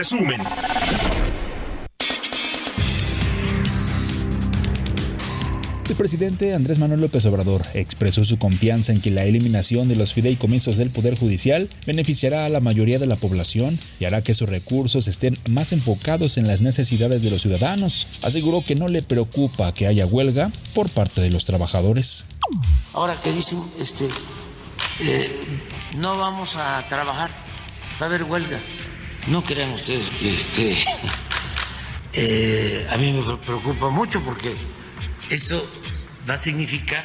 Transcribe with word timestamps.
Resumen. 0.00 0.40
El 5.90 5.96
presidente 5.96 6.54
Andrés 6.54 6.78
Manuel 6.78 7.02
López 7.02 7.26
Obrador 7.26 7.66
expresó 7.74 8.24
su 8.24 8.38
confianza 8.38 8.92
en 8.92 9.02
que 9.02 9.10
la 9.10 9.24
eliminación 9.24 9.88
de 9.88 9.96
los 9.96 10.14
fideicomisos 10.14 10.78
del 10.78 10.88
Poder 10.88 11.18
Judicial 11.18 11.68
beneficiará 11.84 12.46
a 12.46 12.48
la 12.48 12.60
mayoría 12.60 12.98
de 12.98 13.06
la 13.06 13.16
población 13.16 13.78
y 13.98 14.06
hará 14.06 14.22
que 14.22 14.32
sus 14.32 14.48
recursos 14.48 15.06
estén 15.06 15.36
más 15.50 15.74
enfocados 15.74 16.38
en 16.38 16.48
las 16.48 16.62
necesidades 16.62 17.20
de 17.20 17.28
los 17.28 17.42
ciudadanos. 17.42 18.08
Aseguró 18.22 18.64
que 18.64 18.76
no 18.76 18.88
le 18.88 19.02
preocupa 19.02 19.74
que 19.74 19.86
haya 19.86 20.06
huelga 20.06 20.50
por 20.72 20.88
parte 20.88 21.20
de 21.20 21.30
los 21.30 21.44
trabajadores. 21.44 22.24
Ahora 22.94 23.20
que 23.20 23.32
dicen, 23.34 23.62
este, 23.78 24.08
eh, 25.00 25.28
no 25.96 26.16
vamos 26.16 26.56
a 26.56 26.86
trabajar, 26.88 27.30
va 28.00 28.06
a 28.06 28.08
haber 28.08 28.24
huelga. 28.24 28.60
No 29.26 29.42
crean 29.42 29.72
ustedes 29.72 30.10
que 30.10 30.34
este, 30.34 30.84
eh, 32.12 32.86
a 32.90 32.96
mí 32.96 33.12
me 33.12 33.36
preocupa 33.36 33.90
mucho 33.90 34.20
porque 34.22 34.56
esto 35.28 35.70
va 36.28 36.34
a 36.34 36.38
significar 36.38 37.04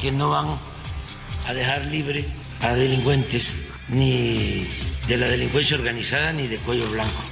que 0.00 0.12
no 0.12 0.30
van 0.30 0.58
a 1.46 1.54
dejar 1.54 1.86
libre 1.86 2.24
a 2.60 2.74
delincuentes 2.74 3.54
ni 3.88 4.66
de 5.06 5.16
la 5.16 5.28
delincuencia 5.28 5.76
organizada 5.76 6.32
ni 6.32 6.46
de 6.46 6.58
cuello 6.58 6.90
blanco. 6.90 7.22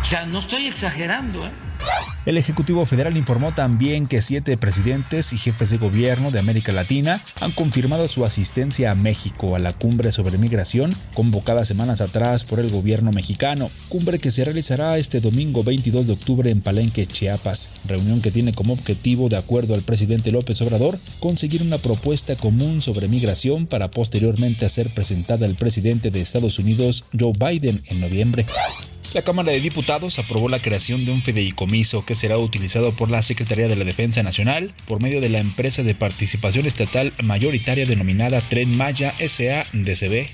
O 0.00 0.04
sea, 0.04 0.24
no 0.24 0.38
estoy 0.38 0.68
exagerando, 0.68 1.46
¿eh? 1.46 1.52
El 2.26 2.38
Ejecutivo 2.38 2.84
Federal 2.86 3.16
informó 3.16 3.54
también 3.54 4.08
que 4.08 4.20
siete 4.20 4.56
presidentes 4.56 5.32
y 5.32 5.38
jefes 5.38 5.70
de 5.70 5.78
gobierno 5.78 6.32
de 6.32 6.40
América 6.40 6.72
Latina 6.72 7.22
han 7.40 7.52
confirmado 7.52 8.08
su 8.08 8.24
asistencia 8.24 8.90
a 8.90 8.96
México 8.96 9.54
a 9.54 9.60
la 9.60 9.72
cumbre 9.72 10.10
sobre 10.10 10.36
migración 10.36 10.92
convocada 11.14 11.64
semanas 11.64 12.00
atrás 12.00 12.44
por 12.44 12.58
el 12.58 12.72
gobierno 12.72 13.12
mexicano, 13.12 13.70
cumbre 13.88 14.18
que 14.18 14.32
se 14.32 14.44
realizará 14.44 14.98
este 14.98 15.20
domingo 15.20 15.62
22 15.62 16.08
de 16.08 16.14
octubre 16.14 16.50
en 16.50 16.62
Palenque, 16.62 17.06
Chiapas, 17.06 17.70
reunión 17.86 18.20
que 18.20 18.32
tiene 18.32 18.52
como 18.52 18.72
objetivo, 18.72 19.28
de 19.28 19.36
acuerdo 19.36 19.74
al 19.74 19.82
presidente 19.82 20.32
López 20.32 20.60
Obrador, 20.62 20.98
conseguir 21.20 21.62
una 21.62 21.78
propuesta 21.78 22.34
común 22.34 22.82
sobre 22.82 23.06
migración 23.06 23.68
para 23.68 23.92
posteriormente 23.92 24.68
ser 24.68 24.92
presentada 24.92 25.46
al 25.46 25.54
presidente 25.54 26.10
de 26.10 26.22
Estados 26.22 26.58
Unidos, 26.58 27.04
Joe 27.16 27.34
Biden, 27.38 27.84
en 27.86 28.00
noviembre. 28.00 28.46
La 29.16 29.22
Cámara 29.22 29.50
de 29.50 29.62
Diputados 29.62 30.18
aprobó 30.18 30.50
la 30.50 30.58
creación 30.58 31.06
de 31.06 31.10
un 31.10 31.22
fideicomiso 31.22 32.04
que 32.04 32.14
será 32.14 32.36
utilizado 32.36 32.94
por 32.94 33.08
la 33.08 33.22
Secretaría 33.22 33.66
de 33.66 33.74
la 33.74 33.86
Defensa 33.86 34.22
Nacional 34.22 34.74
por 34.86 35.00
medio 35.00 35.22
de 35.22 35.30
la 35.30 35.38
empresa 35.38 35.82
de 35.82 35.94
participación 35.94 36.66
estatal 36.66 37.14
mayoritaria 37.22 37.86
denominada 37.86 38.42
Tren 38.42 38.76
Maya 38.76 39.14
SA-DCB. 39.18 40.28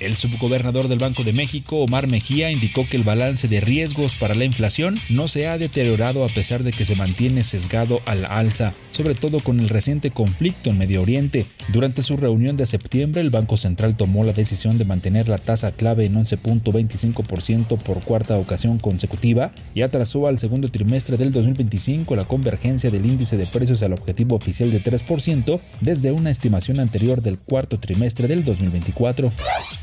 El 0.00 0.16
subgobernador 0.16 0.88
del 0.88 0.98
Banco 0.98 1.22
de 1.22 1.32
México, 1.32 1.76
Omar 1.76 2.08
Mejía, 2.08 2.50
indicó 2.50 2.84
que 2.88 2.96
el 2.96 3.04
balance 3.04 3.46
de 3.46 3.60
riesgos 3.60 4.16
para 4.16 4.34
la 4.34 4.44
inflación 4.44 4.98
no 5.08 5.28
se 5.28 5.46
ha 5.46 5.56
deteriorado 5.56 6.24
a 6.24 6.28
pesar 6.28 6.64
de 6.64 6.72
que 6.72 6.84
se 6.84 6.96
mantiene 6.96 7.44
sesgado 7.44 8.00
a 8.04 8.16
la 8.16 8.26
alza, 8.26 8.74
sobre 8.90 9.14
todo 9.14 9.38
con 9.38 9.60
el 9.60 9.68
reciente 9.68 10.10
conflicto 10.10 10.70
en 10.70 10.78
Medio 10.78 11.02
Oriente. 11.02 11.46
Durante 11.68 12.02
su 12.02 12.16
reunión 12.16 12.56
de 12.56 12.66
septiembre, 12.66 13.20
el 13.20 13.30
Banco 13.30 13.56
Central 13.56 13.96
tomó 13.96 14.24
la 14.24 14.32
decisión 14.32 14.76
de 14.76 14.84
mantener 14.84 15.28
la 15.28 15.38
tasa 15.38 15.70
clave 15.70 16.06
en 16.06 16.16
11.25% 16.16 17.78
por 17.78 18.02
cuarto 18.02 18.23
cuarta 18.24 18.38
ocasión 18.38 18.78
consecutiva 18.78 19.52
y 19.74 19.82
atrasó 19.82 20.26
al 20.26 20.38
segundo 20.38 20.70
trimestre 20.70 21.18
del 21.18 21.30
2025 21.30 22.16
la 22.16 22.24
convergencia 22.24 22.90
del 22.90 23.04
índice 23.04 23.36
de 23.36 23.46
precios 23.46 23.82
al 23.82 23.92
objetivo 23.92 24.34
oficial 24.34 24.70
de 24.70 24.82
3% 24.82 25.60
desde 25.82 26.10
una 26.10 26.30
estimación 26.30 26.80
anterior 26.80 27.20
del 27.20 27.38
cuarto 27.38 27.78
trimestre 27.78 28.26
del 28.26 28.42
2024. 28.42 29.30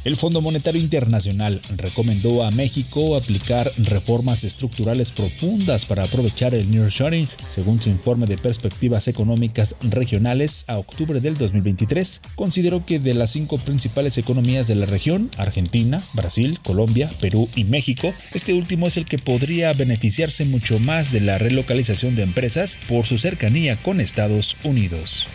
El 0.05 0.17
Fondo 0.17 0.41
Monetario 0.41 0.81
Internacional 0.81 1.61
recomendó 1.77 2.43
a 2.43 2.49
México 2.49 3.15
aplicar 3.15 3.71
reformas 3.77 4.43
estructurales 4.43 5.11
profundas 5.11 5.85
para 5.85 6.03
aprovechar 6.03 6.55
el 6.55 6.71
nearshoring, 6.71 7.27
según 7.47 7.79
su 7.79 7.89
informe 7.89 8.25
de 8.25 8.37
perspectivas 8.37 9.07
económicas 9.07 9.75
regionales 9.81 10.65
a 10.67 10.79
octubre 10.79 11.19
del 11.19 11.37
2023. 11.37 12.21
Consideró 12.35 12.87
que 12.87 12.97
de 12.97 13.13
las 13.13 13.29
cinco 13.29 13.59
principales 13.59 14.17
economías 14.17 14.67
de 14.67 14.75
la 14.75 14.87
región, 14.87 15.29
Argentina, 15.37 16.03
Brasil, 16.13 16.57
Colombia, 16.63 17.11
Perú 17.19 17.47
y 17.55 17.65
México, 17.65 18.13
este 18.33 18.53
último 18.53 18.87
es 18.87 18.97
el 18.97 19.05
que 19.05 19.17
podría 19.17 19.73
beneficiarse 19.73 20.45
mucho 20.45 20.79
más 20.79 21.11
de 21.11 21.21
la 21.21 21.37
relocalización 21.37 22.15
de 22.15 22.23
empresas 22.23 22.79
por 22.87 23.05
su 23.05 23.17
cercanía 23.17 23.77
con 23.77 23.99
Estados 23.99 24.57
Unidos. 24.63 25.27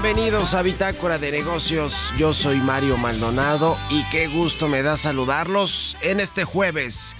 Bienvenidos 0.00 0.54
a 0.54 0.62
Bitácora 0.62 1.18
de 1.18 1.32
Negocios. 1.32 2.14
Yo 2.16 2.32
soy 2.32 2.58
Mario 2.58 2.96
Maldonado 2.96 3.76
y 3.90 4.04
qué 4.10 4.28
gusto 4.28 4.68
me 4.68 4.84
da 4.84 4.96
saludarlos 4.96 5.96
en 6.02 6.20
este 6.20 6.44
jueves, 6.44 7.16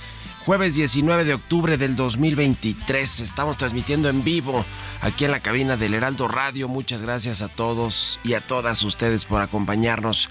jueves 0.47 0.77
19 0.77 1.25
de 1.25 1.35
octubre 1.35 1.77
del 1.77 1.97
2023. 1.97 3.19
Estamos 3.19 3.57
transmitiendo 3.57 4.09
en 4.09 4.23
vivo 4.23 4.65
aquí 5.01 5.25
en 5.25 5.33
la 5.33 5.41
cabina 5.41 5.77
del 5.77 5.93
Heraldo 5.93 6.29
Radio. 6.29 6.69
Muchas 6.69 7.03
gracias 7.03 7.43
a 7.43 7.49
todos 7.49 8.21
y 8.23 8.35
a 8.35 8.41
todas 8.41 8.85
ustedes 8.85 9.25
por 9.25 9.43
acompañarnos 9.43 10.31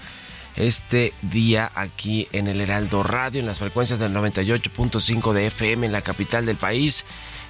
este 0.56 1.12
día 1.20 1.70
aquí 1.74 2.28
en 2.32 2.48
el 2.48 2.62
Heraldo 2.62 3.02
Radio, 3.02 3.40
en 3.40 3.46
las 3.46 3.58
frecuencias 3.58 3.98
del 3.98 4.14
98.5 4.14 5.34
de 5.34 5.48
FM 5.48 5.84
en 5.84 5.92
la 5.92 6.00
capital 6.00 6.46
del 6.46 6.56
país 6.56 7.04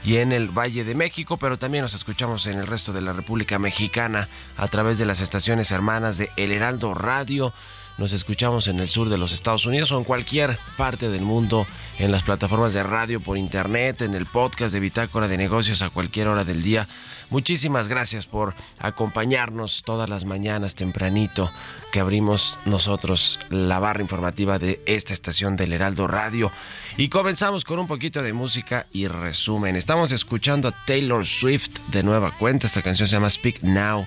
y 0.04 0.16
en 0.16 0.32
el 0.32 0.48
Valle 0.48 0.84
de 0.84 0.94
México, 0.94 1.36
pero 1.36 1.58
también 1.58 1.82
nos 1.82 1.94
escuchamos 1.94 2.46
en 2.46 2.58
el 2.58 2.66
resto 2.66 2.92
de 2.92 3.00
la 3.00 3.12
República 3.12 3.58
Mexicana 3.58 4.28
a 4.56 4.68
través 4.68 4.98
de 4.98 5.06
las 5.06 5.20
estaciones 5.20 5.70
hermanas 5.70 6.18
de 6.18 6.30
El 6.36 6.52
Heraldo 6.52 6.94
Radio. 6.94 7.52
Nos 7.98 8.12
escuchamos 8.12 8.68
en 8.68 8.78
el 8.78 8.88
sur 8.88 9.08
de 9.08 9.18
los 9.18 9.32
Estados 9.32 9.66
Unidos 9.66 9.90
o 9.90 9.98
en 9.98 10.04
cualquier 10.04 10.56
parte 10.76 11.08
del 11.08 11.22
mundo, 11.22 11.66
en 11.98 12.12
las 12.12 12.22
plataformas 12.22 12.72
de 12.72 12.84
radio, 12.84 13.18
por 13.18 13.36
internet, 13.36 14.02
en 14.02 14.14
el 14.14 14.24
podcast 14.24 14.72
de 14.72 14.78
Bitácora 14.78 15.26
de 15.26 15.36
Negocios 15.36 15.82
a 15.82 15.90
cualquier 15.90 16.28
hora 16.28 16.44
del 16.44 16.62
día. 16.62 16.86
Muchísimas 17.28 17.88
gracias 17.88 18.24
por 18.24 18.54
acompañarnos 18.78 19.82
todas 19.84 20.08
las 20.08 20.24
mañanas 20.24 20.76
tempranito 20.76 21.50
que 21.90 21.98
abrimos 21.98 22.56
nosotros 22.66 23.40
la 23.50 23.80
barra 23.80 24.00
informativa 24.00 24.60
de 24.60 24.80
esta 24.86 25.12
estación 25.12 25.56
del 25.56 25.72
Heraldo 25.72 26.06
Radio. 26.06 26.52
Y 26.98 27.08
comenzamos 27.08 27.64
con 27.64 27.80
un 27.80 27.88
poquito 27.88 28.22
de 28.22 28.32
música 28.32 28.86
y 28.92 29.08
resumen. 29.08 29.74
Estamos 29.74 30.12
escuchando 30.12 30.68
a 30.68 30.84
Taylor 30.86 31.26
Swift 31.26 31.80
de 31.88 32.04
nueva 32.04 32.30
cuenta. 32.38 32.68
Esta 32.68 32.80
canción 32.80 33.08
se 33.08 33.16
llama 33.16 33.28
Speak 33.28 33.64
Now. 33.64 34.06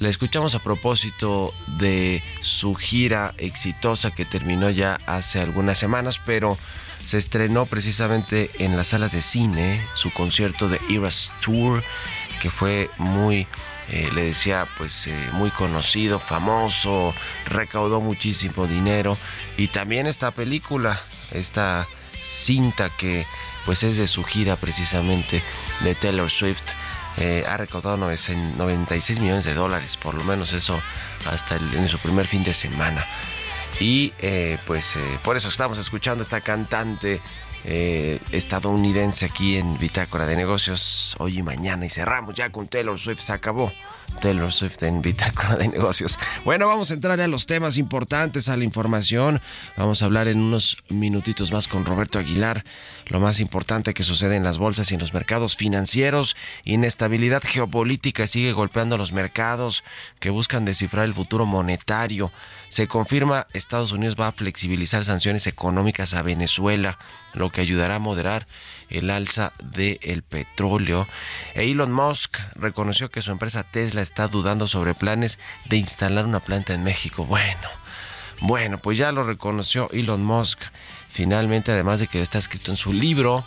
La 0.00 0.08
escuchamos 0.08 0.54
a 0.54 0.62
propósito 0.62 1.52
de 1.78 2.22
su 2.40 2.74
gira 2.74 3.34
exitosa 3.36 4.10
que 4.10 4.24
terminó 4.24 4.70
ya 4.70 4.98
hace 5.06 5.40
algunas 5.40 5.76
semanas, 5.76 6.18
pero 6.24 6.56
se 7.04 7.18
estrenó 7.18 7.66
precisamente 7.66 8.50
en 8.60 8.78
las 8.78 8.88
salas 8.88 9.12
de 9.12 9.20
cine 9.20 9.86
su 9.92 10.10
concierto 10.10 10.70
de 10.70 10.80
Eras 10.88 11.34
Tour 11.42 11.84
que 12.40 12.50
fue 12.50 12.88
muy, 12.96 13.46
eh, 13.90 14.08
le 14.14 14.22
decía, 14.22 14.66
pues 14.78 15.06
eh, 15.06 15.28
muy 15.34 15.50
conocido, 15.50 16.18
famoso, 16.18 17.14
recaudó 17.44 18.00
muchísimo 18.00 18.66
dinero. 18.66 19.18
Y 19.58 19.68
también 19.68 20.06
esta 20.06 20.30
película, 20.30 20.98
esta 21.30 21.86
cinta 22.22 22.88
que 22.88 23.26
pues 23.66 23.82
es 23.82 23.98
de 23.98 24.08
su 24.08 24.24
gira 24.24 24.56
precisamente 24.56 25.42
de 25.84 25.94
Taylor 25.94 26.30
Swift. 26.30 26.64
Eh, 27.20 27.44
ha 27.46 27.56
recaudado 27.56 27.96
96 27.96 29.20
millones 29.20 29.44
de 29.44 29.54
dólares, 29.54 29.96
por 29.96 30.14
lo 30.14 30.24
menos 30.24 30.52
eso 30.52 30.80
hasta 31.26 31.56
en 31.56 31.88
su 31.88 31.98
primer 31.98 32.26
fin 32.26 32.42
de 32.42 32.54
semana. 32.54 33.06
Y 33.78 34.12
pues 34.66 34.98
por 35.22 35.36
eso 35.36 35.48
estamos 35.48 35.78
escuchando 35.78 36.22
esta 36.22 36.40
cantante 36.40 37.22
eh, 37.64 38.20
estadounidense 38.32 39.26
aquí 39.26 39.58
en 39.58 39.78
Bitácora 39.78 40.24
de 40.24 40.34
Negocios 40.34 41.14
hoy 41.18 41.38
y 41.38 41.42
mañana. 41.42 41.84
Y 41.84 41.90
cerramos 41.90 42.34
ya 42.34 42.50
con 42.50 42.68
Taylor 42.68 42.98
Swift. 42.98 43.20
Se 43.20 43.32
acabó 43.32 43.72
Taylor 44.20 44.52
Swift 44.52 44.82
en 44.82 45.02
Bitácora 45.02 45.56
de 45.56 45.68
Negocios. 45.68 46.18
Bueno, 46.44 46.66
vamos 46.66 46.90
a 46.90 46.94
entrar 46.94 47.20
a 47.20 47.26
los 47.26 47.46
temas 47.46 47.76
importantes, 47.76 48.48
a 48.48 48.56
la 48.56 48.64
información. 48.64 49.40
Vamos 49.76 50.02
a 50.02 50.06
hablar 50.06 50.28
en 50.28 50.40
unos 50.40 50.76
minutitos 50.88 51.52
más 51.52 51.68
con 51.68 51.84
Roberto 51.84 52.18
Aguilar. 52.18 52.64
Lo 53.06 53.20
más 53.20 53.40
importante 53.40 53.94
que 53.94 54.02
sucede 54.02 54.36
en 54.36 54.44
las 54.44 54.58
bolsas 54.58 54.90
y 54.90 54.94
en 54.94 55.00
los 55.00 55.14
mercados 55.14 55.56
financieros. 55.56 56.36
Inestabilidad 56.64 57.42
geopolítica 57.44 58.26
sigue 58.26 58.52
golpeando 58.52 58.96
los 58.96 59.12
mercados 59.12 59.84
que 60.18 60.30
buscan 60.30 60.64
descifrar 60.64 61.04
el 61.04 61.14
futuro 61.14 61.46
monetario. 61.46 62.32
Se 62.68 62.86
confirma 62.86 63.46
Estados 63.52 63.92
Unidos 63.92 64.16
va 64.18 64.28
a 64.28 64.32
flexibilizar 64.32 65.04
sanciones 65.04 65.46
económicas 65.46 66.14
a 66.14 66.22
Venezuela, 66.22 66.98
lo 67.34 67.50
que 67.50 67.60
ayudará 67.60 67.96
a 67.96 67.98
moderar 67.98 68.46
el 68.90 69.10
alza 69.10 69.52
del 69.62 70.22
petróleo. 70.22 71.08
E 71.54 71.70
Elon 71.70 71.92
Musk 71.92 72.38
reconoció 72.56 73.10
que 73.10 73.22
su 73.22 73.30
empresa 73.30 73.64
Tesla 73.64 73.99
está 74.00 74.28
dudando 74.28 74.68
sobre 74.68 74.94
planes 74.94 75.38
de 75.68 75.76
instalar 75.76 76.26
una 76.26 76.40
planta 76.40 76.74
en 76.74 76.82
México. 76.82 77.24
Bueno, 77.24 77.68
bueno, 78.40 78.78
pues 78.78 78.98
ya 78.98 79.12
lo 79.12 79.24
reconoció 79.24 79.90
Elon 79.92 80.24
Musk. 80.24 80.60
Finalmente, 81.08 81.72
además 81.72 82.00
de 82.00 82.06
que 82.06 82.22
está 82.22 82.38
escrito 82.38 82.70
en 82.70 82.76
su 82.76 82.92
libro 82.92 83.44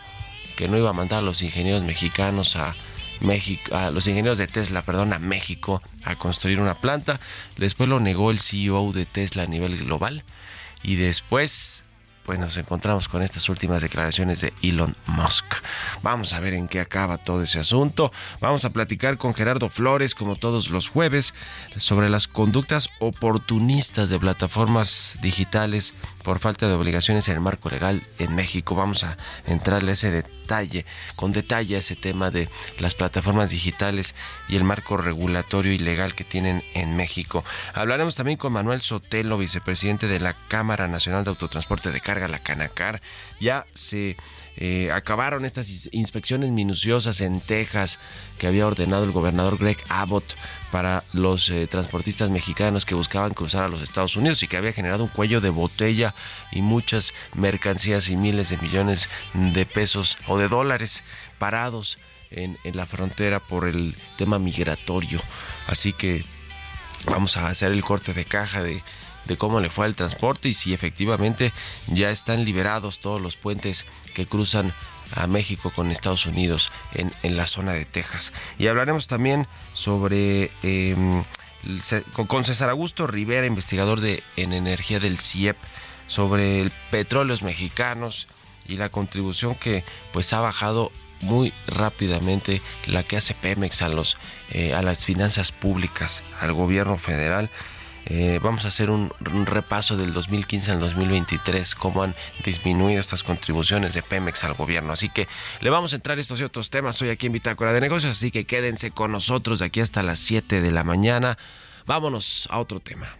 que 0.56 0.68
no 0.68 0.78
iba 0.78 0.90
a 0.90 0.94
mandar 0.94 1.20
a 1.20 1.24
los 1.24 1.42
ingenieros 1.42 1.84
mexicanos 1.84 2.56
a 2.56 2.76
México, 3.22 3.76
a 3.76 3.90
los 3.90 4.06
ingenieros 4.08 4.38
de 4.38 4.48
Tesla, 4.48 4.82
perdón, 4.82 5.14
a 5.14 5.20
México 5.20 5.82
a 6.04 6.16
construir 6.16 6.60
una 6.60 6.76
planta. 6.76 7.20
Después 7.58 7.90
lo 7.90 8.00
negó 8.00 8.32
el 8.32 8.40
CEO 8.40 8.92
de 8.92 9.06
Tesla 9.06 9.44
a 9.44 9.48
nivel 9.48 9.78
global. 9.78 10.24
Y 10.84 10.96
después 10.96 11.84
pues 12.26 12.40
nos 12.40 12.58
encontramos 12.58 13.08
con 13.08 13.22
estas 13.22 13.50
últimas 13.50 13.82
declaraciones 13.82 14.42
de 14.42 14.54
Elon 14.62 14.96
Musk. 15.08 15.46
Vamos 16.02 16.34
a 16.34 16.40
ver 16.40 16.54
en 16.54 16.68
qué 16.68 16.80
acaba 16.80 17.18
todo 17.18 17.44
ese 17.44 17.60
asunto. 17.60 18.12
Vamos 18.40 18.66
a 18.66 18.72
platicar 18.72 19.18
con 19.18 19.34
Gerardo 19.34 19.70
Flores, 19.70 20.16
como 20.16 20.36
todos 20.36 20.70
los 20.70 20.88
jueves, 20.88 21.34
sobre 21.78 22.10
las 22.10 22.28
conductas 22.28 22.90
oportunistas 23.00 24.10
de 24.10 24.20
plataformas 24.20 25.18
digitales 25.22 25.94
por 26.24 26.40
falta 26.40 26.68
de 26.68 26.74
obligaciones 26.74 27.28
en 27.28 27.36
el 27.36 27.42
marco 27.42 27.70
legal 27.70 28.04
en 28.20 28.36
México. 28.36 28.76
Vamos 28.76 29.04
a 29.04 29.18
entrarle 29.46 29.94
ese 29.94 30.12
detalle, 30.12 30.43
con 31.16 31.32
detalle 31.32 31.78
ese 31.78 31.96
tema 31.96 32.30
de 32.30 32.50
las 32.80 32.96
plataformas 32.96 33.50
digitales 33.50 34.14
y 34.48 34.56
el 34.56 34.64
marco 34.64 34.98
regulatorio 34.98 35.72
y 35.72 35.78
legal 35.78 36.16
que 36.16 36.24
tienen 36.24 36.64
en 36.74 36.96
México. 36.96 37.44
Hablaremos 37.74 38.16
también 38.16 38.38
con 38.38 38.54
Manuel 38.54 38.82
Sotelo, 38.82 39.38
vicepresidente 39.38 40.08
de 40.08 40.20
la 40.20 40.36
Cámara 40.48 40.88
Nacional 40.88 41.24
de 41.24 41.32
Autotransporte 41.32 41.92
de 41.92 42.02
Carga, 42.02 42.28
la 42.28 42.40
Canacar. 42.40 43.02
Ya 43.40 43.66
se 43.72 44.18
eh, 44.56 44.92
acabaron 44.92 45.46
estas 45.46 45.90
inspecciones 45.92 46.52
minuciosas 46.52 47.22
en 47.22 47.42
Texas 47.42 48.00
que 48.38 48.48
había 48.48 48.68
ordenado 48.68 49.04
el 49.04 49.12
gobernador 49.12 49.58
Greg 49.58 49.78
Abbott 49.90 50.36
para 50.72 51.04
los 51.12 51.50
eh, 51.50 51.68
transportistas 51.68 52.30
mexicanos 52.30 52.86
que 52.86 52.96
buscaban 52.96 53.34
cruzar 53.34 53.64
a 53.64 53.68
los 53.68 53.82
Estados 53.82 54.16
Unidos 54.16 54.44
y 54.44 54.48
que 54.48 54.58
había 54.58 54.74
generado 54.74 55.04
un 55.04 55.10
cuello 55.10 55.42
de 55.42 55.50
botella 55.50 56.14
y 56.52 56.62
muchas 56.62 57.14
mercancías 57.34 58.10
y 58.10 58.16
miles 58.16 58.50
de 58.50 58.58
millones 58.58 59.10
de 59.34 59.66
pesos 59.66 60.18
o 60.28 60.38
de 60.38 60.48
dólares 60.48 61.04
parados 61.40 61.98
en, 62.30 62.58
en 62.64 62.78
la 62.78 62.86
frontera 62.86 63.40
por 63.40 63.68
el 63.68 63.96
tema 64.18 64.40
migratorio. 64.40 65.20
Así 65.68 65.94
que 65.94 66.26
vamos 67.06 67.38
a 67.38 67.48
hacer 67.48 67.72
el 67.72 67.84
corte 67.84 68.14
de 68.14 68.26
caja 68.26 68.62
de, 68.62 68.84
de 69.26 69.38
cómo 69.38 69.60
le 69.60 69.70
fue 69.70 69.86
al 69.86 69.96
transporte 69.96 70.50
y 70.50 70.54
si 70.54 70.74
efectivamente 70.74 71.54
ya 71.88 72.10
están 72.10 72.46
liberados 72.46 73.00
todos 73.00 73.22
los 73.22 73.36
puentes 73.36 73.86
que 74.14 74.26
cruzan 74.26 74.74
a 75.16 75.28
México 75.28 75.72
con 75.72 75.92
Estados 75.92 76.26
Unidos 76.26 76.72
en, 76.94 77.12
en 77.24 77.38
la 77.38 77.48
zona 77.48 77.74
de 77.74 77.86
Texas. 77.86 78.34
Y 78.58 78.68
hablaremos 78.68 79.08
también 79.08 79.48
sobre 79.74 80.50
em, 80.64 81.24
con 82.28 82.46
César 82.46 82.70
Augusto 82.70 83.08
Rivera, 83.08 83.46
investigador 83.46 84.02
de 84.02 84.24
en 84.36 84.54
energía 84.54 85.00
del 85.00 85.20
CIEP, 85.20 85.58
sobre 86.08 86.62
el 86.62 86.72
petróleos 86.92 87.42
mexicanos 87.42 88.28
y 88.68 88.78
la 88.78 88.90
contribución 88.90 89.56
que 89.56 89.84
pues 90.12 90.34
ha 90.34 90.40
bajado 90.40 90.92
muy 91.22 91.54
rápidamente 91.68 92.62
la 92.86 93.04
que 93.04 93.18
hace 93.18 93.34
Pemex 93.34 93.82
a 93.82 93.90
los 93.90 94.18
eh, 94.52 94.74
a 94.74 94.82
las 94.82 95.06
finanzas 95.06 95.52
públicas, 95.52 96.24
al 96.40 96.54
gobierno 96.54 96.98
federal. 96.98 97.50
Eh, 98.06 98.40
vamos 98.44 98.66
a 98.66 98.68
hacer 98.68 98.90
un, 98.90 99.12
repaso 99.46 99.96
del 99.96 100.14
2015 100.14 100.72
al 100.72 100.80
2023, 100.80 101.76
cómo 101.76 102.04
han 102.04 102.16
disminuido 102.44 103.00
estas 103.00 103.24
contribuciones 103.24 103.94
de 103.94 104.04
Pemex 104.04 104.44
al 104.44 104.54
gobierno. 104.54 104.94
Así 104.94 105.10
que 105.10 105.28
le 105.62 105.70
vamos 105.70 105.94
a 105.94 105.96
entrar 105.96 106.20
estos 106.20 106.40
y 106.40 106.44
otros 106.44 106.70
temas 106.70 107.02
hoy 107.02 107.10
aquí 107.10 107.28
en 107.28 107.34
Bitácora 107.34 107.72
de 107.74 107.82
Negocios, 107.82 108.12
así 108.12 108.32
que 108.32 108.46
quédense 108.46 108.92
con 108.92 109.12
nosotros 109.12 109.60
de 109.60 109.66
aquí 109.66 109.80
hasta 109.80 110.04
las 110.04 110.20
7 110.20 110.62
de 110.62 110.72
la 110.72 110.84
mañana. 110.84 111.38
Vámonos 111.86 112.48
a 112.50 112.60
otro 112.60 112.80
tema. 112.80 113.16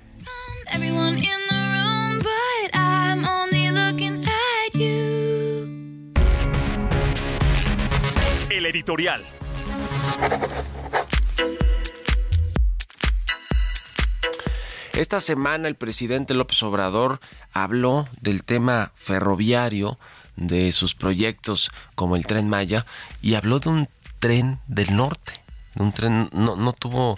El 8.50 8.66
editorial. 8.66 9.24
Esta 14.94 15.20
semana 15.20 15.68
el 15.68 15.76
presidente 15.76 16.36
López 16.36 16.62
Obrador 16.62 17.20
habló 17.52 18.08
del 18.22 18.44
tema 18.44 18.92
ferroviario, 18.96 19.98
de 20.36 20.72
sus 20.72 20.94
proyectos 20.94 21.72
como 21.96 22.16
el 22.16 22.28
tren 22.28 22.48
Maya, 22.48 22.86
y 23.20 23.34
habló 23.34 23.60
de 23.60 23.70
un 23.70 23.90
tren 24.20 24.60
del 24.68 24.96
norte, 24.96 25.44
de 25.74 25.84
un 25.84 25.92
tren, 25.94 26.30
no, 26.32 26.56
no 26.56 26.74
tuvo 26.74 27.18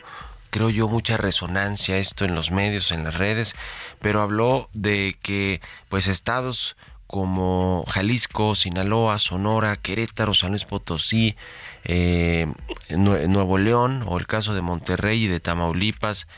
creo 0.52 0.70
yo, 0.70 0.88
mucha 0.88 1.18
resonancia 1.18 1.98
esto 1.98 2.24
en 2.24 2.34
los 2.34 2.50
medios, 2.50 2.92
en 2.92 3.04
las 3.04 3.18
redes, 3.18 3.58
pero 4.00 4.22
habló 4.22 4.70
de 4.74 5.18
que 5.22 5.60
pues 5.90 6.08
estados 6.08 6.78
como 7.08 7.84
Jalisco, 7.90 8.56
Sinaloa, 8.56 9.20
Sonora, 9.20 9.76
Querétaro, 9.76 10.34
San 10.34 10.52
Luis 10.52 10.64
Potosí, 10.64 11.36
eh, 11.84 12.48
Nuevo 12.90 13.58
León 13.58 14.06
o 14.08 14.18
el 14.18 14.28
caso 14.28 14.54
de 14.54 14.62
Monterrey 14.62 15.26
y 15.26 15.28
de 15.28 15.42
Tamaulipas, 15.42 16.30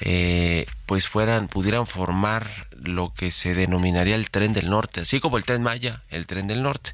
eh, 0.00 0.66
pues 0.86 1.08
fueran, 1.08 1.48
pudieran 1.48 1.86
formar 1.86 2.46
lo 2.82 3.12
que 3.12 3.30
se 3.30 3.54
denominaría 3.54 4.16
el 4.16 4.30
tren 4.30 4.52
del 4.52 4.70
norte, 4.70 5.00
así 5.00 5.20
como 5.20 5.36
el 5.36 5.44
tren 5.44 5.62
Maya, 5.62 6.02
el 6.10 6.26
tren 6.26 6.46
del 6.46 6.62
norte, 6.62 6.92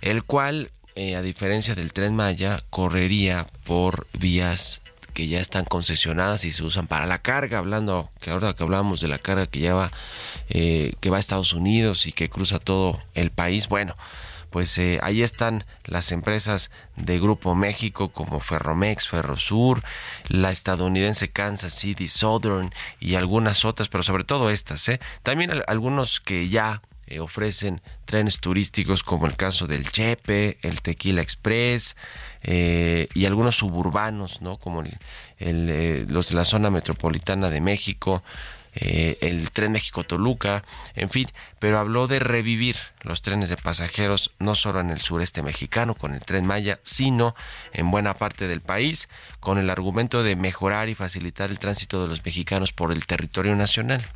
el 0.00 0.24
cual, 0.24 0.70
eh, 0.94 1.16
a 1.16 1.22
diferencia 1.22 1.74
del 1.74 1.92
tren 1.92 2.14
Maya, 2.14 2.62
correría 2.70 3.46
por 3.64 4.06
vías 4.12 4.82
que 5.14 5.28
ya 5.28 5.40
están 5.40 5.64
concesionadas 5.64 6.44
y 6.44 6.52
se 6.52 6.64
usan 6.64 6.88
para 6.88 7.06
la 7.06 7.18
carga, 7.18 7.58
hablando 7.58 8.10
que 8.20 8.30
ahora 8.30 8.52
que 8.52 8.64
hablamos 8.64 9.00
de 9.00 9.08
la 9.08 9.18
carga 9.18 9.46
que 9.46 9.60
lleva, 9.60 9.92
eh, 10.50 10.94
que 11.00 11.08
va 11.08 11.18
a 11.18 11.20
Estados 11.20 11.52
Unidos 11.52 12.06
y 12.06 12.12
que 12.12 12.28
cruza 12.28 12.58
todo 12.58 13.00
el 13.14 13.30
país, 13.30 13.68
bueno, 13.68 13.96
pues 14.54 14.78
eh, 14.78 15.00
ahí 15.02 15.24
están 15.24 15.64
las 15.82 16.12
empresas 16.12 16.70
de 16.94 17.18
Grupo 17.18 17.56
México 17.56 18.12
como 18.12 18.38
Ferromex, 18.38 19.08
Ferrosur, 19.08 19.82
la 20.28 20.52
estadounidense 20.52 21.28
Kansas 21.28 21.74
City 21.74 22.06
Southern 22.06 22.72
y 23.00 23.16
algunas 23.16 23.64
otras, 23.64 23.88
pero 23.88 24.04
sobre 24.04 24.22
todo 24.22 24.50
estas, 24.50 24.88
¿eh? 24.88 25.00
también 25.24 25.50
algunos 25.66 26.20
que 26.20 26.48
ya 26.48 26.82
eh, 27.08 27.18
ofrecen 27.18 27.80
trenes 28.04 28.38
turísticos 28.38 29.02
como 29.02 29.26
el 29.26 29.36
caso 29.36 29.66
del 29.66 29.90
Chepe, 29.90 30.58
el 30.62 30.82
Tequila 30.82 31.20
Express 31.20 31.96
eh, 32.44 33.08
y 33.12 33.24
algunos 33.24 33.56
suburbanos, 33.56 34.40
¿no? 34.40 34.56
Como 34.56 34.84
eh, 35.40 36.06
los 36.08 36.28
de 36.28 36.34
la 36.36 36.44
zona 36.44 36.70
metropolitana 36.70 37.50
de 37.50 37.60
México, 37.60 38.22
el 38.74 39.50
tren 39.50 39.72
México-Toluca, 39.72 40.64
en 40.94 41.10
fin, 41.10 41.28
pero 41.58 41.78
habló 41.78 42.06
de 42.06 42.18
revivir 42.18 42.76
los 43.02 43.22
trenes 43.22 43.48
de 43.48 43.56
pasajeros 43.56 44.32
no 44.38 44.54
solo 44.54 44.80
en 44.80 44.90
el 44.90 45.00
sureste 45.00 45.42
mexicano 45.42 45.94
con 45.94 46.14
el 46.14 46.20
tren 46.20 46.46
Maya, 46.46 46.80
sino 46.82 47.34
en 47.72 47.90
buena 47.90 48.14
parte 48.14 48.48
del 48.48 48.60
país, 48.60 49.08
con 49.40 49.58
el 49.58 49.70
argumento 49.70 50.22
de 50.22 50.36
mejorar 50.36 50.88
y 50.88 50.94
facilitar 50.94 51.50
el 51.50 51.58
tránsito 51.58 52.02
de 52.02 52.08
los 52.08 52.24
mexicanos 52.24 52.72
por 52.72 52.92
el 52.92 53.06
territorio 53.06 53.54
nacional. 53.54 54.10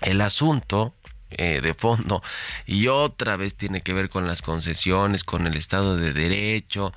El 0.00 0.20
asunto 0.20 0.94
eh, 1.30 1.60
de 1.60 1.74
fondo 1.74 2.22
y 2.64 2.86
otra 2.86 3.36
vez 3.36 3.56
tiene 3.56 3.80
que 3.80 3.92
ver 3.92 4.08
con 4.08 4.26
las 4.26 4.42
concesiones, 4.42 5.24
con 5.24 5.46
el 5.46 5.56
Estado 5.56 5.96
de 5.96 6.12
Derecho, 6.12 6.92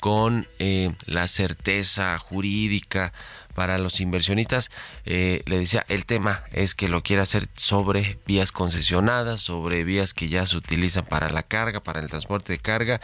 con 0.00 0.48
eh, 0.58 0.92
la 1.06 1.28
certeza 1.28 2.18
jurídica 2.18 3.12
para 3.54 3.78
los 3.78 4.00
inversionistas. 4.00 4.70
Eh, 5.04 5.42
le 5.46 5.58
decía, 5.58 5.84
el 5.88 6.06
tema 6.06 6.44
es 6.52 6.74
que 6.74 6.88
lo 6.88 7.02
quiere 7.02 7.22
hacer 7.22 7.48
sobre 7.54 8.18
vías 8.26 8.52
concesionadas, 8.52 9.40
sobre 9.40 9.84
vías 9.84 10.14
que 10.14 10.28
ya 10.28 10.46
se 10.46 10.56
utilizan 10.56 11.04
para 11.04 11.30
la 11.30 11.42
carga, 11.42 11.80
para 11.80 12.00
el 12.00 12.08
transporte 12.08 12.52
de 12.52 12.58
carga. 12.58 13.00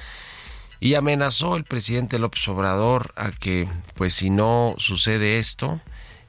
Y 0.80 0.94
amenazó 0.94 1.56
el 1.56 1.64
presidente 1.64 2.18
López 2.18 2.46
Obrador 2.48 3.12
a 3.16 3.30
que, 3.32 3.68
pues 3.94 4.14
si 4.14 4.30
no 4.30 4.74
sucede 4.78 5.38
esto, 5.38 5.80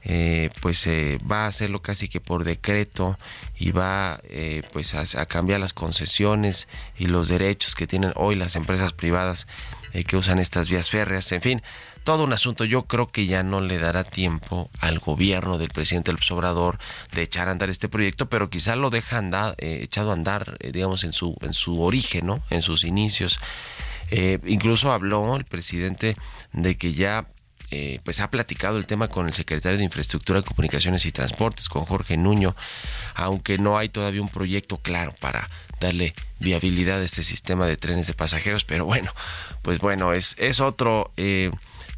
eh, 0.08 0.50
pues 0.62 0.86
eh, 0.86 1.18
va 1.28 1.44
a 1.44 1.46
hacerlo 1.48 1.82
casi 1.82 2.08
que 2.08 2.20
por 2.20 2.44
decreto 2.44 3.18
y 3.56 3.72
va 3.72 4.20
eh, 4.28 4.62
pues 4.72 4.94
a, 4.94 5.26
cambiar 5.26 5.58
las 5.58 5.72
concesiones 5.72 6.68
y 6.96 7.06
los 7.06 7.26
derechos 7.26 7.74
que 7.74 7.88
tienen 7.88 8.12
hoy 8.14 8.36
las 8.36 8.54
empresas 8.54 8.92
privadas 8.92 9.48
que 10.06 10.16
usan 10.18 10.38
estas 10.38 10.68
vías 10.68 10.90
férreas, 10.90 11.32
en 11.32 11.40
fin, 11.40 11.62
todo 12.04 12.24
un 12.24 12.32
asunto. 12.34 12.66
Yo 12.66 12.82
creo 12.82 13.06
que 13.06 13.26
ya 13.26 13.42
no 13.42 13.62
le 13.62 13.78
dará 13.78 14.04
tiempo 14.04 14.68
al 14.80 14.98
gobierno 14.98 15.56
del 15.56 15.68
presidente 15.68 16.12
López 16.12 16.30
Obrador 16.32 16.78
de 17.12 17.22
echar 17.22 17.48
a 17.48 17.52
andar 17.52 17.70
este 17.70 17.88
proyecto, 17.88 18.28
pero 18.28 18.50
quizá 18.50 18.76
lo 18.76 18.90
deja 18.90 19.16
andar, 19.16 19.54
echado 19.56 20.10
a 20.10 20.12
andar, 20.12 20.58
digamos, 20.60 21.02
en 21.02 21.14
su, 21.14 21.34
en 21.40 21.54
su 21.54 21.80
origen, 21.80 22.26
¿no? 22.26 22.42
En 22.50 22.60
sus 22.60 22.84
inicios. 22.84 23.40
incluso 24.44 24.92
habló 24.92 25.34
el 25.34 25.46
presidente 25.46 26.14
de 26.52 26.76
que 26.76 26.92
ya 26.92 27.26
eh, 27.70 28.00
pues 28.04 28.20
ha 28.20 28.30
platicado 28.30 28.78
el 28.78 28.86
tema 28.86 29.08
con 29.08 29.26
el 29.26 29.34
secretario 29.34 29.78
de 29.78 29.84
Infraestructura, 29.84 30.42
Comunicaciones 30.42 31.04
y 31.06 31.12
Transportes, 31.12 31.68
con 31.68 31.84
Jorge 31.84 32.16
Nuño, 32.16 32.54
aunque 33.14 33.58
no 33.58 33.78
hay 33.78 33.88
todavía 33.88 34.22
un 34.22 34.28
proyecto 34.28 34.78
claro 34.78 35.14
para 35.20 35.48
darle 35.80 36.14
viabilidad 36.38 37.00
a 37.00 37.04
este 37.04 37.22
sistema 37.22 37.66
de 37.66 37.76
trenes 37.76 38.06
de 38.06 38.14
pasajeros, 38.14 38.64
pero 38.64 38.84
bueno, 38.84 39.12
pues 39.62 39.78
bueno, 39.78 40.12
es, 40.12 40.36
es 40.38 40.60
otro, 40.60 41.12
eh, 41.16 41.50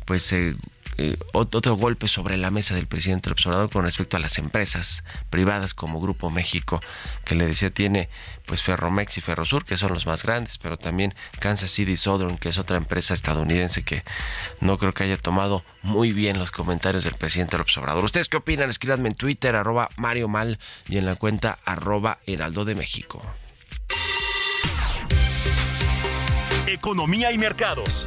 pues 0.04 0.32
eh, 0.32 0.56
eh, 1.00 1.16
otro 1.32 1.76
golpe 1.76 2.08
sobre 2.08 2.36
la 2.36 2.50
mesa 2.50 2.74
del 2.74 2.88
presidente 2.88 3.30
observador 3.30 3.70
con 3.70 3.84
respecto 3.84 4.16
a 4.16 4.20
las 4.20 4.36
empresas 4.38 5.04
privadas 5.30 5.72
como 5.72 6.00
Grupo 6.00 6.28
México, 6.28 6.80
que 7.24 7.36
le 7.36 7.46
decía 7.46 7.70
tiene 7.70 8.08
pues 8.46 8.64
Ferromex 8.64 9.16
y 9.16 9.20
Ferrosur, 9.20 9.64
que 9.64 9.76
son 9.76 9.92
los 9.92 10.06
más 10.06 10.24
grandes, 10.24 10.58
pero 10.58 10.76
también 10.76 11.14
Kansas 11.38 11.70
City 11.70 11.96
Southern, 11.96 12.36
que 12.36 12.48
es 12.48 12.58
otra 12.58 12.78
empresa 12.78 13.14
estadounidense 13.14 13.84
que 13.84 14.02
no 14.60 14.76
creo 14.76 14.92
que 14.92 15.04
haya 15.04 15.16
tomado 15.16 15.64
muy 15.82 16.12
bien 16.12 16.38
los 16.38 16.50
comentarios 16.50 17.04
del 17.04 17.14
presidente 17.14 17.52
del 17.52 17.60
observador. 17.60 18.02
¿Ustedes 18.02 18.28
qué 18.28 18.38
opinan? 18.38 18.68
Escríbanme 18.68 19.10
en 19.10 19.14
Twitter, 19.14 19.54
arroba 19.54 19.90
Mario 19.96 20.26
Mal, 20.26 20.58
y 20.88 20.98
en 20.98 21.06
la 21.06 21.14
cuenta 21.14 21.58
arroba 21.64 22.18
Heraldo 22.26 22.64
de 22.64 22.74
México. 22.74 23.22
Economía 26.66 27.30
y 27.30 27.38
mercados. 27.38 28.06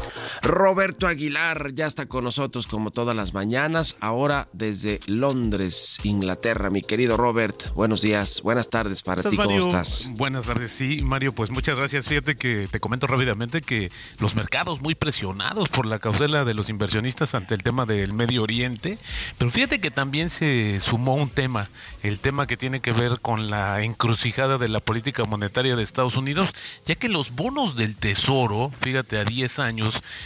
Roberto 0.41 1.07
Aguilar 1.07 1.71
ya 1.75 1.85
está 1.85 2.07
con 2.07 2.23
nosotros 2.23 2.65
como 2.65 2.89
todas 2.89 3.15
las 3.15 3.35
mañanas, 3.35 3.95
ahora 3.99 4.47
desde 4.53 4.99
Londres, 5.05 5.99
Inglaterra. 6.01 6.71
Mi 6.71 6.81
querido 6.81 7.15
Robert, 7.15 7.71
buenos 7.75 8.01
días, 8.01 8.41
buenas 8.41 8.69
tardes 8.69 9.03
para 9.03 9.21
ti, 9.21 9.37
¿cómo 9.37 9.59
estás? 9.59 10.09
Buenas 10.13 10.47
tardes, 10.47 10.71
sí, 10.71 11.01
Mario, 11.03 11.33
pues 11.33 11.51
muchas 11.51 11.75
gracias. 11.75 12.07
Fíjate 12.07 12.37
que 12.37 12.67
te 12.71 12.79
comento 12.79 13.05
rápidamente 13.05 13.61
que 13.61 13.91
los 14.17 14.35
mercados 14.35 14.81
muy 14.81 14.95
presionados 14.95 15.69
por 15.69 15.85
la 15.85 15.99
cautela 15.99 16.43
de 16.43 16.55
los 16.55 16.69
inversionistas 16.69 17.35
ante 17.35 17.53
el 17.53 17.61
tema 17.61 17.85
del 17.85 18.11
Medio 18.11 18.41
Oriente, 18.41 18.97
pero 19.37 19.51
fíjate 19.51 19.79
que 19.79 19.91
también 19.91 20.31
se 20.31 20.79
sumó 20.81 21.15
un 21.15 21.29
tema, 21.29 21.69
el 22.01 22.17
tema 22.17 22.47
que 22.47 22.57
tiene 22.57 22.79
que 22.79 22.93
ver 22.93 23.19
con 23.19 23.51
la 23.51 23.83
encrucijada 23.83 24.57
de 24.57 24.69
la 24.69 24.79
política 24.79 25.23
monetaria 25.23 25.75
de 25.75 25.83
Estados 25.83 26.17
Unidos, 26.17 26.55
ya 26.87 26.95
que 26.95 27.09
los 27.09 27.35
bonos 27.35 27.75
del 27.75 27.95
Tesoro, 27.95 28.71
fíjate, 28.79 29.19
a 29.19 29.23
10 29.23 29.59
años, 29.59 30.01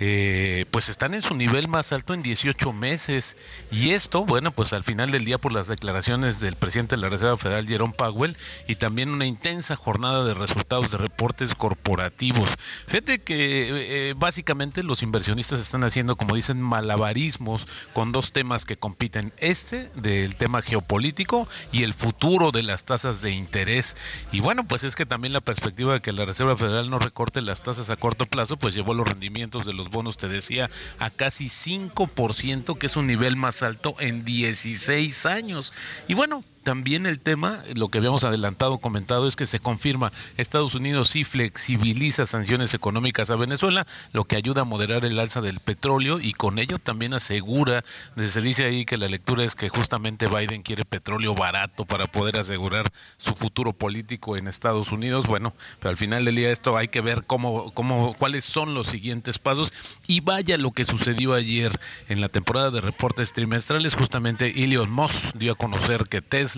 eh, 0.00 0.66
pues 0.70 0.88
están 0.88 1.14
en 1.14 1.22
su 1.22 1.34
nivel 1.34 1.68
más 1.68 1.92
alto 1.92 2.14
en 2.14 2.22
18 2.22 2.72
meses. 2.72 3.36
Y 3.70 3.90
esto, 3.90 4.24
bueno, 4.24 4.52
pues 4.52 4.72
al 4.72 4.84
final 4.84 5.10
del 5.10 5.24
día 5.24 5.38
por 5.38 5.52
las 5.52 5.66
declaraciones 5.66 6.40
del 6.40 6.56
presidente 6.56 6.96
de 6.96 7.02
la 7.02 7.08
Reserva 7.08 7.36
Federal, 7.36 7.66
Jerome 7.66 7.94
Powell, 7.94 8.36
y 8.66 8.76
también 8.76 9.10
una 9.10 9.26
intensa 9.26 9.76
jornada 9.76 10.24
de 10.24 10.34
resultados 10.34 10.90
de 10.90 10.98
reportes 10.98 11.54
corporativos. 11.54 12.50
Fíjate 12.86 13.20
que 13.20 13.34
eh, 13.34 14.10
eh, 14.10 14.14
básicamente 14.16 14.82
los 14.82 15.02
inversionistas 15.02 15.60
están 15.60 15.84
haciendo, 15.84 16.16
como 16.16 16.34
dicen, 16.34 16.60
malabarismos 16.60 17.66
con 17.92 18.12
dos 18.12 18.32
temas 18.32 18.64
que 18.64 18.76
compiten. 18.76 19.32
Este 19.38 19.90
del 19.94 20.36
tema 20.36 20.62
geopolítico 20.62 21.48
y 21.72 21.82
el 21.82 21.94
futuro 21.94 22.50
de 22.50 22.62
las 22.62 22.84
tasas 22.84 23.20
de 23.20 23.32
interés. 23.32 23.96
Y 24.32 24.40
bueno, 24.40 24.64
pues 24.66 24.84
es 24.84 24.96
que 24.96 25.06
también 25.06 25.32
la 25.32 25.40
perspectiva 25.40 25.94
de 25.94 26.00
que 26.00 26.12
la 26.12 26.24
Reserva 26.24 26.56
Federal 26.56 26.90
no 26.90 26.98
recorte 26.98 27.40
las 27.40 27.62
tasas 27.62 27.90
a 27.90 27.96
corto 27.96 28.26
plazo, 28.26 28.56
pues 28.56 28.74
llevó 28.74 28.94
los 28.94 29.08
rendimientos 29.08 29.66
de 29.66 29.72
los 29.72 29.81
bonos, 29.88 30.16
te 30.16 30.28
decía, 30.28 30.70
a 30.98 31.10
casi 31.10 31.46
5%, 31.46 32.78
que 32.78 32.86
es 32.86 32.96
un 32.96 33.06
nivel 33.06 33.36
más 33.36 33.62
alto 33.62 33.96
en 33.98 34.24
16 34.24 35.26
años. 35.26 35.72
Y 36.08 36.14
bueno, 36.14 36.44
también 36.62 37.06
el 37.06 37.20
tema, 37.20 37.62
lo 37.74 37.88
que 37.88 37.98
habíamos 37.98 38.24
adelantado, 38.24 38.78
comentado, 38.78 39.28
es 39.28 39.36
que 39.36 39.46
se 39.46 39.60
confirma, 39.60 40.12
Estados 40.36 40.74
Unidos 40.74 41.08
sí 41.08 41.24
flexibiliza 41.24 42.26
sanciones 42.26 42.74
económicas 42.74 43.30
a 43.30 43.36
Venezuela, 43.36 43.86
lo 44.12 44.24
que 44.24 44.36
ayuda 44.36 44.62
a 44.62 44.64
moderar 44.64 45.04
el 45.04 45.18
alza 45.18 45.40
del 45.40 45.60
petróleo 45.60 46.20
y 46.20 46.32
con 46.32 46.58
ello 46.58 46.78
también 46.78 47.14
asegura, 47.14 47.84
se 48.16 48.40
dice 48.40 48.64
ahí 48.64 48.84
que 48.84 48.96
la 48.96 49.08
lectura 49.08 49.44
es 49.44 49.54
que 49.54 49.68
justamente 49.68 50.28
Biden 50.28 50.62
quiere 50.62 50.84
petróleo 50.84 51.34
barato 51.34 51.84
para 51.84 52.06
poder 52.06 52.36
asegurar 52.36 52.90
su 53.16 53.34
futuro 53.34 53.72
político 53.72 54.36
en 54.36 54.48
Estados 54.48 54.92
Unidos. 54.92 55.26
Bueno, 55.26 55.52
pero 55.80 55.90
al 55.90 55.96
final 55.96 56.24
del 56.24 56.36
día 56.36 56.50
esto 56.50 56.76
hay 56.76 56.88
que 56.88 57.00
ver 57.00 57.24
cómo, 57.26 57.72
cómo, 57.72 58.14
cuáles 58.14 58.44
son 58.44 58.74
los 58.74 58.86
siguientes 58.86 59.38
pasos 59.38 59.72
y 60.06 60.20
vaya 60.20 60.56
lo 60.56 60.72
que 60.72 60.84
sucedió 60.84 61.34
ayer 61.34 61.78
en 62.08 62.20
la 62.20 62.28
temporada 62.28 62.70
de 62.70 62.80
reportes 62.80 63.32
trimestrales, 63.32 63.94
justamente 63.94 64.62
Elon 64.62 64.90
Musk 64.90 65.34
dio 65.34 65.52
a 65.52 65.56
conocer 65.56 66.08
que 66.08 66.22
Tesla 66.22 66.51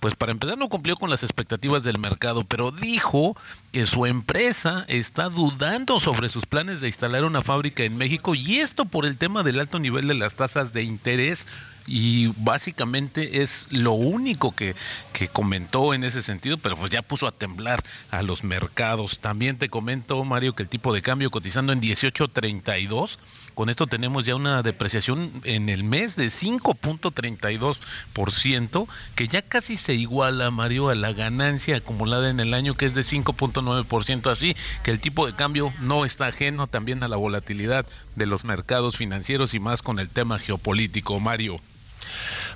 pues 0.00 0.14
para 0.14 0.32
empezar 0.32 0.58
no 0.58 0.68
cumplió 0.68 0.96
con 0.96 1.10
las 1.10 1.22
expectativas 1.22 1.82
del 1.82 1.98
mercado, 1.98 2.44
pero 2.44 2.70
dijo 2.70 3.36
que 3.72 3.86
su 3.86 4.06
empresa 4.06 4.84
está 4.88 5.28
dudando 5.28 6.00
sobre 6.00 6.28
sus 6.28 6.46
planes 6.46 6.80
de 6.80 6.88
instalar 6.88 7.24
una 7.24 7.42
fábrica 7.42 7.84
en 7.84 7.96
México 7.96 8.34
y 8.34 8.58
esto 8.58 8.84
por 8.84 9.06
el 9.06 9.16
tema 9.16 9.42
del 9.42 9.60
alto 9.60 9.78
nivel 9.78 10.08
de 10.08 10.14
las 10.14 10.34
tasas 10.34 10.72
de 10.72 10.82
interés 10.82 11.46
y 11.86 12.28
básicamente 12.36 13.42
es 13.42 13.66
lo 13.70 13.92
único 13.92 14.54
que, 14.54 14.74
que, 15.12 15.28
comentó 15.28 15.92
en 15.92 16.04
ese 16.04 16.22
sentido, 16.22 16.56
pero 16.58 16.76
pues 16.76 16.90
ya 16.90 17.02
puso 17.02 17.26
a 17.26 17.32
temblar 17.32 17.82
a 18.10 18.22
los 18.22 18.44
mercados. 18.44 19.18
También 19.18 19.58
te 19.58 19.68
comento, 19.68 20.22
Mario, 20.24 20.54
que 20.54 20.62
el 20.62 20.68
tipo 20.68 20.92
de 20.92 21.02
cambio 21.02 21.30
cotizando 21.30 21.72
en 21.72 21.80
18.32 21.80 23.18
con 23.60 23.68
esto 23.68 23.86
tenemos 23.86 24.24
ya 24.24 24.36
una 24.36 24.62
depreciación 24.62 25.30
en 25.44 25.68
el 25.68 25.84
mes 25.84 26.16
de 26.16 26.28
5.32%, 26.28 28.88
que 29.14 29.28
ya 29.28 29.42
casi 29.42 29.76
se 29.76 29.92
iguala, 29.92 30.50
Mario, 30.50 30.88
a 30.88 30.94
la 30.94 31.12
ganancia 31.12 31.76
acumulada 31.76 32.30
en 32.30 32.40
el 32.40 32.54
año, 32.54 32.74
que 32.74 32.86
es 32.86 32.94
de 32.94 33.02
5.9%. 33.02 34.30
Así 34.30 34.56
que 34.82 34.90
el 34.90 34.98
tipo 34.98 35.26
de 35.26 35.34
cambio 35.34 35.74
no 35.78 36.06
está 36.06 36.28
ajeno 36.28 36.68
también 36.68 37.02
a 37.02 37.08
la 37.08 37.16
volatilidad 37.16 37.84
de 38.16 38.24
los 38.24 38.46
mercados 38.46 38.96
financieros 38.96 39.52
y 39.52 39.60
más 39.60 39.82
con 39.82 39.98
el 39.98 40.08
tema 40.08 40.38
geopolítico, 40.38 41.20
Mario. 41.20 41.60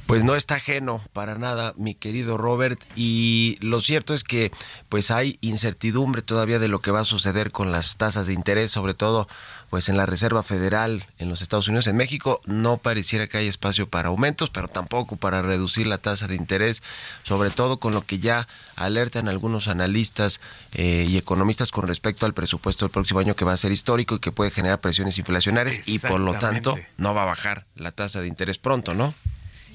Pues 0.07 0.23
no 0.23 0.37
está 0.37 0.57
ajeno 0.57 1.01
para 1.13 1.37
nada, 1.37 1.73
mi 1.77 1.95
querido 1.95 2.37
Robert, 2.37 2.83
y 2.95 3.57
lo 3.61 3.81
cierto 3.81 4.13
es 4.13 4.23
que 4.23 4.53
pues 4.89 5.11
hay 5.11 5.39
incertidumbre 5.41 6.21
todavía 6.21 6.59
de 6.59 6.69
lo 6.69 6.81
que 6.81 6.91
va 6.91 7.01
a 7.01 7.05
suceder 7.05 7.51
con 7.51 7.73
las 7.73 7.97
tasas 7.97 8.27
de 8.27 8.35
interés, 8.35 8.71
sobre 8.71 8.95
todo 8.95 9.27
pues 9.75 9.89
en 9.89 9.97
la 9.97 10.07
Reserva 10.07 10.45
Federal 10.45 11.05
en 11.19 11.29
los 11.29 11.43
Estados 11.43 11.67
Unidos, 11.67 11.89
en 11.89 11.97
México 11.97 12.41
no 12.47 12.77
pareciera 12.77 13.27
que 13.27 13.39
haya 13.39 13.49
espacio 13.49 13.89
para 13.89 14.07
aumentos, 14.07 14.49
pero 14.51 14.69
tampoco 14.69 15.17
para 15.17 15.43
reducir 15.43 15.89
la 15.89 15.99
tasa 15.99 16.29
de 16.29 16.37
interés, 16.37 16.81
sobre 17.25 17.51
todo 17.51 17.81
con 17.81 17.93
lo 17.93 18.03
que 18.03 18.21
ya 18.21 18.47
alertan 18.77 19.27
algunos 19.27 19.67
analistas 19.67 20.41
eh, 20.75 21.07
y 21.09 21.17
economistas 21.17 21.73
con 21.73 21.89
respecto 21.89 22.25
al 22.25 22.35
presupuesto 22.35 22.85
del 22.85 22.93
próximo 22.93 23.19
año 23.19 23.35
que 23.35 23.45
va 23.45 23.53
a 23.53 23.57
ser 23.57 23.73
histórico 23.73 24.15
y 24.15 24.21
que 24.21 24.31
puede 24.31 24.53
generar 24.53 24.81
presiones 24.81 25.19
inflacionarias 25.19 25.81
y 25.89 25.99
por 25.99 26.21
lo 26.21 26.35
tanto 26.35 26.77
no 26.97 27.13
va 27.13 27.23
a 27.25 27.27
bajar 27.27 27.67
la 27.75 27.91
tasa 27.91 28.21
de 28.21 28.29
interés 28.29 28.59
pronto, 28.59 28.95
¿no? 28.95 29.13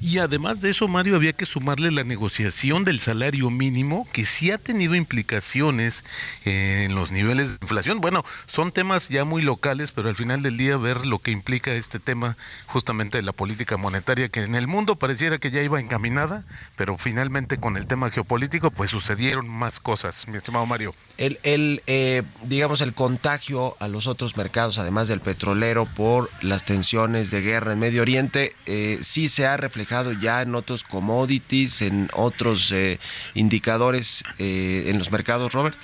Y 0.02 0.20
además 0.20 0.62
de 0.62 0.70
eso, 0.70 0.88
Mario, 0.88 1.16
había 1.16 1.34
que 1.34 1.46
sumarle 1.46 1.92
la 1.92 2.04
negociación 2.04 2.86
del 2.86 3.02
salario 3.02 3.50
mínimo, 3.50 4.08
que 4.14 4.26
sí 4.26 4.50
ha 4.52 4.58
tenido 4.58 4.96
implicaciones 4.96 6.04
en 6.46 6.96
los 6.96 7.12
niveles 7.12 7.50
de 7.50 7.58
inflación. 7.62 8.00
Bueno, 8.00 8.24
son 8.48 8.72
temas 8.72 9.10
ya 9.10 9.26
muy 9.26 9.42
locales, 9.42 9.92
pero 9.92 10.08
al 10.08 10.16
final 10.16 10.42
del 10.42 10.58
día 10.58 10.78
ver 10.78 11.06
lo 11.06 11.20
que 11.20 11.32
implica 11.32 11.74
este 11.74 12.00
tema 12.00 12.38
justamente 12.68 13.18
de 13.18 13.24
la 13.24 13.34
política 13.34 13.76
monetaria, 13.76 14.30
que 14.30 14.44
en 14.44 14.56
el 14.56 14.68
mundo 14.68 14.96
pareciera 14.96 15.38
que 15.38 15.52
ya 15.52 15.62
iba 15.62 15.82
encaminada, 15.82 16.46
pero 16.78 16.98
finalmente 16.98 17.58
con 17.58 17.76
el 17.76 17.86
tema 17.86 18.10
geopolítico, 18.10 18.72
pues 18.72 18.92
sucedieron 18.92 19.50
más 19.50 19.80
cosas, 19.82 20.28
mi 20.30 20.38
estimado 20.38 20.66
Mario. 20.66 20.94
El, 21.18 21.40
el 21.44 21.84
eh, 21.88 22.24
digamos, 22.44 22.80
el 22.82 22.94
contagio 22.94 23.76
a 23.80 23.90
los 23.90 24.08
otros 24.08 24.38
mercados, 24.38 24.78
además 24.78 25.10
del 25.10 25.20
petrolero, 25.20 25.86
por 25.86 26.30
las 26.42 26.64
tensiones 26.64 27.32
de 27.32 27.42
guerra 27.42 27.74
en 27.74 27.80
Medio 27.80 28.02
Oriente, 28.02 28.56
eh, 28.66 29.00
sí 29.02 29.28
se 29.28 29.46
ha 29.46 29.58
reflejado 29.58 29.89
ya 30.22 30.42
en 30.42 30.56
otros 30.56 30.84
commodities, 30.84 31.82
en 31.82 32.10
otros 32.14 32.72
eh, 32.72 33.00
indicadores 33.34 34.24
eh, 34.38 34.86
en 34.88 35.00
los 35.00 35.12
mercados, 35.12 35.54
Robert? 35.54 35.78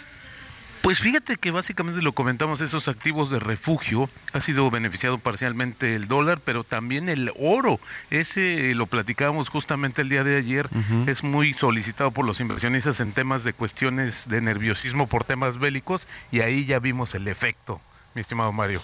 Pues 0.86 1.00
fíjate 1.00 1.38
que 1.38 1.50
básicamente 1.50 2.04
lo 2.04 2.14
comentamos, 2.14 2.62
esos 2.62 2.88
activos 2.88 3.32
de 3.32 3.40
refugio 3.40 4.08
ha 4.34 4.40
sido 4.40 4.70
beneficiado 4.70 5.18
parcialmente 5.18 5.96
el 5.96 6.08
dólar, 6.08 6.42
pero 6.46 6.64
también 6.64 7.10
el 7.10 7.32
oro. 7.40 7.80
Ese 8.12 8.72
lo 8.76 8.86
platicábamos 8.86 9.50
justamente 9.50 10.04
el 10.04 10.10
día 10.10 10.24
de 10.24 10.38
ayer, 10.38 10.70
es 11.08 11.24
muy 11.24 11.54
solicitado 11.54 12.12
por 12.12 12.24
los 12.24 12.40
inversionistas 12.40 13.00
en 13.00 13.14
temas 13.14 13.44
de 13.44 13.54
cuestiones 13.54 14.30
de 14.30 14.42
nerviosismo 14.42 15.08
por 15.08 15.24
temas 15.24 15.58
bélicos 15.58 16.08
y 16.32 16.42
ahí 16.42 16.66
ya 16.66 16.78
vimos 16.78 17.16
el 17.16 17.28
efecto, 17.28 17.82
mi 18.16 18.22
estimado 18.22 18.52
Mario 18.52 18.82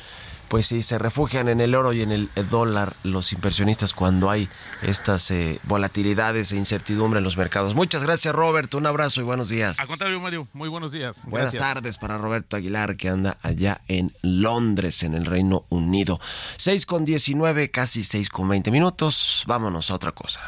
pues 0.52 0.68
sí, 0.68 0.82
se 0.82 1.00
refugian 1.00 1.48
en 1.48 1.62
el 1.62 1.76
oro 1.76 1.94
y 1.94 2.02
en 2.02 2.12
el 2.12 2.30
dólar 2.50 2.94
los 3.04 3.32
inversionistas 3.32 3.94
cuando 3.94 4.30
hay 4.30 4.50
estas 4.82 5.32
eh, 5.32 5.62
volatilidades 5.64 6.52
e 6.52 6.58
incertidumbre 6.58 7.20
en 7.20 7.24
los 7.24 7.38
mercados. 7.38 7.74
Muchas 7.74 8.04
gracias, 8.04 8.36
Roberto. 8.36 8.78
Un 8.78 8.86
abrazo 8.86 9.22
y 9.22 9.24
buenos 9.24 9.48
días. 9.48 9.80
Al 9.80 9.88
contrario, 9.88 10.20
Mario. 10.20 10.46
Muy 10.52 10.68
buenos 10.68 10.92
días. 10.92 11.26
Buenas 11.30 11.54
tardes 11.54 11.98
para 11.98 12.18
Roberto 12.18 12.58
Aguilar, 12.58 12.98
que 12.98 13.08
anda 13.08 13.38
allá 13.44 13.80
en 13.88 14.12
Londres, 14.24 15.04
en 15.04 15.14
el 15.14 15.26
Reino 15.26 15.64
Unido. 15.70 16.20
6 16.58 16.86
con 16.86 17.06
19, 17.06 17.72
casi 17.72 18.04
6 18.04 18.28
con 18.28 18.50
20 18.50 18.72
minutos. 18.72 19.46
Vámonos 19.48 19.90
a 19.90 19.94
otra 19.94 20.12
cosa. 20.12 20.42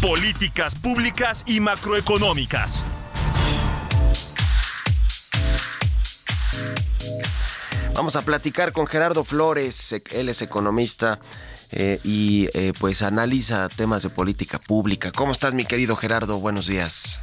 Políticas 0.00 0.76
públicas 0.76 1.42
y 1.48 1.58
macroeconómicas. 1.58 2.84
Vamos 7.94 8.16
a 8.16 8.22
platicar 8.22 8.72
con 8.72 8.86
Gerardo 8.86 9.22
Flores, 9.22 9.94
él 10.12 10.28
es 10.28 10.40
economista 10.42 11.20
eh, 11.70 12.00
y 12.02 12.48
eh, 12.54 12.72
pues 12.78 13.02
analiza 13.02 13.68
temas 13.68 14.02
de 14.02 14.10
política 14.10 14.58
pública. 14.58 15.12
¿Cómo 15.12 15.32
estás 15.32 15.52
mi 15.52 15.64
querido 15.64 15.94
Gerardo? 15.94 16.38
Buenos 16.38 16.66
días. 16.66 17.20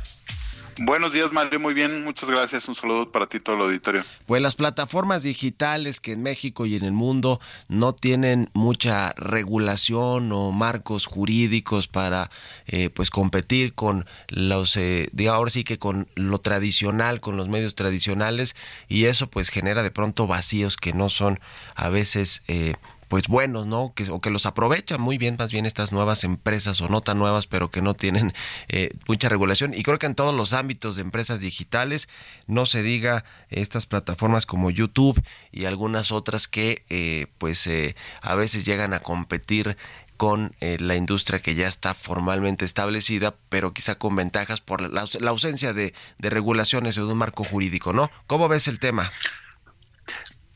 Buenos 0.81 1.11
días, 1.11 1.33
Mario. 1.33 1.59
Muy 1.59 1.73
bien, 1.73 2.05
muchas 2.05 2.29
gracias. 2.29 2.69
Un 2.69 2.75
saludo 2.75 3.11
para 3.11 3.27
ti, 3.27 3.41
todo 3.41 3.57
el 3.57 3.63
auditorio. 3.63 4.01
Pues 4.25 4.41
las 4.41 4.55
plataformas 4.55 5.23
digitales 5.23 5.99
que 5.99 6.13
en 6.13 6.23
México 6.23 6.65
y 6.65 6.75
en 6.75 6.85
el 6.85 6.93
mundo 6.93 7.41
no 7.67 7.93
tienen 7.93 8.49
mucha 8.53 9.11
regulación 9.17 10.31
o 10.31 10.51
marcos 10.51 11.05
jurídicos 11.05 11.87
para 11.89 12.29
eh, 12.65 12.89
pues 12.89 13.09
competir 13.09 13.73
con 13.73 14.05
los, 14.29 14.77
eh, 14.77 15.09
ahora 15.29 15.51
sí 15.51 15.65
que 15.65 15.79
con 15.79 16.07
lo 16.15 16.37
tradicional, 16.37 17.19
con 17.19 17.35
los 17.35 17.49
medios 17.49 17.75
tradicionales 17.75 18.55
y 18.87 19.05
eso 19.05 19.27
pues 19.27 19.49
genera 19.49 19.83
de 19.83 19.91
pronto 19.91 20.27
vacíos 20.27 20.77
que 20.77 20.93
no 20.93 21.09
son 21.09 21.41
a 21.75 21.89
veces 21.89 22.41
eh, 22.47 22.75
pues 23.09 23.27
buenos, 23.27 23.65
¿no? 23.65 23.91
Que, 23.93 24.09
o 24.09 24.21
que 24.21 24.29
los 24.29 24.45
aprovechan 24.45 25.01
muy 25.01 25.17
bien 25.17 25.35
más 25.37 25.51
bien 25.51 25.65
estas 25.65 25.91
nuevas 25.91 26.23
empresas 26.23 26.79
o 26.79 26.87
no 26.87 27.01
tan 27.01 27.17
nuevas, 27.17 27.47
pero 27.47 27.69
que 27.71 27.81
no 27.81 27.95
tienen 27.95 28.33
eh, 28.69 28.91
mucha 29.07 29.27
regulación. 29.27 29.73
Y 29.73 29.83
creo 29.83 29.99
que 29.99 30.05
en 30.05 30.15
todos 30.15 30.33
los 30.33 30.53
ámbitos 30.53 30.95
de 30.95 31.01
empresas 31.01 31.41
digitales, 31.41 32.07
no 32.47 32.65
se 32.65 32.83
diga 32.83 33.25
estas 33.49 33.87
plataformas 33.87 34.45
como 34.45 34.69
YouTube 34.69 35.21
y 35.51 35.65
algunas 35.65 36.11
otras 36.11 36.47
que 36.47 36.83
eh, 36.89 37.27
pues 37.39 37.65
eh, 37.67 37.95
a 38.21 38.35
veces 38.35 38.63
llegan 38.63 38.93
a 38.93 38.99
competir 38.99 39.75
con 40.15 40.53
la 40.59 40.97
industria 40.97 41.39
que 41.39 41.55
ya 41.55 41.65
está 41.65 41.93
formalmente 41.93 42.65
establecida, 42.65 43.35
pero 43.47 43.73
quizá 43.73 43.95
con 43.95 44.17
ventajas 44.17 44.59
por 44.59 44.81
la, 44.81 45.05
la 45.17 45.29
ausencia 45.31 45.71
de 45.71 45.93
regulaciones 46.19 46.97
o 46.97 47.05
de 47.05 47.13
un 47.13 47.17
marco 47.17 47.45
jurídico, 47.45 47.93
¿no? 47.93 48.11
¿Cómo 48.27 48.49
ves 48.49 48.67
el 48.67 48.79
tema? 48.79 49.09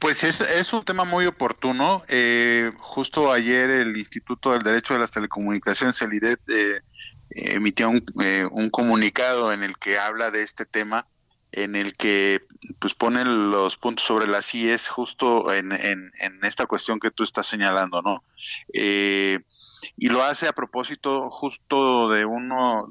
Pues 0.03 0.21
es, 0.25 0.73
un 0.73 0.83
tema 0.83 1.05
muy 1.05 1.27
oportuno. 1.27 2.03
Eh, 2.09 2.73
justo 2.77 3.31
ayer 3.31 3.69
el 3.69 3.95
Instituto 3.95 4.51
del 4.51 4.61
Derecho 4.61 4.93
de 4.93 4.99
las 4.99 5.11
Telecomunicaciones, 5.11 6.01
el 6.01 6.13
IDET, 6.13 6.41
eh, 6.49 6.81
emitió 7.29 7.89
eh, 8.21 8.45
un, 8.51 8.69
comunicado 8.69 9.53
en 9.53 9.63
el 9.63 9.77
que 9.77 9.97
habla 9.97 10.29
de 10.29 10.41
este 10.41 10.65
tema, 10.65 11.07
en 11.53 11.77
el 11.77 11.93
que 11.93 12.45
pues 12.79 12.95
pone 12.95 13.23
los 13.23 13.77
puntos 13.77 14.05
sobre 14.05 14.27
las 14.27 14.53
IES 14.53 14.89
justo 14.89 15.53
en, 15.53 15.71
en, 15.71 16.11
esta 16.41 16.65
cuestión 16.65 16.99
que 16.99 17.09
tú 17.09 17.23
estás 17.23 17.47
señalando, 17.47 18.01
¿no? 18.01 18.25
y 18.73 20.09
lo 20.09 20.21
hace 20.21 20.49
a 20.49 20.53
propósito 20.53 21.29
justo 21.29 22.09
de 22.09 22.25
uno 22.25 22.89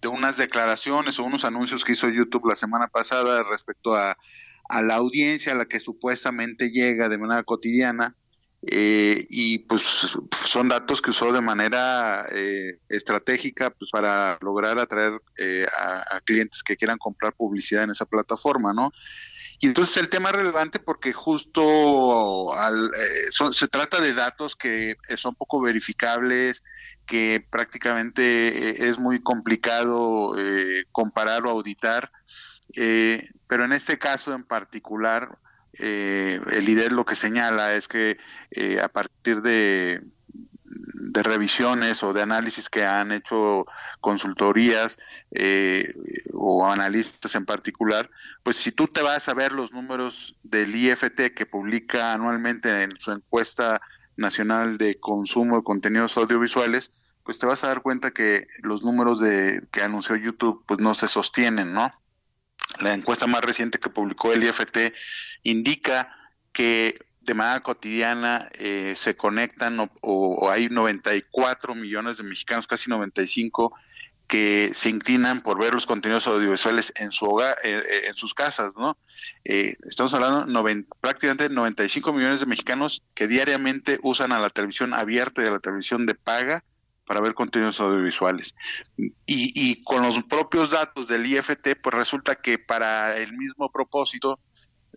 de 0.00 0.08
unas 0.08 0.36
declaraciones 0.36 1.18
o 1.18 1.24
unos 1.24 1.44
anuncios 1.44 1.84
que 1.84 1.92
hizo 1.92 2.08
YouTube 2.08 2.48
la 2.48 2.56
semana 2.56 2.86
pasada 2.86 3.42
respecto 3.42 3.94
a 3.94 4.16
a 4.68 4.82
la 4.82 4.96
audiencia 4.96 5.52
a 5.52 5.56
la 5.56 5.66
que 5.66 5.80
supuestamente 5.80 6.70
llega 6.70 7.08
de 7.08 7.18
manera 7.18 7.42
cotidiana 7.42 8.14
eh, 8.62 9.24
y 9.30 9.60
pues 9.60 10.18
son 10.32 10.68
datos 10.68 11.00
que 11.00 11.10
usó 11.10 11.32
de 11.32 11.40
manera 11.40 12.26
eh, 12.32 12.80
estratégica 12.88 13.70
pues 13.70 13.92
para 13.92 14.36
lograr 14.40 14.80
atraer 14.80 15.20
eh, 15.38 15.64
a, 15.78 16.20
clientes 16.24 16.64
que 16.64 16.76
quieran 16.76 16.98
comprar 16.98 17.34
publicidad 17.34 17.84
en 17.84 17.90
esa 17.90 18.04
plataforma, 18.04 18.72
¿no? 18.72 18.90
Y 19.60 19.66
entonces 19.68 19.96
el 19.96 20.08
tema 20.08 20.30
es 20.30 20.36
relevante 20.36 20.80
porque 20.80 21.12
justo 21.12 22.52
al, 22.54 22.90
se 23.52 23.68
trata 23.68 24.00
de 24.00 24.12
datos 24.12 24.54
que 24.54 24.96
son 25.16 25.34
poco 25.34 25.60
verificables, 25.60 26.62
que 27.06 27.44
prácticamente 27.50 28.88
es 28.88 28.98
muy 28.98 29.20
complicado 29.20 30.36
comparar 30.92 31.44
o 31.46 31.50
auditar, 31.50 32.12
pero 33.46 33.64
en 33.64 33.72
este 33.72 33.98
caso 33.98 34.34
en 34.34 34.44
particular, 34.44 35.38
eh, 35.74 36.40
el 36.52 36.68
IDER 36.68 36.92
lo 36.92 37.04
que 37.04 37.14
señala 37.14 37.74
es 37.74 37.88
que 37.88 38.18
eh, 38.50 38.80
a 38.80 38.88
partir 38.88 39.42
de, 39.42 40.00
de 40.64 41.22
revisiones 41.22 42.02
o 42.02 42.12
de 42.12 42.22
análisis 42.22 42.68
que 42.68 42.84
han 42.84 43.12
hecho 43.12 43.66
consultorías 44.00 44.98
eh, 45.30 45.94
o 46.34 46.66
analistas 46.66 47.34
en 47.34 47.44
particular, 47.44 48.10
pues 48.42 48.56
si 48.56 48.72
tú 48.72 48.88
te 48.88 49.02
vas 49.02 49.28
a 49.28 49.34
ver 49.34 49.52
los 49.52 49.72
números 49.72 50.36
del 50.42 50.74
IFT 50.74 51.34
que 51.34 51.46
publica 51.46 52.12
anualmente 52.12 52.82
en 52.82 52.98
su 52.98 53.12
encuesta 53.12 53.80
nacional 54.16 54.78
de 54.78 54.98
consumo 54.98 55.56
de 55.56 55.62
contenidos 55.62 56.16
audiovisuales, 56.16 56.90
pues 57.22 57.38
te 57.38 57.46
vas 57.46 57.62
a 57.62 57.68
dar 57.68 57.82
cuenta 57.82 58.10
que 58.10 58.46
los 58.62 58.82
números 58.82 59.20
de 59.20 59.66
que 59.70 59.82
anunció 59.82 60.16
YouTube 60.16 60.64
pues 60.66 60.80
no 60.80 60.94
se 60.94 61.08
sostienen, 61.08 61.72
¿no? 61.72 61.92
La 62.80 62.94
encuesta 62.94 63.26
más 63.26 63.42
reciente 63.42 63.78
que 63.78 63.90
publicó 63.90 64.32
el 64.32 64.44
IFT 64.44 64.94
indica 65.42 66.14
que 66.52 66.98
de 67.20 67.34
manera 67.34 67.60
cotidiana 67.60 68.48
eh, 68.58 68.94
se 68.96 69.16
conectan 69.16 69.78
o, 70.00 70.50
hay 70.50 70.68
94 70.68 71.74
millones 71.74 72.16
de 72.16 72.24
mexicanos, 72.24 72.66
casi 72.66 72.88
95, 72.88 73.74
que 74.26 74.70
se 74.74 74.88
inclinan 74.88 75.40
por 75.40 75.58
ver 75.58 75.74
los 75.74 75.86
contenidos 75.86 76.26
audiovisuales 76.26 76.92
en 76.96 77.12
su 77.12 77.26
hogar, 77.26 77.56
eh, 77.64 77.82
eh, 77.86 78.06
en 78.08 78.16
sus 78.16 78.34
casas, 78.34 78.74
¿no? 78.76 78.96
estamos 79.44 80.14
hablando 80.14 80.62
prácticamente 80.62 80.96
prácticamente 81.00 81.48
95 81.50 82.12
millones 82.12 82.40
de 82.40 82.46
mexicanos 82.46 83.02
que 83.14 83.26
diariamente 83.26 83.98
usan 84.02 84.32
a 84.32 84.38
la 84.38 84.50
televisión 84.50 84.94
abierta 84.94 85.42
y 85.42 85.46
a 85.46 85.50
la 85.50 85.60
televisión 85.60 86.06
de 86.06 86.14
paga 86.14 86.62
para 87.08 87.20
ver 87.20 87.32
contenidos 87.32 87.80
audiovisuales. 87.80 88.54
Y, 89.26 89.82
con 89.82 90.02
los 90.02 90.22
propios 90.24 90.70
datos 90.70 91.08
del 91.08 91.24
IFT, 91.24 91.80
pues 91.82 91.94
resulta 91.94 92.34
que 92.34 92.58
para 92.58 93.16
el 93.16 93.32
mismo 93.32 93.72
propósito, 93.72 94.38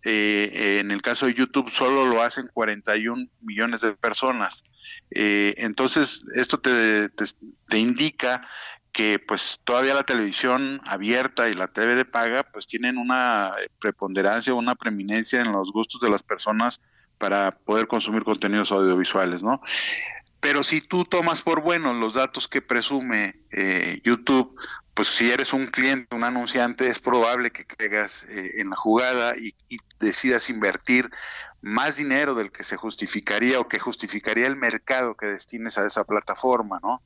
eh, 0.04 0.80
en 0.82 0.92
el 0.92 1.02
caso 1.02 1.26
de 1.26 1.34
YouTube 1.34 1.72
solo 1.72 2.06
lo 2.06 2.22
hacen 2.22 2.50
41 2.54 3.28
millones 3.40 3.80
de 3.80 3.94
personas. 3.94 4.64
Eh, 5.10 5.54
entonces, 5.58 6.28
esto 6.36 6.60
te, 6.60 7.08
te, 7.10 7.80
indica 7.80 8.46
que 8.92 9.18
pues 9.18 9.62
todavía 9.64 9.94
la 9.94 10.04
televisión 10.04 10.82
abierta 10.84 11.48
y 11.48 11.54
la 11.54 11.70
TV 11.70 11.96
de 11.96 12.04
paga 12.04 12.44
pues 12.44 12.68
tienen 12.68 12.98
una 12.98 13.52
preponderancia, 13.80 14.54
una 14.54 14.76
preeminencia 14.76 15.40
en 15.40 15.54
los 15.54 15.72
gustos 15.72 16.02
de 16.02 16.10
las 16.10 16.24
personas 16.24 16.82
para 17.18 17.52
poder 17.52 17.88
consumir 17.88 18.24
contenidos 18.24 18.74
audiovisuales, 18.74 19.44
¿no? 19.44 19.62
Pero 20.42 20.64
si 20.64 20.82
tú 20.82 21.06
tomas 21.06 21.42
por 21.42 21.62
bueno 21.62 21.94
los 21.94 22.16
datos 22.16 22.48
que 22.48 22.62
presume 22.62 23.40
eh, 23.52 24.02
YouTube, 24.04 24.54
pues 24.96 25.08
si 25.08 25.32
eres 25.32 25.54
un 25.54 25.68
cliente, 25.68 26.16
un 26.16 26.24
anunciante, 26.24 26.90
es 26.90 27.00
probable 27.00 27.52
que 27.52 27.64
caigas 27.64 28.24
eh, 28.24 28.60
en 28.60 28.72
la 28.72 28.76
jugada 28.76 29.34
y, 29.38 29.54
decidas 30.00 30.50
invertir 30.50 31.12
más 31.62 31.98
dinero 31.98 32.34
del 32.34 32.52
que 32.52 32.64
se 32.64 32.76
justificaría 32.76 33.60
o 33.60 33.68
que 33.68 33.78
justificaría 33.78 34.48
el 34.48 34.56
mercado 34.56 35.16
que 35.16 35.28
destines 35.28 35.78
a 35.78 35.86
esa 35.86 36.04
plataforma, 36.06 36.80
¿no? 36.82 37.04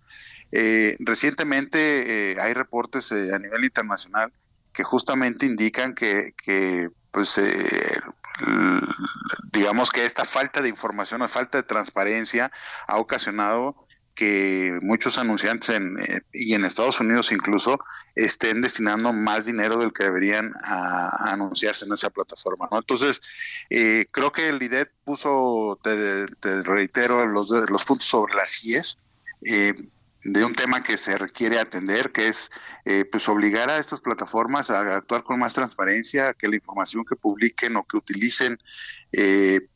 Eh, 0.54 0.96
recientemente 1.00 2.38
hay 2.40 2.54
reportes 2.54 3.12
a 3.12 3.38
nivel 3.38 3.66
internacional 3.66 4.32
que 4.72 4.84
justamente 4.84 5.46
indican 5.46 5.94
que, 5.94 6.34
que 6.38 6.90
pues 7.16 7.38
eh, 7.38 7.98
digamos 9.52 9.92
que 9.92 10.06
esta 10.06 10.26
falta 10.26 10.62
de 10.62 10.70
información 10.70 11.22
o 11.22 11.28
falta 11.28 11.58
de 11.58 11.64
transparencia 11.64 12.52
ha 12.88 12.98
ocasionado 12.98 13.86
que 14.16 14.78
muchos 14.82 15.18
anunciantes 15.18 15.70
en, 15.70 16.00
eh, 16.00 16.22
y 16.34 16.54
en 16.54 16.64
Estados 16.64 17.00
Unidos 17.02 17.32
incluso 17.34 17.80
estén 18.16 18.62
destinando 18.62 19.12
más 19.12 19.46
dinero 19.46 19.78
del 19.78 19.92
que 19.92 20.06
deberían 20.06 20.52
a, 20.64 21.34
anunciarse 21.34 21.86
en 21.86 21.94
esa 21.94 22.10
plataforma. 22.10 22.68
¿no? 22.72 22.80
Entonces, 22.80 23.22
eh, 23.70 24.08
creo 24.10 24.32
que 24.32 24.48
el 24.48 24.64
IDET 24.64 24.90
puso, 25.04 25.78
te, 25.84 26.28
reitero, 26.64 27.28
los, 27.28 27.50
los 27.50 27.86
puntos 27.86 28.08
sobre 28.08 28.36
las 28.36 28.64
IES. 28.64 28.98
Eh, 29.46 29.76
de 30.26 30.44
un 30.44 30.54
tema 30.54 30.84
que 30.84 30.98
se 30.98 31.18
requiere 31.18 31.60
atender, 31.60 32.12
que 32.12 32.28
es 32.28 32.50
eh, 32.84 33.06
pues 33.06 33.30
obligar 33.30 33.70
a 33.70 33.78
estas 33.78 34.02
plataformas 34.02 34.70
a 34.72 34.98
actuar 34.98 35.24
con 35.24 35.40
más 35.40 35.54
transparencia, 35.54 36.34
que 36.34 36.48
la 36.48 36.56
información 36.56 37.06
que 37.06 37.16
publiquen 37.16 37.76
o 37.78 37.84
que 37.84 37.98
utilicen 37.98 38.58
eh, 39.12 39.68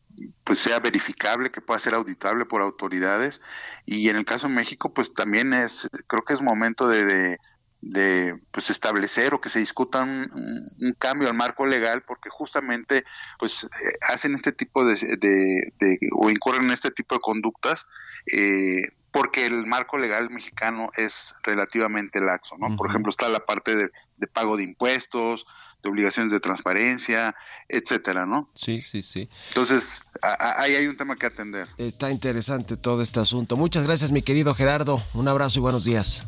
pues 0.44 0.60
sea 0.60 0.80
verificable, 0.80 1.52
que 1.52 1.62
pueda 1.62 1.80
ser 1.80 1.94
auditable 1.94 2.46
por 2.46 2.62
autoridades. 2.62 3.42
Y 3.86 4.10
en 4.10 4.18
el 4.18 4.26
caso 4.26 4.48
de 4.48 4.56
México, 4.56 4.94
pues 4.94 5.14
también 5.14 5.54
es, 5.54 5.88
creo 6.08 6.24
que 6.24 6.34
es 6.34 6.42
momento 6.42 6.88
de, 6.88 7.38
de, 7.82 8.42
pues 8.52 8.72
establecer 8.72 9.34
o 9.34 9.42
que 9.42 9.50
se 9.50 9.60
discuta 9.60 10.04
un, 10.04 10.96
cambio 10.98 11.30
al 11.30 11.36
marco 11.36 11.66
legal, 11.68 12.04
porque 12.04 12.30
justamente 12.30 13.06
pues 13.38 13.66
eh, 13.66 13.68
hacen 14.10 14.34
este 14.34 14.52
tipo 14.52 14.84
de, 14.84 14.96
de, 15.18 16.00
o 16.14 16.30
incurren 16.30 16.66
en 16.66 16.72
este 16.72 16.90
tipo 16.90 17.16
de 17.16 17.22
conductas. 17.22 17.88
Eh, 18.34 18.82
porque 19.12 19.46
el 19.46 19.66
marco 19.66 19.98
legal 19.98 20.30
mexicano 20.30 20.90
es 20.96 21.36
relativamente 21.44 22.22
laxo, 22.22 22.58
¿no? 22.58 22.76
Por 22.76 22.90
ejemplo, 22.90 23.10
está 23.10 23.30
la 23.30 23.40
parte 23.40 23.76
de, 23.76 23.90
pago 24.28 24.58
de 24.58 24.64
impuestos, 24.64 25.46
de 25.82 25.90
obligaciones 25.90 26.32
de 26.32 26.40
transparencia, 26.40 27.36
etcétera, 27.68 28.26
¿no? 28.26 28.50
Sí, 28.54 28.82
sí, 28.82 29.02
sí. 29.02 29.30
Entonces, 29.50 30.02
ahí 30.22 30.76
hay 30.76 30.88
un 30.88 30.98
tema 30.98 31.16
que 31.16 31.26
atender. 31.26 31.68
Está 31.78 32.12
interesante 32.12 32.78
todo 32.78 33.02
este 33.02 33.20
asunto. 33.20 33.56
Muchas 33.58 33.84
gracias, 33.84 34.12
mi 34.12 34.22
querido 34.22 34.54
Gerardo. 34.54 35.02
Un 35.14 35.28
abrazo 35.28 35.60
y 35.60 35.62
buenos 35.62 35.84
días. 35.84 36.28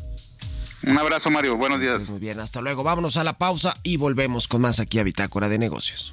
Un 0.84 0.98
abrazo, 0.98 1.30
Mario. 1.30 1.56
Buenos 1.56 1.80
días. 1.80 2.08
Muy 2.08 2.18
bien, 2.18 2.40
hasta 2.40 2.60
luego. 2.60 2.82
Vámonos 2.82 3.16
a 3.16 3.22
la 3.22 3.38
pausa 3.38 3.76
y 3.84 3.98
volvemos 3.98 4.48
con 4.48 4.62
más 4.62 4.80
aquí 4.80 4.98
a 4.98 5.04
Bitácora 5.04 5.48
de 5.48 5.58
Negocios. 5.58 6.12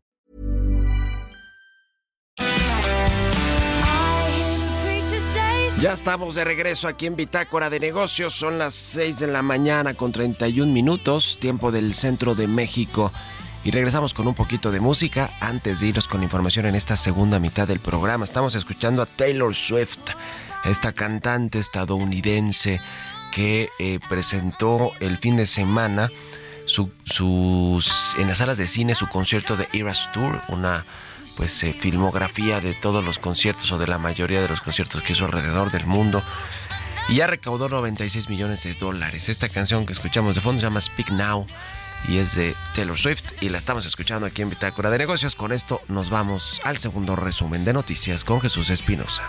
Ya 5.81 5.93
estamos 5.93 6.35
de 6.35 6.43
regreso 6.43 6.87
aquí 6.87 7.07
en 7.07 7.15
Bitácora 7.15 7.71
de 7.71 7.79
Negocios. 7.79 8.35
Son 8.35 8.59
las 8.59 8.75
6 8.75 9.17
de 9.17 9.25
la 9.25 9.41
mañana 9.41 9.95
con 9.95 10.11
31 10.11 10.71
minutos, 10.71 11.39
tiempo 11.41 11.71
del 11.71 11.95
centro 11.95 12.35
de 12.35 12.47
México. 12.47 13.11
Y 13.63 13.71
regresamos 13.71 14.13
con 14.13 14.27
un 14.27 14.35
poquito 14.35 14.69
de 14.69 14.79
música 14.79 15.31
antes 15.39 15.79
de 15.79 15.87
irnos 15.87 16.07
con 16.07 16.21
información 16.21 16.67
en 16.67 16.75
esta 16.75 16.95
segunda 16.95 17.39
mitad 17.39 17.67
del 17.67 17.79
programa. 17.79 18.25
Estamos 18.25 18.53
escuchando 18.53 19.01
a 19.01 19.07
Taylor 19.07 19.55
Swift, 19.55 20.11
esta 20.65 20.93
cantante 20.93 21.57
estadounidense 21.57 22.79
que 23.33 23.69
eh, 23.79 23.97
presentó 24.07 24.91
el 24.99 25.17
fin 25.17 25.35
de 25.35 25.47
semana 25.47 26.11
su, 26.65 26.91
sus, 27.05 28.15
en 28.19 28.27
las 28.27 28.37
salas 28.37 28.59
de 28.59 28.67
cine 28.67 28.93
su 28.93 29.07
concierto 29.07 29.57
de 29.57 29.67
Eras 29.73 30.11
Tour, 30.13 30.43
una 30.47 30.85
pues 31.35 31.63
eh, 31.63 31.75
filmografía 31.77 32.59
de 32.61 32.73
todos 32.73 33.03
los 33.03 33.19
conciertos 33.19 33.71
o 33.71 33.77
de 33.77 33.87
la 33.87 33.97
mayoría 33.97 34.41
de 34.41 34.47
los 34.47 34.61
conciertos 34.61 35.01
que 35.01 35.13
hizo 35.13 35.25
alrededor 35.25 35.71
del 35.71 35.85
mundo. 35.85 36.23
Y 37.09 37.15
ya 37.15 37.27
recaudó 37.27 37.67
96 37.69 38.29
millones 38.29 38.63
de 38.63 38.73
dólares. 38.73 39.29
Esta 39.29 39.49
canción 39.49 39.85
que 39.85 39.93
escuchamos 39.93 40.35
de 40.35 40.41
fondo 40.41 40.59
se 40.59 40.67
llama 40.67 40.81
Speak 40.81 41.09
Now 41.11 41.45
y 42.07 42.17
es 42.17 42.35
de 42.35 42.55
Taylor 42.73 42.97
Swift 42.97 43.23
y 43.41 43.49
la 43.49 43.57
estamos 43.57 43.85
escuchando 43.85 44.25
aquí 44.25 44.41
en 44.41 44.49
Bitácora 44.49 44.89
de 44.89 44.97
Negocios. 44.97 45.35
Con 45.35 45.51
esto 45.51 45.81
nos 45.87 46.09
vamos 46.09 46.61
al 46.63 46.77
segundo 46.77 47.15
resumen 47.15 47.65
de 47.65 47.73
noticias 47.73 48.23
con 48.23 48.41
Jesús 48.41 48.69
Espinosa. 48.69 49.23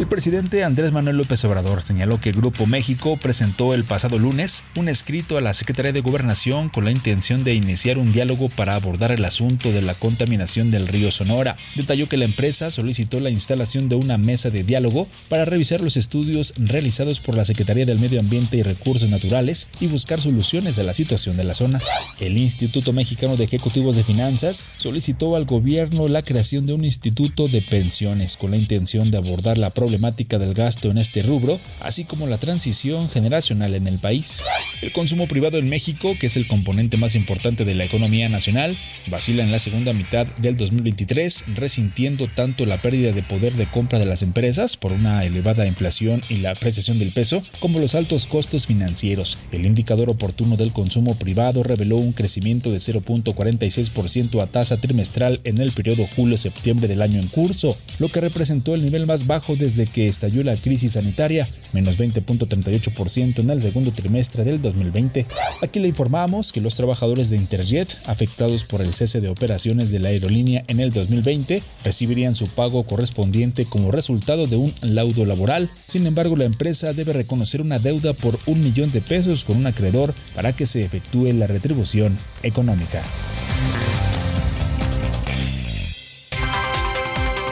El 0.00 0.06
presidente 0.06 0.64
Andrés 0.64 0.92
Manuel 0.92 1.18
López 1.18 1.44
Obrador 1.44 1.82
señaló 1.82 2.18
que 2.18 2.32
Grupo 2.32 2.64
México 2.64 3.18
presentó 3.18 3.74
el 3.74 3.84
pasado 3.84 4.18
lunes 4.18 4.64
un 4.74 4.88
escrito 4.88 5.36
a 5.36 5.42
la 5.42 5.52
Secretaría 5.52 5.92
de 5.92 6.00
Gobernación 6.00 6.70
con 6.70 6.86
la 6.86 6.90
intención 6.90 7.44
de 7.44 7.52
iniciar 7.52 7.98
un 7.98 8.10
diálogo 8.10 8.48
para 8.48 8.76
abordar 8.76 9.12
el 9.12 9.22
asunto 9.26 9.72
de 9.72 9.82
la 9.82 9.94
contaminación 9.94 10.70
del 10.70 10.88
río 10.88 11.12
Sonora. 11.12 11.58
Detalló 11.76 12.08
que 12.08 12.16
la 12.16 12.24
empresa 12.24 12.70
solicitó 12.70 13.20
la 13.20 13.28
instalación 13.28 13.90
de 13.90 13.96
una 13.96 14.16
mesa 14.16 14.48
de 14.48 14.62
diálogo 14.62 15.06
para 15.28 15.44
revisar 15.44 15.82
los 15.82 15.98
estudios 15.98 16.54
realizados 16.56 17.20
por 17.20 17.34
la 17.34 17.44
Secretaría 17.44 17.84
del 17.84 17.98
Medio 17.98 18.20
Ambiente 18.20 18.56
y 18.56 18.62
Recursos 18.62 19.10
Naturales 19.10 19.68
y 19.80 19.86
buscar 19.88 20.22
soluciones 20.22 20.78
a 20.78 20.82
la 20.82 20.94
situación 20.94 21.36
de 21.36 21.44
la 21.44 21.52
zona. 21.52 21.78
El 22.20 22.38
Instituto 22.38 22.94
Mexicano 22.94 23.36
de 23.36 23.44
Ejecutivos 23.44 23.96
de 23.96 24.04
Finanzas 24.04 24.64
solicitó 24.78 25.36
al 25.36 25.44
gobierno 25.44 26.08
la 26.08 26.22
creación 26.22 26.64
de 26.64 26.72
un 26.72 26.86
instituto 26.86 27.48
de 27.48 27.60
pensiones 27.60 28.38
con 28.38 28.52
la 28.52 28.56
intención 28.56 29.10
de 29.10 29.18
abordar 29.18 29.58
la 29.58 29.68
problemática 29.68 29.89
problemática 29.90 30.38
del 30.38 30.54
gasto 30.54 30.88
en 30.88 30.98
este 30.98 31.20
rubro, 31.20 31.58
así 31.80 32.04
como 32.04 32.28
la 32.28 32.38
transición 32.38 33.10
generacional 33.10 33.74
en 33.74 33.88
el 33.88 33.98
país. 33.98 34.44
El 34.82 34.92
consumo 34.92 35.26
privado 35.26 35.58
en 35.58 35.68
México, 35.68 36.14
que 36.18 36.28
es 36.28 36.36
el 36.36 36.46
componente 36.46 36.96
más 36.96 37.16
importante 37.16 37.64
de 37.64 37.74
la 37.74 37.82
economía 37.82 38.28
nacional, 38.28 38.78
vacila 39.08 39.42
en 39.42 39.50
la 39.50 39.58
segunda 39.58 39.92
mitad 39.92 40.28
del 40.36 40.56
2023, 40.56 41.42
resintiendo 41.56 42.28
tanto 42.28 42.66
la 42.66 42.80
pérdida 42.80 43.10
de 43.10 43.24
poder 43.24 43.56
de 43.56 43.68
compra 43.68 43.98
de 43.98 44.06
las 44.06 44.22
empresas 44.22 44.76
por 44.76 44.92
una 44.92 45.24
elevada 45.24 45.66
inflación 45.66 46.22
y 46.28 46.36
la 46.36 46.52
apreciación 46.52 47.00
del 47.00 47.12
peso, 47.12 47.42
como 47.58 47.80
los 47.80 47.96
altos 47.96 48.28
costos 48.28 48.68
financieros. 48.68 49.38
El 49.50 49.66
indicador 49.66 50.08
oportuno 50.08 50.56
del 50.56 50.72
consumo 50.72 51.16
privado 51.16 51.64
reveló 51.64 51.96
un 51.96 52.12
crecimiento 52.12 52.70
de 52.70 52.78
0.46% 52.78 54.40
a 54.40 54.46
tasa 54.46 54.76
trimestral 54.76 55.40
en 55.42 55.58
el 55.58 55.72
periodo 55.72 56.06
julio-septiembre 56.14 56.86
del 56.86 57.02
año 57.02 57.18
en 57.18 57.26
curso, 57.26 57.76
lo 57.98 58.08
que 58.08 58.20
representó 58.20 58.76
el 58.76 58.84
nivel 58.84 59.00
más 59.06 59.26
bajo 59.26 59.56
desde 59.56 59.79
que 59.86 60.06
estalló 60.06 60.42
la 60.42 60.56
crisis 60.56 60.92
sanitaria, 60.92 61.48
menos 61.72 61.98
20.38% 61.98 63.38
en 63.38 63.50
el 63.50 63.60
segundo 63.60 63.92
trimestre 63.92 64.44
del 64.44 64.60
2020. 64.60 65.26
Aquí 65.62 65.80
le 65.80 65.88
informamos 65.88 66.52
que 66.52 66.60
los 66.60 66.76
trabajadores 66.76 67.30
de 67.30 67.36
Interjet, 67.36 67.98
afectados 68.06 68.64
por 68.64 68.82
el 68.82 68.94
cese 68.94 69.20
de 69.20 69.28
operaciones 69.28 69.90
de 69.90 70.00
la 70.00 70.08
aerolínea 70.10 70.64
en 70.68 70.80
el 70.80 70.92
2020, 70.92 71.62
recibirían 71.84 72.34
su 72.34 72.46
pago 72.48 72.82
correspondiente 72.84 73.66
como 73.66 73.92
resultado 73.92 74.46
de 74.46 74.56
un 74.56 74.74
laudo 74.80 75.24
laboral. 75.24 75.70
Sin 75.86 76.06
embargo, 76.06 76.36
la 76.36 76.44
empresa 76.44 76.92
debe 76.92 77.12
reconocer 77.12 77.60
una 77.60 77.78
deuda 77.78 78.12
por 78.12 78.38
un 78.46 78.60
millón 78.60 78.90
de 78.92 79.00
pesos 79.00 79.44
con 79.44 79.56
un 79.56 79.66
acreedor 79.66 80.14
para 80.34 80.54
que 80.54 80.66
se 80.66 80.84
efectúe 80.84 81.32
la 81.32 81.46
retribución 81.46 82.16
económica. 82.42 83.02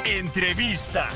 Entrevista. 0.05 1.09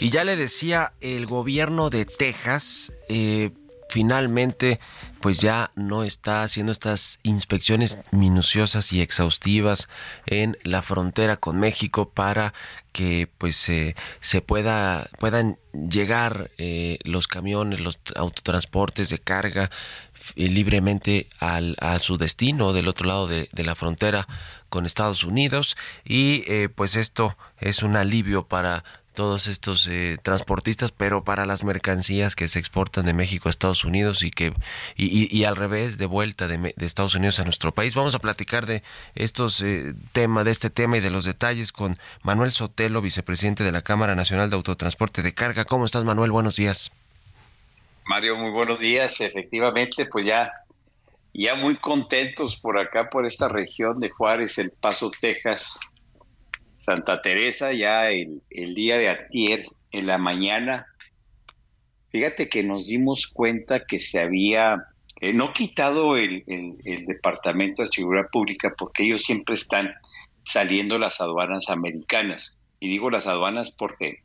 Y 0.00 0.08
ya 0.08 0.24
le 0.24 0.34
decía, 0.34 0.94
el 1.02 1.26
gobierno 1.26 1.90
de 1.90 2.06
Texas 2.06 2.90
eh, 3.10 3.50
finalmente 3.90 4.80
pues 5.20 5.40
ya 5.40 5.72
no 5.74 6.04
está 6.04 6.42
haciendo 6.42 6.72
estas 6.72 7.18
inspecciones 7.22 7.98
minuciosas 8.10 8.94
y 8.94 9.02
exhaustivas 9.02 9.90
en 10.24 10.56
la 10.62 10.80
frontera 10.80 11.36
con 11.36 11.60
México 11.60 12.08
para 12.08 12.54
que 12.92 13.28
pues 13.36 13.56
se 13.56 14.40
pueda 14.40 15.06
puedan 15.18 15.58
llegar 15.72 16.50
eh, 16.56 16.98
los 17.04 17.28
camiones 17.28 17.80
los 17.80 17.98
autotransportes 18.16 19.10
de 19.10 19.18
carga 19.18 19.70
eh, 20.34 20.48
libremente 20.48 21.26
al, 21.40 21.76
a 21.80 21.98
su 21.98 22.16
destino 22.16 22.72
del 22.72 22.88
otro 22.88 23.06
lado 23.06 23.26
de, 23.26 23.48
la 23.52 23.74
frontera 23.74 24.26
con 24.70 24.86
Estados 24.86 25.24
Unidos. 25.24 25.76
Y 26.04 26.44
pues 26.68 26.94
esto 26.94 27.36
es 27.58 27.82
un 27.82 27.96
alivio 27.96 28.46
para 28.46 28.84
todos 29.14 29.46
estos 29.46 29.86
eh, 29.88 30.16
transportistas, 30.22 30.92
pero 30.92 31.24
para 31.24 31.46
las 31.46 31.64
mercancías 31.64 32.36
que 32.36 32.48
se 32.48 32.58
exportan 32.58 33.04
de 33.06 33.14
México 33.14 33.48
a 33.48 33.50
Estados 33.50 33.84
Unidos 33.84 34.22
y 34.22 34.30
que 34.30 34.52
y, 34.96 35.44
al 35.44 35.56
revés 35.56 35.98
de 35.98 36.06
vuelta 36.06 36.48
de, 36.48 36.74
Estados 36.78 37.14
Unidos 37.14 37.40
a 37.40 37.44
nuestro 37.44 37.72
país. 37.72 37.94
Vamos 37.94 38.14
a 38.14 38.18
platicar 38.18 38.66
de 38.66 38.82
estos 39.14 39.60
eh, 39.62 39.94
temas, 40.12 40.44
de 40.44 40.50
este 40.50 40.70
tema 40.70 40.96
y 40.96 41.00
de 41.00 41.10
los 41.10 41.24
detalles 41.24 41.72
con 41.72 41.98
Manuel 42.22 42.52
Sotelo, 42.52 43.00
vicepresidente 43.00 43.64
de 43.64 43.72
la 43.72 43.82
Cámara 43.82 44.14
Nacional 44.14 44.50
de 44.50 44.56
Autotransporte 44.56 45.22
de 45.22 45.34
Carga. 45.34 45.64
¿Cómo 45.64 45.86
estás, 45.86 46.04
Manuel? 46.04 46.30
Buenos 46.30 46.56
días. 46.56 46.92
Mario, 48.04 48.36
muy 48.36 48.50
buenos 48.50 48.80
días. 48.80 49.20
Efectivamente, 49.20 50.06
pues 50.06 50.24
ya 50.24 50.52
ya 51.32 51.54
muy 51.54 51.76
contentos 51.76 52.56
por 52.56 52.78
acá, 52.78 53.08
por 53.08 53.26
esta 53.26 53.48
región 53.48 54.00
de 54.00 54.10
Juárez, 54.10 54.58
El 54.58 54.72
Paso, 54.80 55.10
Texas, 55.20 55.78
Santa 56.80 57.20
Teresa 57.22 57.72
ya 57.72 58.10
el, 58.10 58.40
día 58.74 58.96
de 58.96 59.08
ayer, 59.10 59.66
en 59.92 60.06
la 60.06 60.18
mañana, 60.18 60.86
fíjate 62.10 62.48
que 62.48 62.62
nos 62.62 62.86
dimos 62.86 63.26
cuenta 63.26 63.84
que 63.86 64.00
se 64.00 64.20
había 64.20 64.86
eh, 65.20 65.32
no 65.32 65.52
quitado 65.52 66.16
el, 66.16 66.44
Departamento 67.06 67.82
de 67.82 67.88
Seguridad 67.88 68.28
Pública 68.32 68.72
porque 68.76 69.04
ellos 69.04 69.22
siempre 69.22 69.54
están 69.54 69.94
saliendo 70.44 70.98
las 70.98 71.20
aduanas 71.20 71.68
americanas. 71.68 72.64
Y 72.80 72.88
digo 72.88 73.10
las 73.10 73.26
aduanas 73.26 73.70
porque 73.72 74.22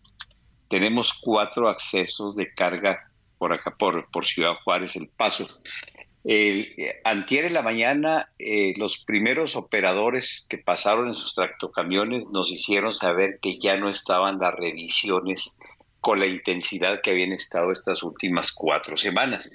tenemos 0.70 1.14
cuatro 1.14 1.68
accesos 1.68 2.36
de 2.36 2.54
carga 2.54 3.12
por 3.38 3.52
acá, 3.52 3.76
por, 3.78 4.10
por 4.12 4.26
Ciudad 4.26 4.54
Juárez, 4.64 4.96
El 4.96 5.10
Paso. 5.10 5.48
Eh, 6.28 7.02
antier 7.04 7.46
en 7.46 7.54
la 7.54 7.62
mañana, 7.62 8.30
eh, 8.40 8.74
los 8.78 8.98
primeros 8.98 9.56
operadores 9.56 10.48
que 10.50 10.58
pasaron 10.58 11.10
en 11.10 11.14
sus 11.14 11.36
tractocamiones 11.36 12.28
nos 12.32 12.52
hicieron 12.52 12.94
saber 12.94 13.38
que 13.40 13.60
ya 13.60 13.76
no 13.76 13.90
estaban 13.90 14.40
las 14.40 14.56
revisiones 14.56 15.56
con 16.02 16.20
la 16.20 16.26
intensidad 16.26 17.02
que 17.04 17.12
habían 17.12 17.32
estado 17.32 17.72
estas 17.72 18.02
últimas 18.02 18.52
cuatro 18.54 18.98
semanas. 18.98 19.52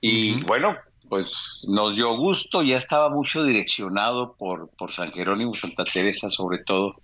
Y 0.00 0.40
bueno, 0.44 0.76
pues 1.08 1.66
nos 1.68 1.96
dio 1.96 2.16
gusto, 2.16 2.62
ya 2.62 2.76
estaba 2.76 3.10
mucho 3.10 3.42
direccionado 3.42 4.36
por, 4.38 4.70
por 4.76 4.92
San 4.92 5.10
Jerónimo, 5.10 5.52
Santa 5.54 5.82
Teresa, 5.82 6.30
sobre 6.30 6.58
todo 6.64 6.94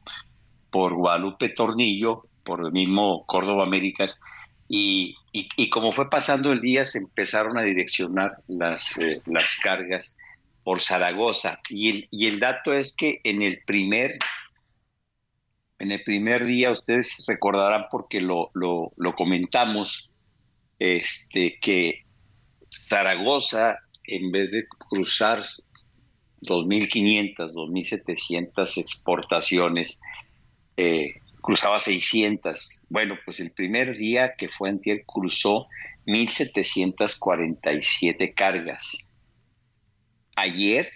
por 0.71 0.95
Guadalupe 0.95 1.49
Tornillo, 1.49 2.23
por 2.45 2.65
el 2.65 2.71
mismo 2.71 3.25
Córdoba 3.27 3.65
Américas, 3.65 4.21
Y, 4.77 5.15
y, 5.31 5.71
como 5.71 5.93
fue 5.93 6.11
pasando 6.11 6.51
el 6.51 6.61
día, 6.61 6.85
se 6.85 6.99
empezaron 6.99 7.57
a 7.57 7.63
direccionar 7.63 8.39
las, 8.49 8.99
eh, 8.99 9.23
las 9.25 9.55
cargas 9.63 10.17
por 10.65 10.81
Zaragoza. 10.81 11.61
Y 11.69 11.91
el, 11.91 12.09
y 12.11 12.27
el 12.27 12.41
dato 12.41 12.73
es 12.73 12.93
que 12.93 13.21
en 13.23 13.43
el 13.43 13.63
primer 13.65 14.19
en 15.79 15.93
el 15.93 16.03
primer 16.03 16.45
día, 16.45 16.73
ustedes 16.73 17.25
recordarán 17.29 17.85
porque 17.89 18.21
lo, 18.21 18.51
lo, 18.55 19.15
comentamos, 19.15 20.11
este, 20.81 21.57
que 21.61 22.05
Zaragoza, 22.69 23.79
en 24.03 24.33
vez 24.33 24.51
de 24.51 24.67
cruzar 24.67 25.43
2.500, 26.43 27.37
2.700 27.37 28.79
exportaciones, 28.79 30.01
eh, 30.77 31.15
cruzaba 31.45 31.79
600. 31.79 32.87
Bueno, 32.89 33.19
pues 33.23 33.39
el 33.39 33.53
primer 33.53 33.95
día 33.99 34.33
que 34.39 34.49
fue 34.49 34.71
antier 34.71 35.05
cruzó 35.05 35.67
1.747 36.07 38.33
cargas. 38.35 39.13
Ayer 40.37 40.89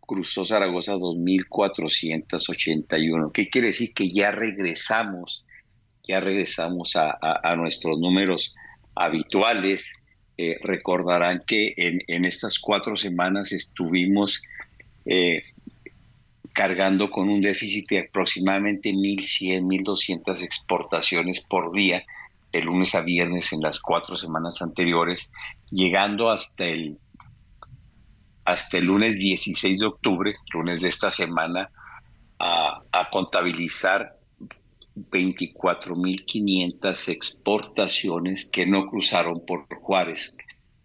cruzó 0.00 0.46
Zaragoza 0.46 0.94
2.481. 0.94 3.30
¿Qué 3.32 3.50
quiere 3.50 3.66
decir? 3.68 3.92
Que 3.92 4.10
ya 4.10 4.30
regresamos, 4.30 5.44
ya 6.02 6.18
regresamos 6.18 6.96
a, 6.96 7.54
nuestros 7.56 8.00
números 8.00 8.56
habituales. 8.94 10.02
Eh, 10.38 10.56
recordarán 10.62 11.42
que 11.46 11.74
en, 11.76 12.24
estas 12.24 12.58
cuatro 12.58 12.96
semanas 12.96 13.52
estuvimos 13.52 14.42
eh, 15.04 15.42
cargando 16.54 17.10
con 17.10 17.28
un 17.28 17.42
déficit 17.42 17.88
de 17.90 17.98
aproximadamente 18.08 18.92
1.100, 18.92 19.64
1.200 19.64 20.42
exportaciones 20.42 21.40
por 21.40 21.72
día, 21.72 22.04
de 22.52 22.62
lunes 22.62 22.94
a 22.94 23.00
viernes 23.00 23.52
en 23.52 23.60
las 23.60 23.80
cuatro 23.80 24.16
semanas 24.16 24.62
anteriores, 24.62 25.32
llegando 25.70 26.30
hasta 26.30 26.64
el 26.64 26.98
hasta 28.44 28.78
el 28.78 28.84
lunes 28.84 29.18
16 29.18 29.80
de 29.80 29.86
octubre, 29.86 30.34
lunes 30.52 30.82
de 30.82 30.90
esta 30.90 31.10
semana, 31.10 31.70
a, 32.38 32.82
a 32.92 33.10
contabilizar 33.10 34.16
24.500 34.94 37.08
exportaciones 37.08 38.44
que 38.44 38.66
no 38.66 38.86
cruzaron 38.86 39.44
por 39.46 39.66
Juárez. 39.80 40.36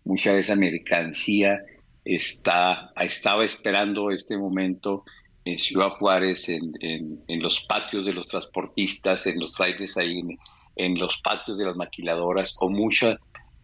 Mucha 0.05 0.31
de 0.33 0.39
esa 0.39 0.55
mercancía 0.55 1.59
está, 2.05 2.93
estaba 2.95 3.43
esperando 3.43 4.09
este 4.09 4.37
momento 4.37 5.03
en 5.51 5.59
Ciudad 5.59 5.89
Juárez, 5.99 6.49
en, 6.49 6.71
en, 6.81 7.41
los 7.41 7.61
patios 7.61 8.05
de 8.05 8.13
los 8.13 8.27
transportistas, 8.27 9.25
en 9.25 9.39
los 9.39 9.53
trailers 9.53 9.97
ahí, 9.97 10.19
en, 10.19 10.37
en 10.75 10.99
los 10.99 11.17
patios 11.19 11.57
de 11.57 11.65
las 11.65 11.75
maquiladoras, 11.75 12.55
o 12.59 12.69
mucha 12.69 13.17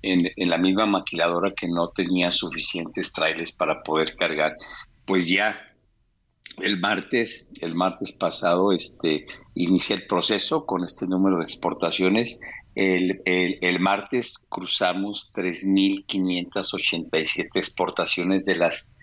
en, 0.05 0.49
la 0.49 0.57
misma 0.57 0.85
maquiladora 0.85 1.51
que 1.51 1.67
no 1.67 1.87
tenía 1.87 2.31
suficientes 2.31 3.11
trailers 3.11 3.51
para 3.51 3.83
poder 3.83 4.15
cargar, 4.15 4.55
pues 5.05 5.27
ya 5.27 5.59
el 6.61 6.79
martes, 6.79 7.49
el 7.59 7.75
martes 7.75 8.13
pasado, 8.13 8.71
este, 8.71 9.25
inicia 9.55 9.93
el 9.95 10.07
proceso 10.07 10.65
con 10.65 10.85
este 10.85 11.05
número 11.07 11.39
de 11.39 11.43
exportaciones. 11.43 12.39
El, 12.75 13.21
el, 13.25 13.79
martes 13.79 14.47
cruzamos 14.49 15.33
3.587 15.33 17.49
exportaciones 17.55 18.45
de 18.45 18.55
las 18.55 18.95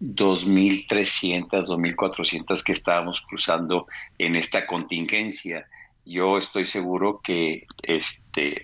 2.300, 0.00 1.48
2.400 1.48 2.62
que 2.62 2.72
estábamos 2.72 3.20
cruzando 3.20 3.86
en 4.18 4.36
esta 4.36 4.66
contingencia. 4.66 5.66
Yo 6.04 6.38
estoy 6.38 6.64
seguro 6.64 7.20
que 7.22 7.66
este, 7.82 8.62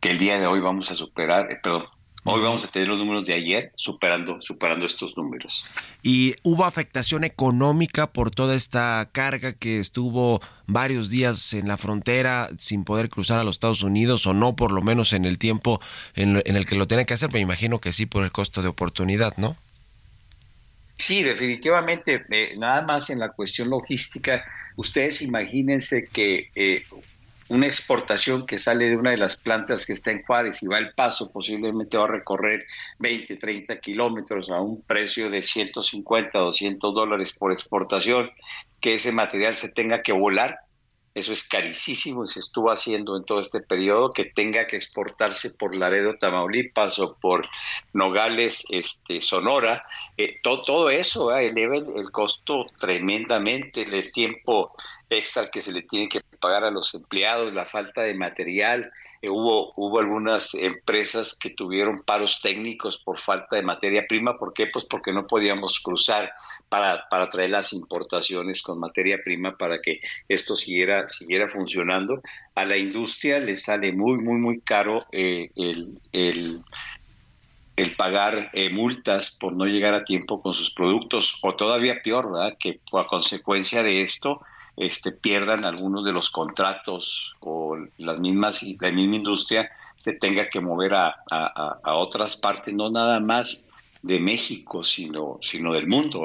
que 0.00 0.10
el 0.10 0.18
día 0.18 0.38
de 0.38 0.46
hoy 0.46 0.60
vamos 0.60 0.90
a 0.90 0.94
superar, 0.94 1.50
eh, 1.50 1.58
perdón, 1.62 1.86
Hoy 2.26 2.40
vamos 2.40 2.64
a 2.64 2.68
tener 2.68 2.88
los 2.88 2.96
números 2.96 3.26
de 3.26 3.34
ayer 3.34 3.70
superando, 3.76 4.40
superando 4.40 4.86
estos 4.86 5.14
números. 5.14 5.66
¿Y 6.02 6.36
hubo 6.42 6.64
afectación 6.64 7.22
económica 7.22 8.12
por 8.12 8.30
toda 8.30 8.54
esta 8.54 9.10
carga 9.12 9.52
que 9.52 9.78
estuvo 9.78 10.40
varios 10.66 11.10
días 11.10 11.52
en 11.52 11.68
la 11.68 11.76
frontera 11.76 12.48
sin 12.56 12.84
poder 12.84 13.10
cruzar 13.10 13.38
a 13.40 13.44
los 13.44 13.56
Estados 13.56 13.82
Unidos 13.82 14.26
o 14.26 14.32
no, 14.32 14.56
por 14.56 14.72
lo 14.72 14.80
menos 14.80 15.12
en 15.12 15.26
el 15.26 15.36
tiempo 15.36 15.82
en, 16.14 16.36
el 16.44 16.66
que 16.66 16.76
lo 16.76 16.86
tiene 16.86 17.04
que 17.04 17.12
hacer? 17.12 17.30
Me 17.30 17.40
imagino 17.40 17.78
que 17.78 17.92
sí 17.92 18.06
por 18.06 18.24
el 18.24 18.32
costo 18.32 18.62
de 18.62 18.68
oportunidad, 18.68 19.36
¿no? 19.36 19.58
Sí, 20.96 21.22
definitivamente. 21.22 22.24
Eh, 22.30 22.54
nada 22.56 22.80
más 22.86 23.10
en 23.10 23.18
la 23.18 23.32
cuestión 23.32 23.68
logística, 23.68 24.42
ustedes 24.76 25.20
imagínense 25.20 26.06
que 26.10 26.50
eh, 26.54 26.84
una 27.54 27.66
exportación 27.66 28.46
que 28.46 28.58
sale 28.58 28.88
de 28.88 28.96
una 28.96 29.10
de 29.10 29.16
las 29.16 29.36
plantas 29.36 29.86
que 29.86 29.92
está 29.92 30.10
en 30.10 30.22
Juárez 30.22 30.62
y 30.62 30.66
va 30.66 30.76
al 30.78 30.92
paso, 30.94 31.30
posiblemente 31.32 31.96
va 31.96 32.04
a 32.04 32.08
recorrer 32.08 32.66
20, 32.98 33.36
30 33.36 33.80
kilómetros 33.80 34.50
a 34.50 34.60
un 34.60 34.82
precio 34.82 35.30
de 35.30 35.42
150, 35.42 36.38
200 36.38 36.94
dólares 36.94 37.32
por 37.32 37.52
exportación, 37.52 38.30
que 38.80 38.94
ese 38.94 39.12
material 39.12 39.56
se 39.56 39.70
tenga 39.70 40.02
que 40.02 40.12
volar 40.12 40.58
eso 41.14 41.32
es 41.32 41.44
carísimo 41.44 42.24
y 42.24 42.28
se 42.28 42.40
estuvo 42.40 42.72
haciendo 42.72 43.16
en 43.16 43.24
todo 43.24 43.38
este 43.38 43.60
periodo 43.60 44.12
que 44.12 44.24
tenga 44.24 44.66
que 44.66 44.76
exportarse 44.76 45.50
por 45.50 45.76
Laredo, 45.76 46.14
Tamaulipas 46.18 46.98
o 46.98 47.16
por 47.20 47.48
Nogales, 47.92 48.64
este, 48.68 49.20
Sonora. 49.20 49.84
Eh, 50.16 50.34
todo, 50.42 50.62
todo, 50.62 50.90
eso 50.90 51.32
eleva 51.32 51.76
el, 51.76 52.10
costo 52.10 52.66
tremendamente, 52.80 53.82
el 53.82 54.10
tiempo 54.10 54.72
extra 55.10 55.48
que 55.48 55.62
se 55.62 55.72
le 55.72 55.82
tiene 55.82 56.08
que 56.08 56.20
pagar 56.40 56.64
a 56.64 56.70
los 56.70 56.94
empleados, 56.94 57.54
la 57.54 57.66
falta 57.66 58.02
de 58.02 58.14
material, 58.14 58.92
eh, 59.24 59.30
hubo, 59.30 59.72
hubo 59.76 60.00
algunas 60.00 60.52
empresas 60.54 61.34
que 61.34 61.48
tuvieron 61.48 62.02
paros 62.02 62.40
técnicos 62.42 62.98
por 62.98 63.18
falta 63.18 63.56
de 63.56 63.62
materia 63.62 64.04
prima. 64.06 64.36
¿Por 64.36 64.52
qué? 64.52 64.66
Pues 64.66 64.84
porque 64.84 65.12
no 65.12 65.26
podíamos 65.26 65.80
cruzar 65.80 66.30
para, 66.68 67.08
para 67.08 67.30
traer 67.30 67.50
las 67.50 67.72
importaciones 67.72 68.62
con 68.62 68.78
materia 68.78 69.18
prima 69.24 69.56
para 69.56 69.80
que 69.80 70.00
esto 70.28 70.56
siguiera, 70.56 71.08
siguiera 71.08 71.48
funcionando. 71.48 72.20
A 72.54 72.66
la 72.66 72.76
industria 72.76 73.38
le 73.38 73.56
sale 73.56 73.92
muy, 73.92 74.18
muy, 74.18 74.36
muy 74.36 74.60
caro 74.60 75.06
eh, 75.10 75.48
el, 75.56 75.98
el, 76.12 76.62
el, 77.76 77.96
pagar 77.96 78.50
eh, 78.52 78.68
multas 78.68 79.30
por 79.30 79.56
no 79.56 79.64
llegar 79.64 79.94
a 79.94 80.04
tiempo 80.04 80.42
con 80.42 80.52
sus 80.52 80.70
productos 80.70 81.38
o 81.40 81.54
todavía 81.54 82.02
peor, 82.04 82.30
¿verdad? 82.30 82.58
Que 82.60 82.80
a 82.92 83.06
consecuencia 83.06 83.82
de 83.82 84.02
esto 84.02 84.42
este, 84.76 85.12
pierdan 85.12 85.64
algunos 85.64 86.04
de 86.04 86.12
los 86.12 86.30
contratos 86.30 87.36
o 87.40 87.76
las 87.98 88.18
mismas, 88.18 88.62
la 88.80 88.90
misma 88.90 89.16
industria 89.16 89.70
se 89.96 90.14
tenga 90.14 90.48
que 90.48 90.60
mover 90.60 90.94
a, 90.94 91.14
otras 91.84 92.36
partes, 92.36 92.74
no 92.74 92.90
nada 92.90 93.20
más 93.20 93.64
de 94.02 94.20
México, 94.20 94.82
sino, 94.82 95.38
sino 95.40 95.72
del 95.72 95.86
mundo. 95.86 96.24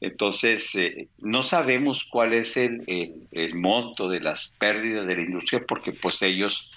Entonces, 0.00 0.74
eh, 0.76 1.08
no 1.18 1.42
sabemos 1.42 2.04
cuál 2.04 2.34
es 2.34 2.56
el, 2.56 2.84
el, 3.32 3.54
monto 3.54 4.08
de 4.08 4.20
las 4.20 4.54
pérdidas 4.60 5.08
de 5.08 5.16
la 5.16 5.22
industria 5.22 5.64
porque 5.66 5.90
pues 5.90 6.22
ellos, 6.22 6.70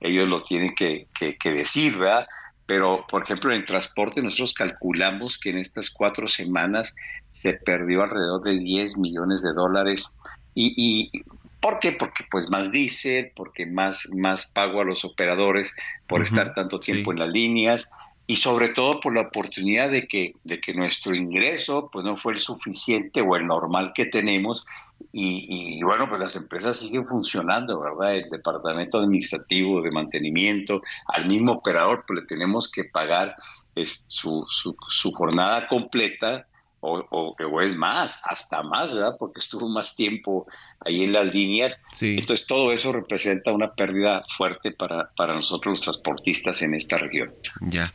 ellos 0.00 0.28
lo 0.28 0.42
tienen 0.42 0.74
que, 0.74 1.06
que, 1.14 1.52
decir, 1.52 1.96
¿verdad? 1.96 2.26
Pero, 2.66 3.06
por 3.08 3.22
ejemplo, 3.22 3.52
en 3.52 3.58
el 3.58 3.64
transporte 3.64 4.22
nosotros 4.22 4.54
calculamos 4.54 5.38
que 5.38 5.50
en 5.50 5.58
estas 5.58 5.88
cuatro 5.90 6.26
semanas 6.26 6.96
se 7.30 7.54
perdió 7.54 8.02
alrededor 8.02 8.42
de 8.42 8.58
10 8.58 8.96
millones 8.96 9.42
de 9.42 9.52
dólares 9.52 10.18
y, 10.54 10.74
y 10.76 11.22
¿Por 11.62 11.78
qué? 11.78 11.92
Porque 11.92 12.24
pues 12.28 12.50
más 12.50 12.72
diésel, 12.72 13.30
porque 13.36 13.66
más, 13.66 14.08
más 14.16 14.46
pago 14.46 14.80
a 14.80 14.84
los 14.84 15.04
operadores 15.04 15.72
por 16.08 16.20
estar 16.20 16.52
tanto 16.52 16.80
tiempo 16.80 17.12
en 17.12 17.20
las 17.20 17.28
líneas 17.28 17.88
y 18.26 18.34
sobre 18.34 18.70
todo 18.70 18.98
por 18.98 19.14
la 19.14 19.20
oportunidad 19.20 19.88
de 19.88 20.08
que, 20.08 20.34
de 20.42 20.60
que 20.60 20.74
nuestro 20.74 21.14
ingreso 21.14 21.88
pues 21.92 22.04
no 22.04 22.16
fue 22.16 22.32
el 22.32 22.40
suficiente 22.40 23.20
o 23.20 23.36
el 23.36 23.46
normal 23.46 23.92
que 23.94 24.06
tenemos 24.06 24.66
y, 25.12 25.80
bueno, 25.84 26.08
pues 26.08 26.20
las 26.20 26.34
empresas 26.34 26.78
siguen 26.78 27.06
funcionando, 27.06 27.78
¿verdad? 27.80 28.16
El 28.16 28.28
departamento 28.28 28.98
administrativo 28.98 29.82
de 29.82 29.90
mantenimiento, 29.92 30.82
al 31.06 31.26
mismo 31.26 31.52
operador 31.52 32.04
pues 32.08 32.20
le 32.20 32.26
tenemos 32.26 32.68
que 32.68 32.84
pagar 32.84 33.36
su, 34.08 34.44
su, 34.48 34.76
su 34.88 35.12
jornada 35.12 35.68
completa 35.68 36.46
o, 36.84 37.06
o, 37.10 37.60
es 37.60 37.76
más, 37.76 38.18
hasta 38.24 38.62
más, 38.64 38.92
¿verdad? 38.92 39.14
Porque 39.16 39.38
estuvo 39.38 39.68
más 39.68 39.94
tiempo 39.94 40.46
ahí 40.80 41.04
en 41.04 41.12
las 41.12 41.32
líneas. 41.32 41.80
Entonces 42.00 42.46
todo 42.46 42.72
eso 42.72 42.92
representa 42.92 43.52
una 43.52 43.72
pérdida 43.72 44.24
fuerte 44.36 44.72
para, 44.72 45.10
para 45.16 45.34
nosotros 45.34 45.72
los 45.72 45.80
transportistas 45.82 46.60
en 46.60 46.74
esta 46.74 46.96
región. 46.96 47.32
Ya. 47.60 47.92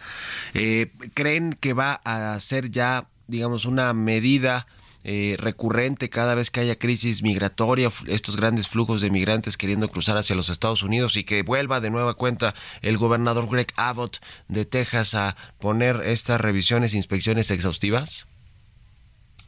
Eh, 0.54 0.91
¿Creen 1.13 1.54
que 1.54 1.73
va 1.73 2.00
a 2.06 2.39
ser 2.39 2.71
ya, 2.71 3.10
digamos, 3.28 3.65
una 3.65 3.93
medida 3.93 4.67
eh, 5.04 5.36
recurrente 5.38 6.10
cada 6.10 6.34
vez 6.34 6.50
que 6.50 6.62
haya 6.62 6.80
crisis 6.80 7.23
migratoria, 7.23 7.91
estos 8.08 8.38
grandes 8.38 8.69
flujos 8.69 9.02
de 9.02 9.10
migrantes 9.10 9.58
queriendo 9.58 9.89
cruzar 9.89 10.15
hacia 10.15 10.36
los 10.36 10.50
Estados 10.50 10.82
Unidos 10.82 11.17
y 11.17 11.26
que 11.26 11.43
vuelva 11.43 11.82
de 11.82 11.89
nueva 11.89 12.13
cuenta 12.13 12.56
el 12.81 12.98
gobernador 12.98 13.50
Greg 13.50 13.67
Abbott 13.75 14.19
de 14.48 14.63
Texas 14.63 15.13
a 15.13 15.35
poner 15.60 16.02
estas 16.06 16.40
revisiones, 16.40 16.94
inspecciones 16.94 17.52
exhaustivas? 17.52 18.27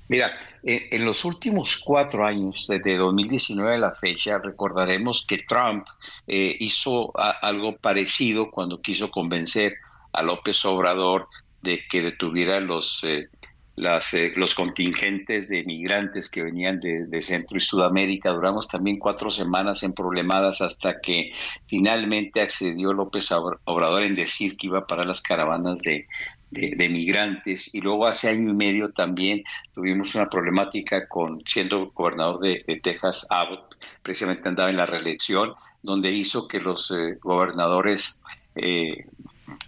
Mira, 0.09 0.31
en, 0.63 1.05
los 1.05 1.23
últimos 1.23 1.77
cuatro 1.77 2.25
años, 2.25 2.65
desde 2.67 2.97
2019 2.97 3.75
a 3.75 3.77
la 3.77 3.93
fecha, 3.93 4.39
recordaremos 4.39 5.23
que 5.27 5.37
Trump 5.37 5.85
eh, 6.25 6.57
hizo 6.59 7.13
algo 7.15 7.77
parecido 7.77 8.49
cuando 8.49 8.81
quiso 8.81 9.11
convencer 9.11 9.75
a 10.11 10.23
López 10.23 10.65
Obrador 10.65 11.27
de 11.61 11.85
que 11.87 12.01
detuviera 12.01 12.59
los, 12.59 13.03
eh, 13.03 13.29
eh, 13.77 14.33
los 14.35 14.55
contingentes 14.55 15.47
de 15.47 15.63
migrantes 15.63 16.27
que 16.27 16.41
venían 16.41 16.79
de, 16.79 17.21
Centro 17.21 17.57
y 17.57 17.61
Sudamérica. 17.61 18.31
Duramos 18.31 18.67
también 18.67 18.97
cuatro 18.97 19.29
semanas 19.29 19.83
en 19.83 19.93
problemadas 19.93 20.61
hasta 20.61 20.99
que 21.01 21.33
finalmente 21.67 22.41
accedió 22.41 22.93
López 22.93 23.31
Obrador 23.31 24.03
en 24.03 24.15
decir 24.15 24.57
que 24.57 24.67
iba 24.67 24.87
para 24.87 25.05
las 25.05 25.21
caravanas 25.21 25.79
de, 25.81 26.07
de, 26.51 26.89
migrantes. 26.89 27.73
Y 27.73 27.81
luego 27.81 28.07
hace 28.07 28.29
año 28.29 28.51
y 28.51 28.55
medio 28.55 28.89
también 28.89 29.43
tuvimos 29.73 30.15
una 30.15 30.29
problemática 30.29 31.07
con 31.07 31.41
siendo 31.45 31.91
gobernador 31.91 32.39
de, 32.39 32.63
Texas 32.81 33.27
Abbott 33.29 33.75
precisamente 34.01 34.47
andaba 34.47 34.69
en 34.69 34.77
la 34.77 34.85
reelección 34.85 35.53
donde 35.81 36.11
hizo 36.11 36.47
que 36.47 36.59
los 36.59 36.91
eh, 36.91 37.17
gobernadores 37.21 38.21
eh, 38.55 39.05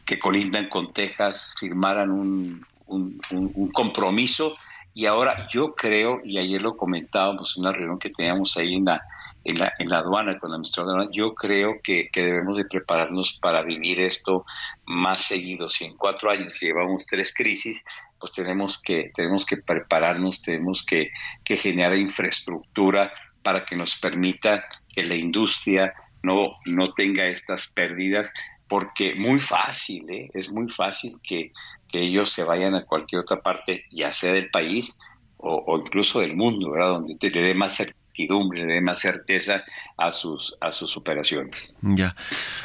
que 0.06 0.20
colindan 0.20 0.70
con 0.70 0.94
Texas 0.94 1.56
firmaran 1.60 2.12
un, 2.12 2.66
un, 2.88 3.72
compromiso. 3.72 4.56
Y 4.94 5.06
ahora 5.06 5.48
yo 5.52 5.74
creo, 5.74 6.20
y 6.24 6.38
ayer 6.38 6.62
lo 6.62 6.76
comentábamos 6.76 7.56
en 7.56 7.62
una 7.62 7.72
reunión 7.72 8.00
que 8.00 8.10
teníamos 8.10 8.58
ahí 8.58 8.76
en 8.76 8.86
la, 8.86 9.02
en 9.44 9.60
la, 9.60 9.74
en 9.80 9.90
la 9.90 10.00
aduana, 10.00 10.38
con 10.40 10.52
la 10.52 10.56
administrador 10.56 10.92
de 10.92 10.96
aduana, 10.96 11.12
yo 11.14 11.34
creo 11.34 11.80
que, 11.84 12.10
debemos 12.14 12.58
de 12.58 12.66
prepararnos 12.66 13.38
para 13.42 13.64
vivir 13.64 14.00
esto 14.00 14.46
más 14.86 15.24
seguido. 15.24 15.70
Si 15.70 15.86
en 15.86 15.98
cuatro 15.98 16.30
años 16.30 16.60
llevamos 16.62 17.06
tres 17.06 17.34
crisis, 17.34 17.84
pues 18.20 18.32
tenemos 18.34 18.82
que, 18.82 19.12
tenemos 19.16 19.46
que 19.46 19.58
prepararnos, 19.58 20.42
tenemos 20.42 20.86
que, 20.86 21.10
que 21.44 21.58
generar 21.58 21.98
infraestructura 21.98 23.12
para 23.42 23.66
que 23.66 23.76
nos 23.76 23.96
permita 23.98 24.62
que 24.94 25.04
la 25.04 25.16
industria 25.16 25.94
no, 26.24 26.52
no 26.66 26.94
tenga 26.94 27.26
estas 27.26 27.68
pérdidas, 27.68 28.32
porque 28.68 29.16
muy 29.16 29.40
fácil, 29.40 30.10
¿eh? 30.10 30.30
es 30.34 30.52
muy 30.52 30.72
fácil 30.72 31.14
que, 31.24 31.52
que, 31.90 32.04
ellos 32.04 32.32
se 32.32 32.44
vayan 32.44 32.76
a 32.76 32.86
cualquier 32.86 33.22
otra 33.22 33.42
parte, 33.42 33.86
ya 33.92 34.12
sea 34.12 34.32
del 34.32 34.50
país 34.50 34.98
o, 35.38 35.56
o 35.66 35.78
incluso 35.78 36.20
del 36.20 36.36
mundo, 36.38 36.72
¿verdad? 36.72 36.92
Donde 36.92 37.16
te, 37.16 37.32
le 37.32 37.42
dé 37.42 37.54
más 37.54 37.82
le 38.18 38.66
dé 38.66 38.82
más 38.82 39.00
certeza 39.00 39.64
a 39.98 40.12
sus, 40.12 40.58
a 40.62 40.72
sus 40.72 40.98
operaciones. 40.98 41.78
Ya, 41.82 42.16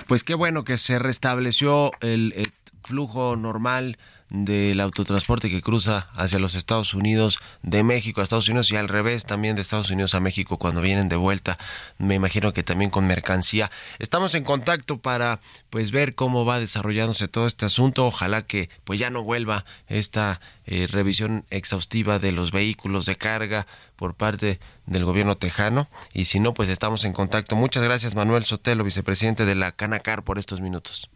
pues 0.07 0.25
qué 0.25 0.35
bueno 0.35 0.65
que 0.65 0.77
se 0.77 0.99
restableció 0.99 1.93
el 2.01 2.53
flujo 2.83 3.37
normal 3.37 3.99
del 4.29 4.81
autotransporte 4.81 5.49
que 5.49 5.63
cruza 5.63 6.09
hacia 6.15 6.39
los 6.39 6.55
Estados 6.55 6.95
Unidos, 6.95 7.39
de 7.63 7.85
México 7.85 8.21
a 8.21 8.25
Estados 8.25 8.49
Unidos 8.49 8.71
y 8.71 8.77
al 8.77 8.89
revés 8.89 9.25
también 9.25 9.55
de 9.55 9.63
Estados 9.63 9.91
Unidos 9.91 10.15
a 10.15 10.21
México 10.21 10.59
cuando 10.59 10.81
vienen 10.81 11.09
de 11.09 11.17
vuelta. 11.17 11.59
Me 11.99 12.15
imagino 12.17 12.53
que 12.53 12.63
también 12.63 12.91
con 12.91 13.07
mercancía. 13.07 13.71
Estamos 13.99 14.35
en 14.35 14.45
contacto 14.45 14.99
para 14.99 15.41
pues 15.71 15.91
ver 15.91 16.15
cómo 16.15 16.45
va 16.45 16.59
desarrollándose 16.59 17.29
todo 17.29 17.47
este 17.47 17.67
asunto. 17.67 18.07
Ojalá 18.07 18.47
que 18.47 18.69
pues 18.85 18.99
ya 18.99 19.11
no 19.11 19.23
vuelva 19.23 19.65
esta 19.87 20.41
eh, 20.65 20.89
revisión 20.91 21.45
exhaustiva 21.51 22.19
de 22.19 22.33
los 22.33 22.51
vehículos 22.51 23.07
de 23.07 23.17
carga 23.17 23.67
por 23.95 24.15
parte 24.15 24.59
del 24.87 25.05
gobierno 25.05 25.37
tejano 25.37 25.89
y 26.13 26.27
si 26.27 26.41
no 26.41 26.55
pues 26.55 26.69
estamos 26.69 27.05
en 27.05 27.13
contacto. 27.13 27.57
Muchas 27.57 27.83
gracias 27.83 28.15
Manuel 28.15 28.45
Sotelo, 28.45 28.85
vicepresidente 28.85 29.45
de 29.45 29.55
la 29.55 29.73
Canacar 29.73 30.25
por 30.25 30.39
estos 30.39 30.61
minutos. 30.61 31.11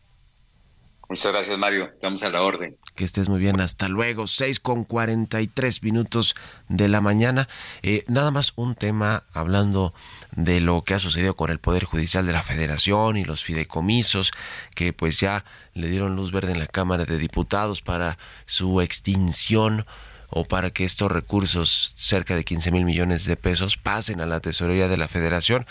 Muchas 1.11 1.33
gracias, 1.33 1.59
Mario. 1.59 1.87
Estamos 1.87 2.23
a 2.23 2.29
la 2.29 2.41
orden. 2.41 2.77
Que 2.95 3.03
estés 3.03 3.29
muy 3.29 3.41
bien. 3.41 3.61
Hasta 3.61 3.89
luego. 3.89 4.29
6 4.29 4.61
con 4.61 4.85
43 4.85 5.83
minutos 5.83 6.37
de 6.69 6.87
la 6.87 7.01
mañana. 7.01 7.49
Eh, 7.83 8.05
nada 8.07 8.31
más 8.31 8.53
un 8.55 8.77
tema 8.77 9.25
hablando 9.35 9.93
de 10.31 10.61
lo 10.61 10.85
que 10.85 10.95
ha 10.95 11.01
sucedido 11.01 11.35
con 11.35 11.51
el 11.51 11.59
Poder 11.59 11.83
Judicial 11.83 12.27
de 12.27 12.33
la 12.33 12.45
Federación 12.45 13.17
y 13.17 13.25
los 13.25 13.43
fideicomisos, 13.43 14.31
que 14.77 14.93
pues 14.93 15.19
ya 15.19 15.45
le 15.75 15.89
dieron 15.89 16.15
luz 16.15 16.31
verde 16.31 16.53
en 16.53 16.61
la 16.61 16.67
Cámara 16.67 17.05
de 17.05 17.19
Diputados 17.19 17.83
para 17.83 18.17
su 18.47 18.81
extinción 18.81 19.87
o 20.31 20.45
para 20.45 20.71
que 20.71 20.85
estos 20.85 21.11
recursos, 21.11 21.93
cerca 21.97 22.37
de 22.37 22.45
15 22.45 22.71
mil 22.71 22.85
millones 22.85 23.25
de 23.25 23.35
pesos, 23.35 23.77
pasen 23.77 24.21
a 24.21 24.27
la 24.27 24.39
tesorería 24.39 24.87
de 24.87 24.97
la 24.97 25.09
Federación. 25.09 25.67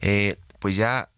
Eh, 0.00 0.38
pues 0.58 0.74
ya 0.74 1.11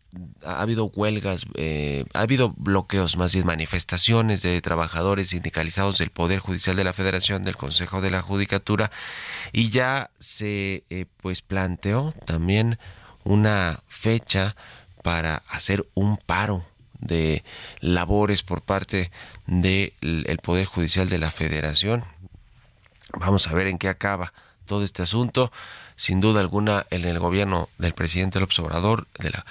ha 0.45 0.61
habido 0.61 0.87
huelgas, 0.87 1.47
eh, 1.55 2.05
ha 2.15 2.21
habido 2.21 2.55
bloqueos, 2.57 3.17
más 3.17 3.35
bien 3.35 3.47
manifestaciones 3.47 4.43
de 4.43 4.61
trabajadores 4.61 5.31
sindicalizados 5.31 5.99
del 5.99 6.11
Poder 6.11 6.41
Judicial 6.41 6.77
de 6.77 6.85
la 6.85 6.93
Federación, 6.93 7.43
del 7.43 7.57
Consejo 7.57 8.01
de 8.01 8.11
la 8.11 8.23
Judicatura, 8.23 8.91
y 9.53 9.71
ya 9.71 10.11
se 10.19 10.85
eh, 10.91 11.07
pues 11.19 11.43
planteó 11.43 12.12
también 12.27 12.79
una 13.25 13.81
fecha 13.89 14.57
para 15.03 15.43
hacer 15.49 15.87
un 15.95 16.17
paro 16.17 16.65
de 17.01 17.45
labores 17.81 18.43
por 18.43 18.62
parte 18.62 19.11
del 19.47 20.39
Poder 20.43 20.67
Judicial 20.67 21.09
de 21.09 21.19
la 21.19 21.31
Federación. 21.31 22.05
Vamos 23.19 23.47
a 23.47 23.55
ver 23.55 23.67
en 23.67 23.79
qué 23.79 23.89
acaba 23.89 24.33
todo 24.67 24.85
este 24.85 25.03
asunto. 25.03 25.53
Sin 25.97 26.21
duda 26.21 26.41
alguna, 26.41 26.85
en 26.91 27.05
el 27.05 27.19
gobierno 27.19 27.69
del 27.79 27.95
presidente 27.95 28.41
López 28.41 28.59
Obrador, 28.59 29.07
de 29.19 29.31
la 29.31 29.47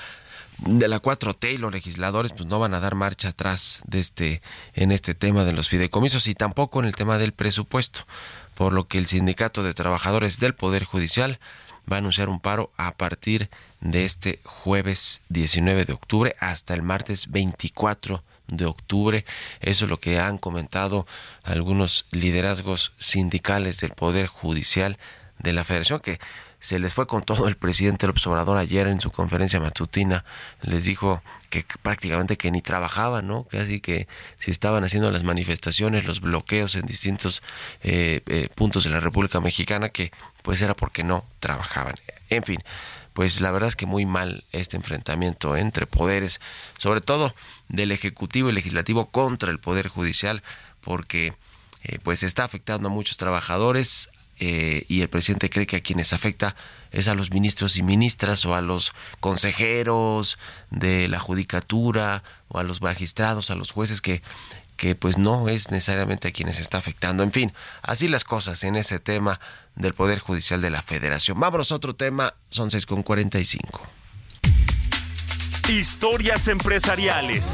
de 0.59 0.87
la 0.87 1.01
4T 1.01 1.53
y 1.53 1.57
los 1.57 1.71
legisladores 1.71 2.33
pues 2.33 2.47
no 2.47 2.59
van 2.59 2.73
a 2.73 2.79
dar 2.79 2.95
marcha 2.95 3.29
atrás 3.29 3.81
de 3.85 3.99
este 3.99 4.41
en 4.73 4.91
este 4.91 5.13
tema 5.13 5.43
de 5.43 5.53
los 5.53 5.69
fideicomisos 5.69 6.27
y 6.27 6.35
tampoco 6.35 6.79
en 6.79 6.85
el 6.85 6.95
tema 6.95 7.17
del 7.17 7.33
presupuesto, 7.33 8.01
por 8.53 8.73
lo 8.73 8.87
que 8.87 8.97
el 8.97 9.07
Sindicato 9.07 9.63
de 9.63 9.73
Trabajadores 9.73 10.39
del 10.39 10.55
Poder 10.55 10.83
Judicial 10.83 11.39
va 11.91 11.97
a 11.97 11.99
anunciar 11.99 12.29
un 12.29 12.39
paro 12.39 12.71
a 12.77 12.91
partir 12.91 13.49
de 13.81 14.05
este 14.05 14.39
jueves 14.45 15.21
19 15.29 15.85
de 15.85 15.93
octubre 15.93 16.35
hasta 16.39 16.73
el 16.73 16.81
martes 16.81 17.29
24 17.31 18.23
de 18.47 18.65
octubre. 18.65 19.25
Eso 19.59 19.85
es 19.85 19.89
lo 19.89 19.99
que 19.99 20.19
han 20.19 20.37
comentado 20.37 21.05
algunos 21.43 22.05
liderazgos 22.11 22.93
sindicales 22.97 23.79
del 23.81 23.91
Poder 23.91 24.27
Judicial 24.27 24.97
de 25.39 25.53
la 25.53 25.63
Federación 25.63 25.99
que 25.99 26.19
se 26.64 26.80
les 26.80 26.93
fue 26.93 27.07
con 27.07 27.24
todo 27.24 27.49
el 27.49 27.57
presidente 27.57 28.07
López 28.07 28.26
Obrador 28.26 28.57
ayer 28.57 28.88
en 28.88 29.01
su 29.01 29.11
conferencia 29.11 29.59
matutina, 29.59 30.24
les 30.61 30.86
dijo 30.86 31.22
que 31.49 31.66
prácticamente 31.82 32.38
que 32.38 32.51
ni 32.51 32.61
trabajaban, 32.61 33.28
¿no? 33.28 33.43
Casi 33.51 33.82
que 33.82 34.07
si 34.39 34.49
estaban 34.49 34.86
haciendo 34.86 35.11
las 35.11 35.26
manifestaciones, 35.26 36.05
los 36.05 36.22
bloqueos 36.22 36.76
en 36.76 36.86
distintos 36.86 37.43
eh, 37.82 38.22
eh, 38.28 38.47
puntos 38.55 38.86
de 38.86 38.91
la 38.91 39.01
República 39.01 39.41
Mexicana, 39.41 39.89
que 39.89 40.14
pues 40.41 40.61
era 40.61 40.74
porque 40.74 41.03
no 41.03 41.26
trabajaban. 41.41 41.95
En 42.30 42.43
fin, 42.43 42.64
pues 43.11 43.41
la 43.41 43.51
verdad 43.51 43.68
es 43.68 43.76
que 43.76 43.86
muy 43.86 44.05
mal 44.05 44.45
este 44.53 44.78
enfrentamiento 44.78 45.57
entre 45.57 45.86
poderes, 45.86 46.39
sobre 46.78 47.01
todo 47.01 47.36
del 47.68 47.91
Ejecutivo 47.91 48.49
y 48.49 48.53
Legislativo 48.53 49.11
contra 49.11 49.51
el 49.51 49.59
Poder 49.59 49.89
Judicial, 49.89 50.43
porque 50.80 51.34
eh, 51.84 51.99
pues 52.01 52.24
está 52.24 52.45
afectando 52.45 52.88
a 52.88 52.91
muchos 52.91 53.18
trabajadores, 53.18 54.09
eh, 54.45 54.85
y 54.87 55.01
el 55.01 55.09
presidente 55.09 55.49
cree 55.49 55.67
que 55.67 55.77
a 55.77 55.81
quienes 55.81 56.13
afecta 56.13 56.55
es 56.91 57.07
a 57.07 57.15
los 57.15 57.31
ministros 57.31 57.77
y 57.77 57.83
ministras 57.83 58.45
o 58.45 58.55
a 58.55 58.61
los 58.61 58.93
consejeros 59.19 60.37
de 60.69 61.07
la 61.07 61.19
judicatura 61.19 62.23
o 62.47 62.59
a 62.59 62.63
los 62.63 62.81
magistrados, 62.81 63.49
a 63.51 63.55
los 63.55 63.71
jueces 63.71 64.01
que 64.01 64.21
que 64.77 64.95
pues 64.95 65.17
no 65.17 65.47
es 65.49 65.71
necesariamente 65.71 66.27
a 66.27 66.31
quienes 66.31 66.59
está 66.59 66.77
afectando. 66.77 67.23
En 67.23 67.31
fin, 67.31 67.53
así 67.81 68.07
las 68.07 68.23
cosas 68.23 68.63
en 68.63 68.75
ese 68.75 68.99
tema 68.99 69.39
del 69.75 69.93
Poder 69.93 70.19
Judicial 70.19 70.61
de 70.61 70.71
la 70.71 70.81
Federación. 70.81 71.39
Vámonos 71.39 71.71
a 71.71 71.75
otro 71.75 71.95
tema, 71.95 72.33
son 72.49 72.69
6.45. 72.69 73.79
Historias 75.69 76.47
empresariales. 76.47 77.53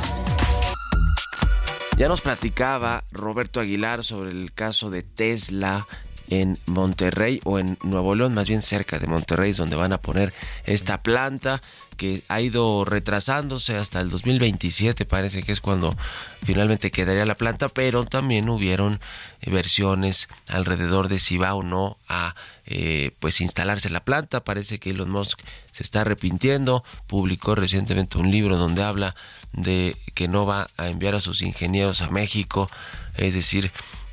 Ya 1.97 2.07
nos 2.07 2.21
platicaba 2.21 3.03
Roberto 3.11 3.59
Aguilar 3.59 4.03
sobre 4.03 4.31
el 4.31 4.53
caso 4.53 4.89
de 4.89 5.03
Tesla 5.03 5.85
en 6.30 6.57
Monterrey 6.65 7.41
o 7.43 7.59
en 7.59 7.77
Nuevo 7.84 8.15
León, 8.15 8.34
más 8.34 8.47
bien 8.47 8.61
cerca 8.61 8.99
de 8.99 9.07
Monterrey, 9.07 9.53
donde 9.53 9.75
van 9.75 9.93
a 9.93 10.01
poner 10.01 10.34
esta 10.65 11.01
planta 11.01 11.61
que 11.97 12.23
ha 12.30 12.39
ido 12.39 12.86
retrasándose 12.86 13.75
hasta 13.75 13.99
el 13.99 14.09
2027, 14.09 15.05
parece 15.05 15.43
que 15.43 15.51
es 15.51 15.59
cuando 15.59 15.97
finalmente 16.41 16.91
quedaría 16.91 17.25
la 17.25 17.36
planta, 17.36 17.67
pero 17.67 18.05
también 18.05 18.47
hubieron 18.47 19.01
versiones 19.45 20.30
alrededor 20.47 21.09
de 21.09 21.19
si 21.19 21.38
va 21.38 21.53
o 21.55 21.61
no 21.61 21.97
a 22.07 22.36
eh, 22.65 23.11
pues 23.19 23.41
instalarse 23.41 23.89
la 23.89 24.05
planta. 24.05 24.43
Parece 24.43 24.80
que 24.80 24.91
Elon 24.91 25.09
Musk 25.09 25.41
se 25.71 25.84
está 25.84 26.01
arrepintiendo, 26.01 26.86
publicó 27.07 27.55
recientemente 27.55 28.17
un 28.17 28.32
libro 28.32 28.57
donde 28.57 28.84
habla 28.84 29.15
de 29.51 29.97
que 30.13 30.27
no 30.27 30.45
va 30.45 30.69
a 30.77 30.88
enviar 30.88 31.15
a 31.15 31.21
sus 31.21 31.41
ingenieros 31.41 32.01
a 32.01 32.09
México, 32.09 32.69
es 33.17 33.34
decir, 33.34 33.71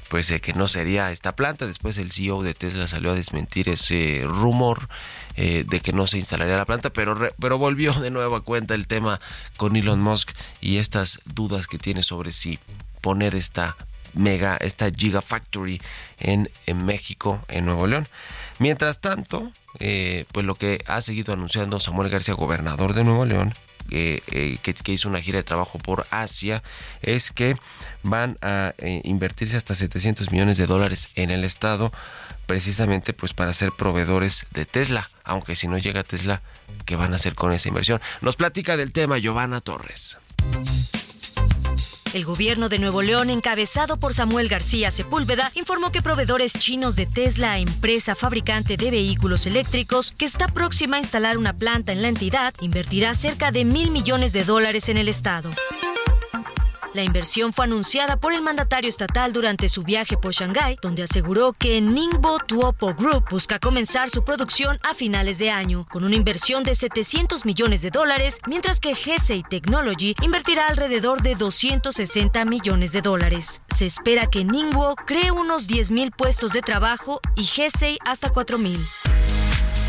pues 0.08 0.32
que 0.40 0.52
no 0.52 0.68
sería 0.68 1.10
esta 1.12 1.34
planta. 1.34 1.66
Después 1.66 1.98
el 1.98 2.12
CEO 2.12 2.42
de 2.42 2.54
Tesla 2.54 2.88
salió 2.88 3.12
a 3.12 3.14
desmentir 3.14 3.68
ese 3.68 4.22
rumor 4.24 4.88
eh, 5.36 5.64
de 5.68 5.80
que 5.80 5.92
no 5.92 6.06
se 6.06 6.18
instalaría 6.18 6.56
la 6.56 6.64
planta, 6.64 6.90
pero, 6.90 7.30
pero 7.38 7.58
volvió 7.58 7.92
de 7.92 8.10
nuevo 8.10 8.36
a 8.36 8.44
cuenta 8.44 8.74
el 8.74 8.86
tema 8.86 9.20
con 9.56 9.76
Elon 9.76 10.00
Musk 10.00 10.30
y 10.60 10.78
estas 10.78 11.20
dudas 11.24 11.66
que 11.66 11.78
tiene 11.78 12.02
sobre 12.02 12.32
si 12.32 12.58
poner 13.00 13.34
esta 13.34 13.76
mega, 14.14 14.56
esta 14.56 14.90
Gigafactory 14.90 15.80
en, 16.18 16.50
en 16.66 16.84
México, 16.84 17.42
en 17.48 17.66
Nuevo 17.66 17.86
León. 17.86 18.08
Mientras 18.58 19.00
tanto, 19.00 19.52
eh, 19.78 20.24
pues 20.32 20.46
lo 20.46 20.54
que 20.54 20.82
ha 20.86 21.00
seguido 21.02 21.34
anunciando 21.34 21.78
Samuel 21.80 22.08
García, 22.08 22.34
gobernador 22.34 22.94
de 22.94 23.04
Nuevo 23.04 23.24
León, 23.26 23.54
eh, 23.90 24.58
que, 24.62 24.92
hizo 24.92 25.08
una 25.08 25.20
gira 25.20 25.38
de 25.38 25.44
trabajo 25.44 25.78
por 25.78 26.06
Asia, 26.10 26.62
es 27.02 27.32
que 27.32 27.56
van 28.02 28.38
a 28.42 28.74
eh, 28.78 29.00
invertirse 29.04 29.56
hasta 29.56 29.74
700 29.74 30.30
millones 30.30 30.58
de 30.58 30.66
dólares 30.66 31.08
en 31.14 31.30
el 31.30 31.44
estado, 31.44 31.92
precisamente 32.46 33.12
pues 33.12 33.34
para 33.34 33.52
ser 33.52 33.72
proveedores 33.72 34.46
de 34.52 34.66
Tesla, 34.66 35.10
aunque 35.24 35.56
si 35.56 35.68
no 35.68 35.78
llega 35.78 36.02
Tesla, 36.02 36.42
¿qué 36.84 36.96
van 36.96 37.12
a 37.12 37.16
hacer 37.16 37.34
con 37.34 37.52
esa 37.52 37.68
inversión? 37.68 38.00
Nos 38.20 38.36
platica 38.36 38.76
del 38.76 38.92
tema 38.92 39.18
Giovanna 39.18 39.60
Torres. 39.60 40.18
El 42.12 42.24
gobierno 42.24 42.68
de 42.68 42.78
Nuevo 42.78 43.02
León, 43.02 43.30
encabezado 43.30 43.98
por 43.98 44.14
Samuel 44.14 44.48
García 44.48 44.90
Sepúlveda, 44.90 45.50
informó 45.54 45.92
que 45.92 46.02
proveedores 46.02 46.52
chinos 46.52 46.96
de 46.96 47.06
Tesla, 47.06 47.58
empresa 47.58 48.14
fabricante 48.14 48.76
de 48.76 48.90
vehículos 48.90 49.46
eléctricos, 49.46 50.12
que 50.12 50.24
está 50.24 50.46
próxima 50.46 50.96
a 50.96 51.00
instalar 51.00 51.36
una 51.36 51.52
planta 51.52 51.92
en 51.92 52.02
la 52.02 52.08
entidad, 52.08 52.54
invertirá 52.60 53.14
cerca 53.14 53.50
de 53.50 53.64
mil 53.64 53.90
millones 53.90 54.32
de 54.32 54.44
dólares 54.44 54.88
en 54.88 54.96
el 54.96 55.08
estado. 55.08 55.50
La 56.96 57.04
inversión 57.04 57.52
fue 57.52 57.66
anunciada 57.66 58.16
por 58.16 58.32
el 58.32 58.40
mandatario 58.40 58.88
estatal 58.88 59.30
durante 59.34 59.68
su 59.68 59.82
viaje 59.82 60.16
por 60.16 60.32
Shanghái, 60.32 60.78
donde 60.80 61.02
aseguró 61.02 61.52
que 61.52 61.78
Ningbo 61.82 62.38
Tuopo 62.38 62.94
Group 62.94 63.26
busca 63.28 63.58
comenzar 63.58 64.08
su 64.08 64.24
producción 64.24 64.78
a 64.82 64.94
finales 64.94 65.36
de 65.36 65.50
año, 65.50 65.86
con 65.90 66.04
una 66.04 66.16
inversión 66.16 66.64
de 66.64 66.74
700 66.74 67.44
millones 67.44 67.82
de 67.82 67.90
dólares, 67.90 68.40
mientras 68.46 68.80
que 68.80 68.92
Hesei 68.92 69.42
Technology 69.42 70.14
invertirá 70.22 70.68
alrededor 70.68 71.20
de 71.20 71.34
260 71.34 72.46
millones 72.46 72.92
de 72.92 73.02
dólares. 73.02 73.60
Se 73.74 73.84
espera 73.84 74.30
que 74.30 74.46
Ningbo 74.46 74.96
cree 74.96 75.30
unos 75.32 75.68
10.000 75.68 76.16
puestos 76.16 76.54
de 76.54 76.62
trabajo 76.62 77.20
y 77.34 77.42
Hesei 77.42 77.98
hasta 78.06 78.32
4.000. 78.32 78.88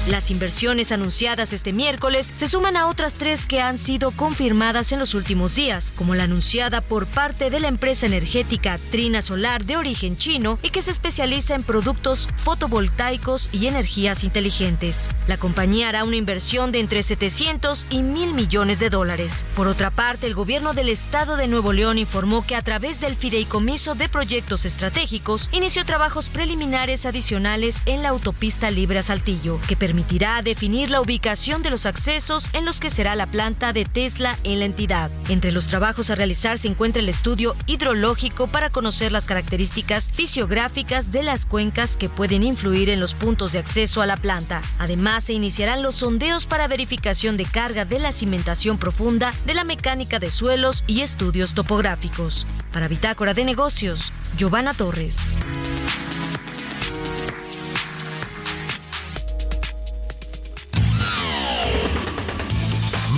Las 0.08 0.32
inversiones 0.32 0.93
anunciadas 0.93 1.51
este 1.51 1.74
miércoles 1.74 2.32
se 2.34 2.47
suman 2.47 2.78
a 2.78 2.88
otras 2.88 3.16
tres 3.16 3.45
que 3.45 3.60
han 3.60 3.78
sido 3.78 4.12
confirmadas 4.12 4.93
en 4.93 4.99
los 4.99 5.14
últimos 5.14 5.53
días, 5.53 5.91
como 5.93 6.16
la 6.16 6.24
anunciada 6.24 6.80
por 6.80 7.08
parte 7.08 7.49
de 7.49 7.60
la 7.60 7.68
empresa 7.68 8.05
energética 8.05 8.80
Trina 8.89 9.22
Solar 9.22 9.66
de 9.66 9.76
origen 9.76 10.16
chino 10.16 10.60
y 10.64 10.70
que 10.70 10.82
se 10.82 10.91
especializa 10.91 11.55
en 11.55 11.64
productos 11.64 12.30
fotovoltaicos 12.38 13.49
y 13.51 13.68
energías 13.68 14.24
inteligentes. 14.24 15.10
La 15.28 15.36
compañía 15.36 15.89
hará 15.89 16.05
una 16.05 16.16
inversión 16.16 16.72
de 16.72 16.80
entre 16.80 17.03
700 17.03 17.86
y 17.89 17.97
1.000 17.97 18.34
millones 18.34 18.80
de 18.80 18.89
dólares. 18.89 19.45
Por 19.58 19.68
otra 19.68 19.91
parte, 19.91 20.26
el 20.26 20.36
gobierno 20.36 20.74
del 20.74 20.88
estado 20.88 21.36
de 21.36 21.49
Nuevo 21.49 21.74
León 21.74 21.97
informó 21.97 22.47
que 22.47 22.55
a 22.55 22.62
través 22.62 23.01
del 23.01 23.18
Fideicomiso 23.18 23.93
de 23.93 24.08
Proyectos 24.08 24.64
Estratégicos 24.64 25.49
inició 25.51 25.84
trabajos 25.84 26.30
preliminares 26.30 27.05
adicionales 27.05 27.84
en 27.86 28.03
la 28.03 28.10
autopista 28.10 28.72
Libre 28.72 29.03
Saltillo, 29.03 29.60
que 29.68 29.76
permite 29.76 29.96
permitirá 29.97 30.43
definir 30.43 30.91
la 30.91 31.01
ubicación 31.01 31.63
de 31.63 31.71
los 31.71 31.87
accesos 31.87 32.51
en 32.53 32.65
los 32.65 32.79
que 32.79 32.91
será 32.91 33.15
la 33.15 33.25
planta 33.25 33.73
de 33.73 33.83
Tesla 33.83 34.37
en 34.43 34.59
la 34.59 34.65
entidad. 34.65 35.09
Entre 35.27 35.51
los 35.51 35.65
trabajos 35.65 36.11
a 36.11 36.15
realizar 36.15 36.59
se 36.59 36.67
encuentra 36.67 37.01
el 37.01 37.09
estudio 37.09 37.55
hidrológico 37.65 38.45
para 38.45 38.69
conocer 38.69 39.11
las 39.11 39.25
características 39.25 40.11
fisiográficas 40.13 41.11
de 41.11 41.23
las 41.23 41.47
cuencas 41.47 41.97
que 41.97 42.09
pueden 42.09 42.43
influir 42.43 42.91
en 42.91 42.99
los 42.99 43.15
puntos 43.15 43.53
de 43.53 43.57
acceso 43.57 44.03
a 44.03 44.05
la 44.05 44.17
planta. 44.17 44.61
Además, 44.77 45.23
se 45.23 45.33
iniciarán 45.33 45.81
los 45.81 45.95
sondeos 45.95 46.45
para 46.45 46.67
verificación 46.67 47.35
de 47.35 47.45
carga 47.45 47.83
de 47.83 47.97
la 47.97 48.11
cimentación 48.11 48.77
profunda, 48.77 49.33
de 49.47 49.55
la 49.55 49.63
mecánica 49.63 50.19
de 50.19 50.29
suelos 50.29 50.83
y 50.85 51.01
estudios 51.01 51.55
topográficos. 51.55 52.45
Para 52.71 52.87
Bitácora 52.87 53.33
de 53.33 53.45
Negocios, 53.45 54.13
Giovanna 54.37 54.75
Torres. 54.75 55.35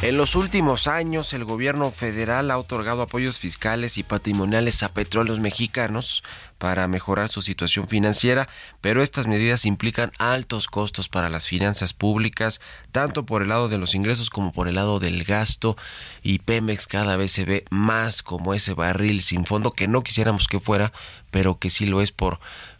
En 0.00 0.16
los 0.16 0.36
últimos 0.36 0.86
años, 0.86 1.32
el 1.32 1.44
gobierno 1.44 1.90
federal 1.90 2.52
ha 2.52 2.58
otorgado 2.58 3.02
apoyos 3.02 3.40
fiscales 3.40 3.98
y 3.98 4.04
patrimoniales 4.04 4.84
a 4.84 4.92
petróleos 4.92 5.40
mexicanos 5.40 6.22
para 6.56 6.86
mejorar 6.86 7.30
su 7.30 7.42
situación 7.42 7.88
financiera, 7.88 8.48
pero 8.80 9.02
estas 9.02 9.26
medidas 9.26 9.64
implican 9.64 10.12
altos 10.18 10.68
costos 10.68 11.08
para 11.08 11.28
las 11.28 11.48
finanzas 11.48 11.94
públicas, 11.94 12.60
tanto 12.92 13.26
por 13.26 13.42
el 13.42 13.48
lado 13.48 13.68
de 13.68 13.78
los 13.78 13.96
ingresos 13.96 14.30
como 14.30 14.52
por 14.52 14.68
el 14.68 14.76
lado 14.76 15.00
del 15.00 15.24
gasto, 15.24 15.76
y 16.22 16.38
Pemex 16.38 16.86
cada 16.86 17.16
vez 17.16 17.32
se 17.32 17.44
ve 17.44 17.64
más 17.70 18.22
como 18.22 18.54
ese 18.54 18.74
barril 18.74 19.20
sin 19.20 19.46
fondo 19.46 19.72
que 19.72 19.88
no 19.88 20.02
quisiéramos 20.02 20.46
que 20.46 20.60
fuera, 20.60 20.92
pero 21.32 21.58
que 21.58 21.70
sí 21.70 21.86
lo 21.86 22.02
es 22.02 22.12
por 22.12 22.38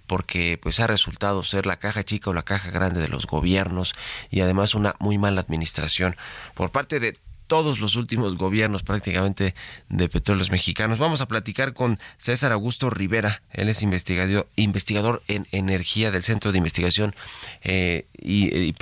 porque 0.09 0.59
pues 0.61 0.81
ha 0.81 0.89
resultado 0.89 1.45
ser 1.45 1.67
la 1.67 1.79
caja 1.79 2.03
chica 2.03 2.31
o 2.31 2.33
la 2.35 2.43
caja 2.43 2.73
grande 2.73 3.01
de 3.01 3.09
los 3.09 3.27
gobiernos 3.27 3.93
y 4.31 4.41
además 4.41 4.75
una 4.75 4.97
muy 4.99 5.19
mala 5.19 5.41
administración 5.41 6.17
por 6.55 6.73
parte 6.73 6.99
de 6.99 7.15
todos 7.49 7.81
los 7.81 7.97
últimos 7.97 8.37
gobiernos 8.37 8.85
prácticamente 8.85 9.55
de 9.89 10.09
petróleos 10.09 10.51
mexicanos. 10.51 10.99
Vamos 10.99 11.21
a 11.21 11.27
platicar 11.27 11.73
con 11.73 11.99
César 12.19 12.53
Augusto 12.53 12.91
Rivera, 12.91 13.43
él 13.51 13.69
es 13.69 13.83
investigador, 13.83 14.47
investigador 14.55 15.23
en 15.27 15.47
energía 15.51 16.11
del 16.11 16.23
Centro 16.23 16.53
de 16.53 16.59
Investigación 16.59 17.17
eh, 17.63 18.07
y, 18.21 18.75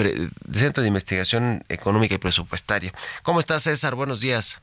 Centro 0.52 0.82
de 0.82 0.88
Investigación 0.88 1.64
Económica 1.68 2.16
y 2.16 2.18
Presupuestaria. 2.18 2.92
¿Cómo 3.22 3.40
estás 3.40 3.62
César? 3.62 3.94
Buenos 3.94 4.20
días. 4.20 4.60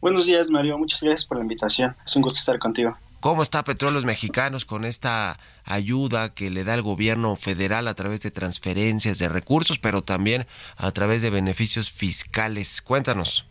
Buenos 0.00 0.26
días 0.26 0.48
Mario, 0.50 0.78
muchas 0.78 1.00
gracias 1.00 1.26
por 1.26 1.36
la 1.36 1.42
invitación. 1.42 1.94
Es 2.04 2.16
un 2.16 2.22
gusto 2.22 2.38
estar 2.38 2.58
contigo. 2.58 2.96
¿Cómo 3.22 3.44
está 3.44 3.62
Petróleos 3.62 4.04
Mexicanos 4.04 4.64
con 4.64 4.84
esta 4.84 5.38
ayuda 5.64 6.34
que 6.34 6.50
le 6.50 6.64
da 6.64 6.74
el 6.74 6.82
gobierno 6.82 7.36
federal 7.36 7.86
a 7.86 7.94
través 7.94 8.20
de 8.22 8.32
transferencias 8.32 9.20
de 9.20 9.28
recursos, 9.28 9.78
pero 9.78 10.02
también 10.02 10.48
a 10.76 10.90
través 10.90 11.22
de 11.22 11.30
beneficios 11.30 11.92
fiscales? 11.92 12.82
Cuéntanos. 12.82 13.46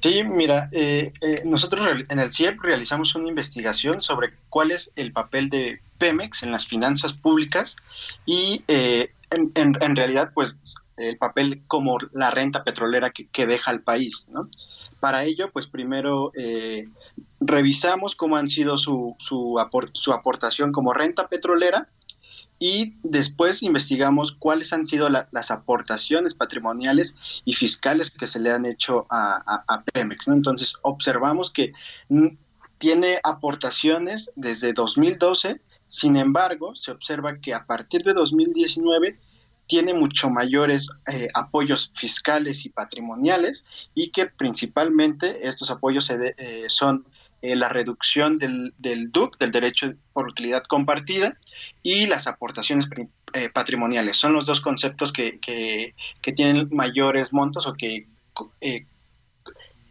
Sí, 0.00 0.22
mira, 0.24 0.70
eh, 0.72 1.12
eh, 1.20 1.42
nosotros 1.44 1.86
en 2.08 2.18
el 2.18 2.32
CIEP 2.32 2.62
realizamos 2.62 3.14
una 3.16 3.28
investigación 3.28 4.00
sobre 4.00 4.32
cuál 4.48 4.70
es 4.70 4.90
el 4.96 5.12
papel 5.12 5.50
de 5.50 5.82
Pemex 5.98 6.42
en 6.42 6.52
las 6.52 6.66
finanzas 6.66 7.12
públicas 7.12 7.76
y 8.24 8.64
eh, 8.66 9.12
en, 9.30 9.94
realidad, 9.94 10.30
pues 10.34 10.58
el 10.96 11.18
papel 11.18 11.60
como 11.66 11.98
la 12.14 12.30
renta 12.30 12.64
petrolera 12.64 13.10
que, 13.10 13.26
que 13.26 13.46
deja 13.46 13.70
al 13.70 13.82
país, 13.82 14.26
¿no? 14.30 14.48
Para 15.00 15.24
ello, 15.24 15.50
pues 15.52 15.66
primero 15.66 16.32
revisamos 17.40 18.14
cómo 18.14 18.36
han 18.36 18.48
sido 18.48 18.76
su, 18.76 19.16
su, 19.18 19.56
su 19.94 20.12
aportación 20.12 20.72
como 20.72 20.92
renta 20.92 21.28
petrolera 21.28 21.88
y 22.62 22.92
después 23.02 23.62
investigamos 23.62 24.32
cuáles 24.32 24.74
han 24.74 24.84
sido 24.84 25.08
las 25.08 25.50
aportaciones 25.50 26.34
patrimoniales 26.34 27.16
y 27.46 27.54
fiscales 27.54 28.10
que 28.10 28.26
se 28.26 28.38
le 28.38 28.52
han 28.52 28.66
hecho 28.66 29.06
a, 29.08 29.82
Pemex. 29.94 30.28
Entonces 30.28 30.74
observamos 30.82 31.50
que 31.50 31.72
tiene 32.76 33.18
aportaciones 33.22 34.30
desde 34.36 34.74
2012, 34.74 35.58
sin 35.86 36.16
embargo 36.16 36.76
se 36.76 36.90
observa 36.90 37.38
que 37.38 37.54
a 37.54 37.64
partir 37.64 38.04
de 38.04 38.12
2019 38.12 39.18
tiene 39.70 39.94
mucho 39.94 40.28
mayores 40.30 40.88
eh, 41.06 41.28
apoyos 41.32 41.92
fiscales 41.94 42.66
y 42.66 42.70
patrimoniales 42.70 43.64
y 43.94 44.10
que 44.10 44.26
principalmente 44.26 45.46
estos 45.46 45.70
apoyos 45.70 46.10
eh, 46.10 46.64
son 46.66 47.06
eh, 47.42 47.54
la 47.56 47.70
reducción 47.70 48.36
del, 48.36 48.74
del 48.78 49.12
DUC, 49.12 49.38
del 49.38 49.52
derecho 49.52 49.94
por 50.12 50.26
utilidad 50.26 50.64
compartida, 50.64 51.38
y 51.82 52.06
las 52.06 52.26
aportaciones 52.26 52.86
eh, 53.32 53.48
patrimoniales. 53.48 54.18
Son 54.18 54.34
los 54.34 54.44
dos 54.44 54.60
conceptos 54.60 55.10
que, 55.10 55.38
que, 55.40 56.32
tienen 56.32 56.68
mayores 56.70 57.32
montos 57.32 57.66
o 57.66 57.72
que 57.72 58.06
eh, 58.60 58.84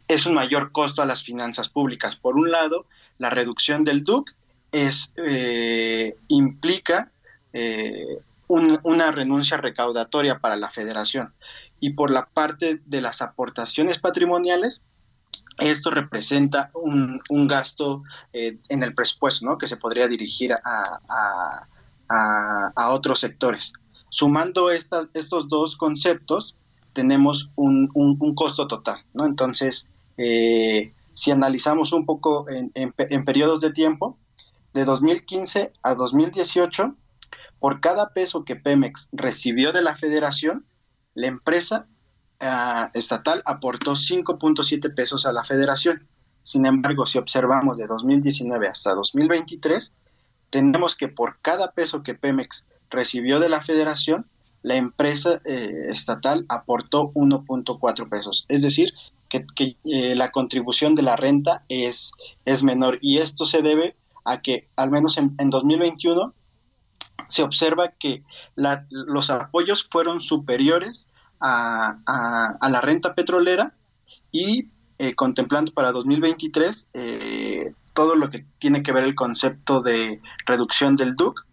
es 0.07 0.25
un 0.27 0.35
mayor 0.35 0.71
costo 0.71 1.01
a 1.01 1.07
las 1.07 1.23
finanzas 1.23 1.69
públicas. 1.69 2.15
Por 2.15 2.35
un 2.35 2.51
lado, 2.51 2.85
la 3.17 3.31
reducción 3.31 3.83
del 3.83 4.03
DUC 4.03 4.29
es, 4.71 5.11
implica 6.27 7.11
una 8.49 9.11
renuncia 9.11 9.57
recaudatoria 9.57 10.39
para 10.39 10.55
la 10.55 10.69
federación. 10.69 11.33
Y 11.79 11.91
por 11.91 12.11
la 12.11 12.25
parte 12.25 12.81
de 12.85 13.01
las 13.01 13.21
aportaciones 13.21 13.99
patrimoniales, 13.99 14.81
esto 15.59 15.91
representa 15.91 16.69
un, 16.73 17.21
gasto 17.47 18.03
eh, 18.33 18.57
en 18.69 18.83
el 18.83 18.93
presupuesto 18.93 19.45
¿no? 19.45 19.57
que 19.57 19.67
se 19.67 19.77
podría 19.77 20.07
dirigir 20.07 20.53
a, 20.53 21.67
otros 22.91 23.19
sectores. 23.19 23.71
Sumando 24.09 24.71
estos 24.71 25.47
dos 25.47 25.75
conceptos, 25.75 26.55
tenemos 26.93 27.49
un, 27.55 27.87
costo 28.35 28.67
total. 28.67 29.03
¿no? 29.13 29.25
Entonces, 29.25 29.87
eh, 30.17 30.91
si 31.13 31.31
analizamos 31.31 31.93
un 31.93 32.05
poco 32.05 32.45
en, 32.49 33.23
periodos 33.23 33.61
de 33.61 33.71
tiempo, 33.71 34.17
de 34.73 34.85
2015 34.85 35.73
a 35.83 35.95
2018, 35.95 36.95
por 37.59 37.81
cada 37.81 38.09
peso 38.09 38.45
que 38.45 38.55
Pemex 38.55 39.09
recibió 39.11 39.71
de 39.71 39.81
la 39.81 39.95
federación, 39.95 40.65
la 41.13 41.27
empresa 41.27 41.87
ah, 42.39 42.89
estatal 42.93 43.41
aportó 43.45 43.93
5.7 43.93 44.93
pesos 44.95 45.25
a 45.25 45.31
la 45.31 45.43
federación. 45.43 46.07
Sin 46.41 46.65
embargo, 46.65 47.05
si 47.05 47.17
observamos 47.17 47.77
de 47.77 47.87
2019 47.87 48.67
hasta 48.67 48.93
2023, 48.93 49.91
tenemos 50.49 50.95
que 50.95 51.07
por 51.07 51.37
cada 51.41 51.71
peso 51.71 52.01
que 52.03 52.15
Pemex 52.15 52.65
recibió 52.89 53.39
de 53.39 53.49
la 53.49 53.61
federación, 53.61 54.25
la 54.61 54.75
empresa 54.75 55.41
eh, 55.45 55.89
estatal 55.89 56.45
aportó 56.49 57.11
1.4 57.13 58.09
pesos. 58.09 58.45
Es 58.49 58.61
decir, 58.61 58.93
que, 59.29 59.45
eh, 59.85 60.15
la 60.15 60.31
contribución 60.31 60.95
de 60.95 61.03
la 61.03 61.15
renta 61.15 61.63
es, 61.69 62.11
es 62.45 62.63
menor. 62.63 62.97
Y 63.01 63.19
esto 63.19 63.45
se 63.45 63.61
debe 63.61 63.95
a 64.25 64.41
que, 64.41 64.67
al 64.75 64.91
menos 64.91 65.17
en, 65.17 65.35
2021, 65.49 66.33
se 67.29 67.43
observa 67.43 67.93
que 67.97 68.23
los 68.55 69.29
apoyos 69.29 69.87
fueron 69.89 70.19
superiores 70.19 71.07
a, 71.39 71.97
la 72.61 72.81
renta 72.81 73.15
petrolera 73.15 73.73
y 74.31 74.67
eh, 74.97 75.15
contemplando 75.15 75.71
para 75.73 75.93
2023 75.93 76.87
todo 77.93 78.15
lo 78.15 78.29
que 78.29 78.45
tiene 78.59 78.83
que 78.83 78.91
ver 78.91 79.03
el 79.03 79.15
concepto 79.15 79.81
de 79.81 80.21
reducción 80.45 80.95
del 80.95 81.15
DUC, 81.15 81.45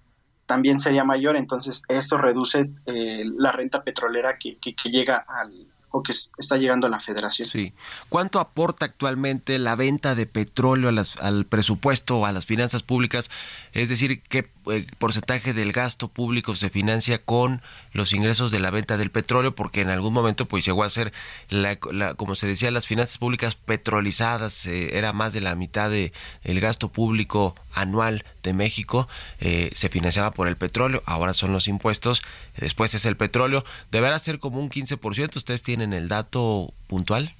también 0.46 0.80
sería 0.80 1.04
mayor, 1.04 1.36
entonces 1.36 1.82
esto 1.88 2.18
reduce 2.18 2.70
eh, 2.86 3.24
la 3.36 3.52
renta 3.52 3.82
petrolera 3.82 4.38
que, 4.38 4.56
que, 4.58 4.74
llega 4.88 5.26
al, 5.28 5.66
o 5.90 6.02
que 6.02 6.12
está 6.12 6.56
llegando 6.56 6.86
a 6.86 6.90
la 6.90 7.00
federación. 7.00 7.48
Sí. 7.48 7.72
¿Cuánto 8.08 8.38
aporta 8.38 8.84
actualmente 8.84 9.58
la 9.58 9.74
venta 9.74 10.14
de 10.14 10.26
petróleo 10.26 10.88
al 11.20 11.46
presupuesto 11.46 12.24
a 12.26 12.32
las 12.32 12.46
finanzas 12.46 12.84
públicas? 12.84 13.28
Es 13.72 13.88
decir, 13.88 14.22
¿qué 14.22 14.48
eh, 14.68 14.86
porcentaje 14.98 15.54
del 15.54 15.72
gasto 15.72 16.08
público 16.08 16.56
se 16.56 16.70
financia 16.70 17.18
con 17.18 17.62
los 17.92 18.12
ingresos 18.12 18.50
de 18.50 18.58
la 18.58 18.70
venta 18.70 18.96
del 18.96 19.10
petróleo? 19.10 19.54
Porque 19.54 19.80
en 19.80 19.90
algún 19.90 20.12
momento 20.12 20.46
pues 20.46 20.64
llegó 20.64 20.84
a 20.84 20.90
ser, 20.90 21.12
la, 21.48 21.76
como 22.14 22.34
se 22.34 22.46
decía, 22.46 22.70
las 22.70 22.86
finanzas 22.86 23.18
públicas 23.18 23.54
petrolizadas, 23.54 24.66
eh, 24.66 24.98
era 24.98 25.12
más 25.12 25.32
de 25.32 25.40
la 25.40 25.54
mitad 25.54 25.90
del 25.90 26.12
el 26.44 26.60
gasto 26.60 26.88
público 26.88 27.54
anual 27.74 28.24
de 28.42 28.54
México, 28.54 29.08
eh, 29.40 29.70
se 29.74 29.88
financiaba 29.88 30.30
por 30.30 30.48
el 30.48 30.56
petróleo, 30.56 31.02
ahora 31.06 31.34
son 31.34 31.52
los 31.52 31.68
impuestos, 31.68 32.22
después 32.56 32.94
es 32.94 33.06
el 33.06 33.16
petróleo, 33.16 33.64
deberá 33.90 34.18
ser 34.18 34.38
como 34.38 34.60
un 34.60 34.70
15%, 34.70 35.36
¿ustedes 35.36 35.62
tienen 35.62 35.92
el 35.92 36.08
dato 36.08 36.72
puntual? 36.86 37.34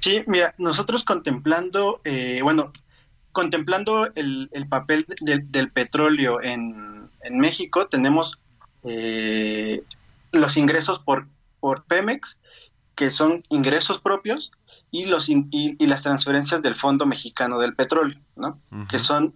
Sí, 0.00 0.22
mira, 0.26 0.54
nosotros 0.58 1.04
contemplando, 1.04 2.00
bueno, 2.42 2.72
contemplando 3.38 4.08
el, 4.16 4.66
papel 4.68 5.06
del 5.20 5.70
petróleo 5.70 6.42
en, 6.42 7.08
México, 7.30 7.86
tenemos 7.86 8.40
eh, 8.82 9.84
los 10.32 10.56
ingresos 10.56 10.98
por, 10.98 11.28
por 11.60 11.84
Pemex, 11.84 12.40
que 12.96 13.12
son 13.12 13.44
ingresos 13.48 14.00
propios, 14.00 14.50
y, 14.90 15.04
los, 15.04 15.28
y, 15.28 15.86
las 15.86 16.02
transferencias 16.02 16.62
del 16.62 16.74
Fondo 16.74 17.06
Mexicano 17.06 17.60
del 17.60 17.76
Petróleo, 17.76 18.18
¿no? 18.34 18.58
Que 18.88 18.98
son, 18.98 19.34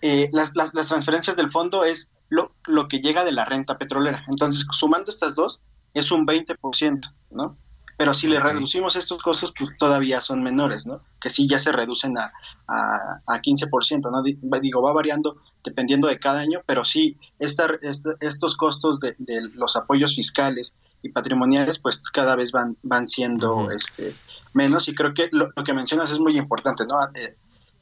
eh, 0.00 0.28
las, 0.30 0.52
las, 0.54 0.70
transferencias 0.70 1.34
del 1.34 1.50
fondo 1.50 1.82
es 1.82 2.08
lo, 2.28 2.54
lo 2.68 2.86
que 2.86 3.00
llega 3.00 3.24
de 3.24 3.32
la 3.32 3.44
renta 3.44 3.78
petrolera. 3.78 4.24
Entonces, 4.28 4.64
sumando 4.70 5.10
estas 5.10 5.34
dos, 5.34 5.60
es 5.92 6.12
un 6.12 6.24
20%, 6.24 7.12
¿no? 7.32 7.56
Pero 8.00 8.14
si 8.14 8.28
le 8.28 8.40
reducimos 8.40 8.96
estos 8.96 9.22
costos, 9.22 9.52
pues 9.52 9.76
todavía 9.76 10.22
son 10.22 10.42
menores, 10.42 10.86
¿no? 10.86 11.02
Que 11.20 11.28
sí 11.28 11.46
ya 11.46 11.58
se 11.58 11.70
reducen 11.70 12.16
a, 12.16 12.32
a, 12.66 13.20
a 13.26 13.42
15%, 13.42 14.10
¿no? 14.10 14.22
Digo, 14.58 14.80
va 14.80 14.94
variando 14.94 15.36
dependiendo 15.62 16.08
de 16.08 16.18
cada 16.18 16.40
año, 16.40 16.62
pero 16.64 16.82
sí, 16.82 17.18
esta, 17.38 17.66
estos 18.20 18.56
costos 18.56 19.00
de, 19.00 19.14
los 19.52 19.76
apoyos 19.76 20.16
fiscales 20.16 20.72
y 21.02 21.10
patrimoniales, 21.10 21.78
pues 21.78 22.00
cada 22.10 22.36
vez 22.36 22.52
van, 22.52 22.78
van 22.82 23.06
siendo 23.06 23.70
este, 23.70 24.14
menos 24.54 24.88
y 24.88 24.94
creo 24.94 25.12
que 25.12 25.28
lo, 25.30 25.52
que 25.52 25.74
mencionas 25.74 26.10
es 26.10 26.18
muy 26.18 26.38
importante, 26.38 26.86
¿no? 26.86 27.02
Eh, 27.14 27.36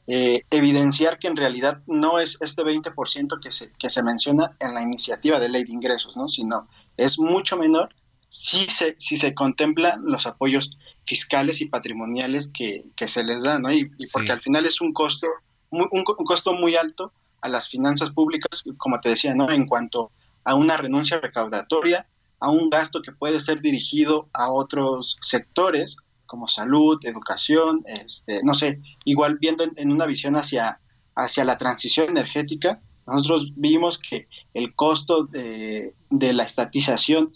eh, 0.07 0.43
evidenciar 0.49 1.17
que 1.17 1.29
en 1.29 1.37
realidad 1.37 1.81
no 1.87 2.19
es 2.19 2.37
este 2.41 2.63
20% 2.63 3.39
que 3.39 3.53
se, 3.53 3.71
que 3.79 3.89
se 3.89 4.03
menciona 4.03 4.51
en 4.59 4.73
la 4.73 4.81
iniciativa 4.81 5.39
de 5.39 5.47
ley 5.47 5.63
de 5.63 5.71
ingresos, 5.71 6.17
¿no? 6.17 6.27
Sino 6.27 6.67
es 6.97 7.17
mucho 7.17 7.55
menor 7.55 7.95
si 8.29 8.67
se, 8.67 8.95
si 8.99 9.17
se 9.17 9.33
contemplan 9.33 10.03
los 10.05 10.27
apoyos 10.27 10.69
fiscales 11.05 11.61
y 11.61 11.65
patrimoniales 11.65 12.49
que, 12.53 12.85
se 13.07 13.23
les 13.23 13.43
dan, 13.43 13.63
¿no? 13.63 13.73
Y, 13.73 13.89
porque 14.13 14.31
al 14.31 14.41
final 14.41 14.65
es 14.65 14.79
un 14.81 14.93
costo, 14.93 15.27
muy, 15.71 15.87
un, 15.91 16.03
costo 16.03 16.53
muy 16.53 16.75
alto 16.75 17.11
a 17.41 17.49
las 17.49 17.67
finanzas 17.67 18.11
públicas, 18.11 18.63
como 18.77 18.99
te 18.99 19.09
decía, 19.09 19.33
¿no? 19.33 19.49
En 19.49 19.65
cuanto 19.65 20.11
a 20.43 20.53
una 20.53 20.77
renuncia 20.77 21.19
recaudatoria, 21.19 22.07
a 22.39 22.51
un 22.51 22.69
gasto 22.69 23.01
que 23.01 23.11
puede 23.11 23.39
ser 23.39 23.61
dirigido 23.61 24.29
a 24.33 24.51
otros 24.51 25.17
sectores 25.21 25.97
como 26.27 26.47
salud, 26.47 26.99
educación, 27.03 27.81
este, 27.87 28.41
no 28.43 28.53
sé, 28.53 28.79
igual 29.03 29.39
viendo 29.39 29.65
en, 29.75 29.91
una 29.91 30.05
visión 30.05 30.35
hacia, 30.35 30.79
hacia 31.15 31.43
la 31.43 31.57
transición 31.57 32.09
energética, 32.09 32.79
nosotros 33.07 33.51
vimos 33.55 33.97
que 33.97 34.27
el 34.53 34.75
costo 34.75 35.23
de, 35.23 35.95
de 36.11 36.33
la 36.33 36.43
estatización 36.43 37.33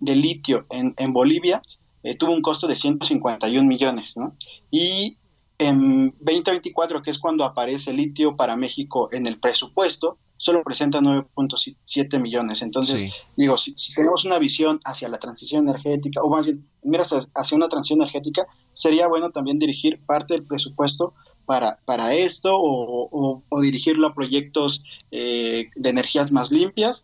de 0.00 0.16
litio 0.16 0.66
en, 0.70 0.94
en 0.96 1.12
Bolivia 1.12 1.62
eh, 2.06 2.14
tuvo 2.16 2.32
un 2.32 2.40
costo 2.40 2.68
de 2.68 2.76
151 2.76 3.66
millones, 3.66 4.16
¿no? 4.16 4.36
Y 4.70 5.16
en 5.58 6.14
2024, 6.20 7.02
que 7.02 7.10
es 7.10 7.18
cuando 7.18 7.44
aparece 7.44 7.92
litio 7.92 8.36
para 8.36 8.54
México 8.54 9.08
en 9.10 9.26
el 9.26 9.40
presupuesto, 9.40 10.16
solo 10.36 10.62
presenta 10.62 11.00
9.7 11.00 12.20
millones. 12.20 12.62
Entonces, 12.62 13.12
digo, 13.36 13.56
si, 13.56 13.74
tenemos 13.92 14.24
una 14.24 14.38
visión 14.38 14.78
hacia 14.84 15.08
la 15.08 15.18
transición 15.18 15.68
energética, 15.68 16.22
o 16.22 16.28
más 16.28 16.44
bien, 16.44 16.64
miras 16.84 17.12
hacia 17.34 17.56
una 17.56 17.68
transición 17.68 18.02
energética, 18.02 18.46
sería 18.72 19.08
bueno 19.08 19.30
también 19.30 19.58
dirigir 19.58 19.98
parte 20.06 20.34
del 20.34 20.44
presupuesto 20.44 21.12
para, 21.44 21.80
para 21.86 22.14
esto 22.14 22.50
o, 22.52 23.42
dirigirlo 23.62 24.06
a 24.06 24.14
proyectos 24.14 24.84
eh, 25.10 25.70
de 25.74 25.90
energías 25.90 26.30
más 26.30 26.52
limpias 26.52 27.02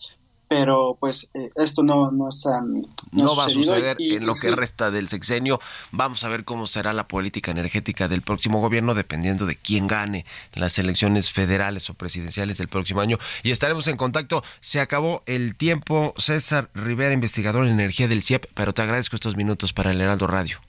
pero 0.54 0.98
pues 1.00 1.30
eh, 1.32 1.50
esto 1.56 1.82
no, 1.82 2.10
no, 2.10 2.28
no, 3.12 3.36
va 3.36 3.46
a 3.46 3.48
suceder 3.48 3.96
en 3.98 4.26
lo 4.26 4.34
que 4.34 4.50
resta 4.50 4.90
del 4.90 5.08
sexenio. 5.08 5.60
Vamos 5.92 6.24
a 6.24 6.28
ver 6.28 6.44
cómo 6.44 6.66
será 6.66 6.92
la 6.92 7.08
política 7.08 7.50
energética 7.50 8.06
del 8.06 8.20
próximo 8.20 8.60
gobierno 8.60 8.94
dependiendo 8.94 9.46
de 9.46 9.56
quién 9.56 9.86
gane 9.86 10.26
las 10.52 10.78
elecciones 10.78 11.30
federales 11.30 11.88
o 11.88 11.94
presidenciales 11.94 12.58
del 12.58 12.68
próximo 12.68 13.00
año. 13.00 13.18
Y 13.42 13.50
estaremos 13.50 13.88
en 13.88 13.96
contacto. 13.96 14.44
Se 14.60 14.80
acabó 14.80 15.22
el 15.24 15.56
tiempo. 15.56 16.12
César 16.18 16.68
Rivera, 16.74 17.14
investigador 17.14 17.64
en 17.64 17.72
energía 17.72 18.06
del 18.06 18.22
CIEP, 18.22 18.44
pero 18.52 18.74
te 18.74 18.82
agradezco 18.82 19.16
estos 19.16 19.36
minutos 19.36 19.72
para 19.72 19.90
el 19.90 20.00
Heraldo 20.02 20.26
Radio. 20.26 20.60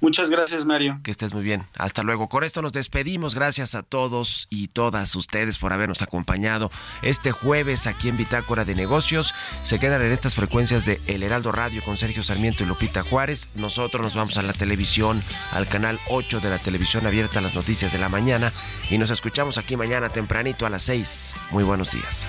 Muchas 0.00 0.30
gracias, 0.30 0.64
Mario. 0.64 1.00
Que 1.02 1.10
estés 1.10 1.34
muy 1.34 1.42
bien. 1.42 1.66
Hasta 1.76 2.04
luego. 2.04 2.28
Con 2.28 2.44
esto 2.44 2.62
nos 2.62 2.72
despedimos. 2.72 3.34
Gracias 3.34 3.74
a 3.74 3.82
todos 3.82 4.46
y 4.48 4.68
todas 4.68 5.14
ustedes 5.16 5.58
por 5.58 5.72
habernos 5.72 6.02
acompañado 6.02 6.70
este 7.02 7.32
jueves 7.32 7.88
aquí 7.88 8.08
en 8.08 8.16
Bitácora 8.16 8.64
de 8.64 8.76
Negocios. 8.76 9.34
Se 9.64 9.80
quedan 9.80 10.02
en 10.02 10.12
estas 10.12 10.36
frecuencias 10.36 10.84
de 10.84 11.00
El 11.08 11.24
Heraldo 11.24 11.50
Radio 11.50 11.82
con 11.84 11.96
Sergio 11.96 12.22
Sarmiento 12.22 12.62
y 12.62 12.66
Lupita 12.66 13.02
Juárez. 13.02 13.48
Nosotros 13.56 14.02
nos 14.02 14.14
vamos 14.14 14.36
a 14.38 14.42
la 14.42 14.52
televisión, 14.52 15.22
al 15.52 15.66
canal 15.66 15.98
8 16.08 16.40
de 16.40 16.50
la 16.50 16.58
televisión 16.58 17.06
abierta 17.06 17.40
a 17.40 17.42
las 17.42 17.54
noticias 17.54 17.90
de 17.90 17.98
la 17.98 18.08
mañana. 18.08 18.52
Y 18.90 18.98
nos 18.98 19.10
escuchamos 19.10 19.58
aquí 19.58 19.76
mañana 19.76 20.10
tempranito 20.10 20.64
a 20.64 20.70
las 20.70 20.84
6. 20.84 21.34
Muy 21.50 21.64
buenos 21.64 21.90
días. 21.90 22.28